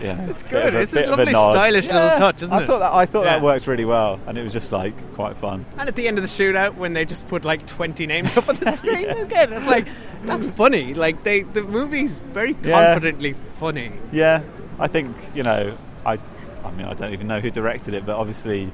yeah, 0.00 0.20
It's 0.28 0.44
good. 0.44 0.74
a- 0.74 0.80
It's 0.80 0.92
a 0.92 0.96
bit 0.96 1.08
lovely 1.08 1.32
nod. 1.32 1.52
stylish 1.54 1.86
little 1.86 2.10
touch, 2.10 2.42
isn't 2.42 2.54
I 2.54 2.62
it? 2.62 2.66
Thought 2.68 2.78
that, 2.80 2.92
I 2.92 3.04
thought 3.06 3.24
that 3.24 3.42
worked 3.42 3.66
really 3.66 3.84
well, 3.84 4.20
and 4.28 4.38
it 4.38 4.44
was 4.44 4.52
just 4.52 4.70
like 4.70 4.94
quite 5.14 5.36
fun. 5.36 5.66
And 5.76 5.88
at 5.88 5.96
the 5.96 6.06
end 6.06 6.18
of 6.18 6.22
the 6.22 6.28
shootout, 6.28 6.76
when 6.76 6.92
they 6.92 7.04
just 7.04 7.26
put 7.26 7.44
like 7.44 7.66
twenty 7.66 8.06
names 8.06 8.36
up 8.36 8.48
on 8.48 8.54
the 8.56 8.70
screen 8.76 9.06
again, 9.08 9.52
it's 9.52 9.66
like 9.66 9.88
that's 10.24 10.46
funny. 10.48 10.94
Like 10.94 11.24
they, 11.24 11.42
the 11.42 11.62
movie's 11.62 12.20
very 12.20 12.56
Yeah. 12.62 12.92
confidently 12.94 13.34
funny. 13.58 13.90
Yeah, 14.12 14.42
I 14.78 14.86
think 14.86 15.16
you 15.34 15.42
know, 15.42 15.76
I, 16.06 16.18
I 16.64 16.70
mean, 16.76 16.86
I 16.86 16.94
don't 16.94 17.12
even 17.12 17.26
know 17.26 17.40
who 17.40 17.50
directed 17.50 17.94
it, 17.94 18.06
but 18.06 18.14
obviously, 18.16 18.70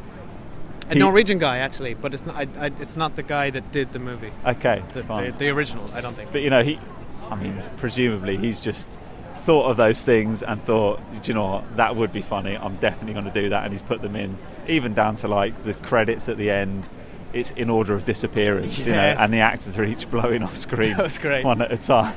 A 0.90 0.94
He- 0.94 0.98
Norwegian 0.98 1.38
guy 1.38 1.58
actually, 1.58 1.94
but 1.94 2.12
it's 2.14 2.26
not. 2.26 2.36
I, 2.36 2.46
I, 2.58 2.66
it's 2.80 2.96
not 2.96 3.16
the 3.16 3.22
guy 3.22 3.50
that 3.50 3.72
did 3.72 3.92
the 3.92 3.98
movie. 3.98 4.32
okay, 4.46 4.82
The, 4.92 5.02
the, 5.02 5.34
the 5.38 5.48
original, 5.50 5.88
I 5.94 6.00
don't 6.00 6.14
think. 6.14 6.30
but 6.32 6.42
you 6.42 6.50
know, 6.50 6.62
he, 6.62 6.78
I 7.30 7.36
mean, 7.36 7.62
presumably 7.78 8.36
he's 8.36 8.60
just 8.60 8.88
thought 9.40 9.66
of 9.70 9.76
those 9.76 10.02
things 10.04 10.42
and 10.42 10.62
thought, 10.62 11.00
do 11.22 11.28
you 11.28 11.34
know 11.34 11.46
what, 11.46 11.76
that 11.76 11.96
would 11.96 12.12
be 12.12 12.22
funny. 12.22 12.56
I'm 12.56 12.76
definitely 12.76 13.12
going 13.12 13.26
to 13.26 13.30
do 13.42 13.48
that, 13.50 13.64
and 13.64 13.72
he's 13.72 13.82
put 13.82 14.00
them 14.02 14.16
in, 14.16 14.36
even 14.68 14.94
down 14.94 15.16
to 15.16 15.28
like 15.28 15.64
the 15.64 15.74
credits 15.74 16.28
at 16.28 16.36
the 16.38 16.50
end. 16.50 16.84
It's 17.32 17.50
in 17.52 17.68
order 17.68 17.94
of 17.94 18.04
disappearance, 18.04 18.78
you 18.78 18.92
know, 18.92 18.98
and 19.00 19.32
the 19.32 19.40
actors 19.40 19.76
are 19.76 19.84
each 19.84 20.08
blowing 20.08 20.42
off 20.44 20.56
screen, 20.56 20.92
That 20.96 21.02
was 21.02 21.18
great. 21.18 21.44
one 21.44 21.60
at 21.62 21.72
a 21.72 21.76
time. 21.76 22.14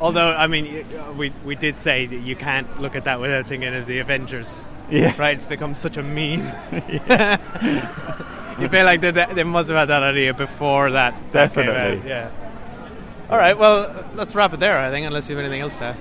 Although, 0.00 0.28
I 0.28 0.46
mean, 0.46 0.84
uh, 0.84 1.12
we 1.12 1.32
we 1.44 1.54
did 1.54 1.78
say 1.78 2.06
that 2.06 2.26
you 2.26 2.36
can't 2.36 2.80
look 2.80 2.94
at 2.94 3.04
that 3.04 3.20
without 3.20 3.46
thinking 3.46 3.74
of 3.74 3.86
the 3.86 3.98
Avengers. 3.98 4.66
Yeah. 4.90 5.14
Right? 5.18 5.34
It's 5.34 5.46
become 5.46 5.74
such 5.74 5.96
a 5.96 6.02
meme. 6.02 6.40
you 8.60 8.68
feel 8.68 8.84
like 8.84 9.00
they, 9.00 9.10
they 9.10 9.44
must 9.44 9.68
have 9.68 9.78
had 9.78 9.86
that 9.86 10.02
idea 10.02 10.34
before 10.34 10.90
that. 10.92 11.14
that 11.32 11.54
Definitely. 11.54 12.08
Yeah. 12.08 12.30
All 13.30 13.38
right. 13.38 13.58
Well, 13.58 14.04
let's 14.14 14.34
wrap 14.34 14.52
it 14.52 14.60
there. 14.60 14.78
I 14.78 14.90
think, 14.90 15.06
unless 15.06 15.28
you 15.28 15.36
have 15.36 15.44
anything 15.44 15.62
else 15.62 15.76
to 15.78 15.84
add. 15.84 15.96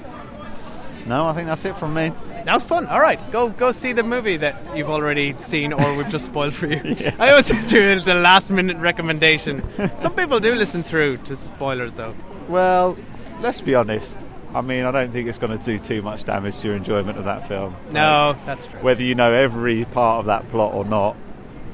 No, 1.06 1.28
I 1.28 1.34
think 1.34 1.48
that's 1.48 1.64
it 1.66 1.78
from 1.78 1.94
me. 1.94 2.12
That 2.46 2.54
was 2.54 2.66
fun. 2.66 2.88
All 2.88 3.00
right, 3.00 3.20
go 3.32 3.50
go 3.50 3.72
see 3.72 3.94
the 3.94 4.04
movie 4.04 4.38
that 4.38 4.78
you've 4.78 4.90
already 4.90 5.36
seen 5.40 5.72
or 5.72 5.96
we've 5.96 6.10
just 6.10 6.26
spoiled 6.26 6.54
for 6.54 6.68
you. 6.68 6.96
I 7.20 7.30
always 7.30 7.48
do 7.66 8.00
the 8.00 8.16
last 8.16 8.50
minute 8.50 8.78
recommendation. 8.78 9.64
Some 9.98 10.16
people 10.16 10.40
do 10.40 10.54
listen 10.56 10.84
through 10.84 11.18
to 11.18 11.36
spoilers 11.36 11.94
though. 11.94 12.16
Well, 12.48 12.98
let's 13.42 13.62
be 13.62 13.76
honest. 13.76 14.26
I 14.54 14.62
mean, 14.62 14.86
I 14.86 14.92
don't 14.92 15.12
think 15.12 15.28
it's 15.28 15.38
going 15.38 15.58
to 15.58 15.64
do 15.64 15.78
too 15.80 16.02
much 16.02 16.24
damage 16.24 16.58
to 16.60 16.68
your 16.68 16.78
enjoyment 16.78 17.18
of 17.18 17.26
that 17.26 17.48
film. 17.48 17.76
No, 17.92 18.36
Like, 18.38 18.46
that's 18.46 18.66
true. 18.68 18.80
whether 18.80 19.04
you 19.04 19.14
know 19.14 19.34
every 19.34 19.84
part 19.86 20.20
of 20.22 20.26
that 20.28 20.50
plot 20.50 20.74
or 20.74 20.86
not, 20.86 21.18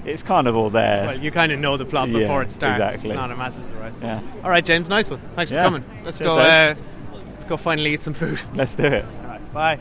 it's 0.04 0.24
kind 0.24 0.48
of 0.48 0.56
all 0.56 0.72
there. 0.72 1.06
Well, 1.06 1.20
you 1.20 1.30
kind 1.30 1.52
of 1.52 1.60
know 1.60 1.78
the 1.78 1.86
plot 1.86 2.10
Yeah, 2.10 2.20
before 2.22 2.42
it 2.42 2.52
starts. 2.52 2.80
exactly. 2.82 3.12
It's 3.12 3.16
not 3.16 3.32
a 3.32 3.36
massive 3.36 3.66
surprise. 3.66 3.94
Yeah. 4.02 4.20
All 4.44 4.50
right, 4.50 4.66
James. 4.66 4.90
Nice 4.90 5.12
one. 5.12 5.22
Thanks 5.36 5.52
Yeah. 5.52 5.62
for 5.64 5.66
coming. 5.66 5.86
Let's 6.04 6.18
Cheers, 6.18 6.28
go. 6.28 6.38
Uh, 6.40 6.74
let's 7.30 7.46
go 7.46 7.58
finally 7.58 7.94
eat 7.94 8.00
some 8.00 8.16
food. 8.16 8.42
Let's 8.56 8.76
do 8.76 8.86
it. 8.86 9.06
All 9.22 9.28
right. 9.28 9.54
Bye. 9.54 9.80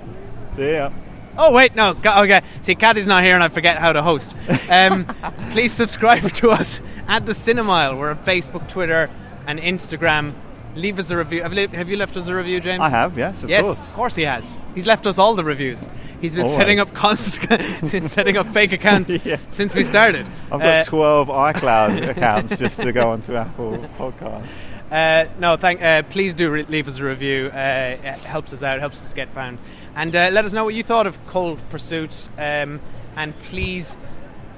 See 0.54 0.72
ya. 0.74 0.90
Oh 1.38 1.52
wait, 1.52 1.74
no. 1.76 1.90
Okay, 2.04 2.42
see, 2.60 2.74
Kathy's 2.74 3.06
not 3.06 3.22
here, 3.22 3.34
and 3.34 3.42
I 3.42 3.48
forget 3.48 3.78
how 3.78 3.92
to 3.94 4.02
host. 4.02 4.34
Um, 4.70 5.06
please 5.52 5.72
subscribe 5.72 6.30
to 6.34 6.50
us 6.50 6.80
at 7.08 7.24
the 7.24 7.32
Cinemile. 7.32 7.96
We're 7.96 8.10
on 8.10 8.18
Facebook, 8.18 8.68
Twitter, 8.68 9.08
and 9.46 9.58
Instagram. 9.58 10.34
Leave 10.76 10.98
us 11.00 11.10
a 11.10 11.16
review. 11.16 11.42
Have 11.42 11.52
you, 11.52 11.68
have 11.68 11.88
you 11.88 11.96
left 11.96 12.16
us 12.16 12.28
a 12.28 12.34
review, 12.34 12.60
James? 12.60 12.80
I 12.80 12.88
have, 12.88 13.18
yes, 13.18 13.42
of 13.42 13.50
yes, 13.50 13.62
course. 13.62 13.78
of 13.88 13.94
course 13.94 14.14
he 14.14 14.22
has. 14.22 14.56
He's 14.74 14.86
left 14.86 15.04
us 15.06 15.18
all 15.18 15.34
the 15.34 15.44
reviews. 15.44 15.88
He's 16.20 16.34
been 16.34 16.44
Always. 16.44 16.56
setting 16.58 16.78
up 16.80 16.92
cons- 16.94 17.40
setting 18.12 18.36
up 18.36 18.46
fake 18.48 18.72
accounts 18.72 19.10
Yeah. 19.24 19.38
since 19.48 19.74
we 19.74 19.84
started. 19.84 20.26
I've 20.52 20.60
Uh, 20.60 20.82
got 20.82 20.86
12 20.86 21.28
iCloud 21.28 22.08
accounts 22.08 22.58
just 22.58 22.80
to 22.82 22.92
go 22.92 23.10
onto 23.10 23.34
Apple 23.34 23.78
Podcast. 23.98 24.46
Uh, 24.92 25.26
no, 25.38 25.56
thank. 25.56 25.80
Uh, 25.82 26.02
please 26.04 26.34
do 26.34 26.50
re- 26.50 26.66
leave 26.68 26.86
us 26.88 26.98
a 26.98 27.04
review. 27.04 27.46
Uh, 27.52 27.96
it 28.02 28.18
helps 28.20 28.52
us 28.52 28.62
out, 28.62 28.78
helps 28.80 29.04
us 29.04 29.12
get 29.14 29.28
found, 29.30 29.58
and 29.96 30.14
uh, 30.14 30.28
let 30.32 30.44
us 30.44 30.52
know 30.52 30.64
what 30.64 30.74
you 30.74 30.82
thought 30.82 31.06
of 31.06 31.18
Cold 31.26 31.58
Pursuit. 31.70 32.28
Um, 32.38 32.80
and 33.16 33.36
please 33.44 33.96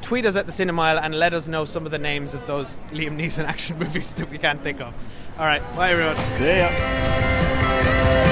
tweet 0.02 0.26
us 0.26 0.34
at 0.36 0.46
the 0.46 0.52
Cinemile 0.52 1.00
and 1.02 1.14
let 1.14 1.32
us 1.32 1.46
know 1.48 1.64
some 1.64 1.84
of 1.86 1.92
the 1.92 1.98
names 1.98 2.34
of 2.34 2.46
those 2.46 2.76
Liam 2.90 3.16
Neeson 3.16 3.44
action 3.44 3.78
movies 3.78 4.12
that 4.14 4.30
we 4.30 4.38
can't 4.38 4.60
think 4.62 4.80
of. 4.80 4.92
All 5.38 5.46
right, 5.46 5.62
bye 5.76 5.90
everyone. 5.90 6.16
See 6.38 6.58
ya. 6.58 8.31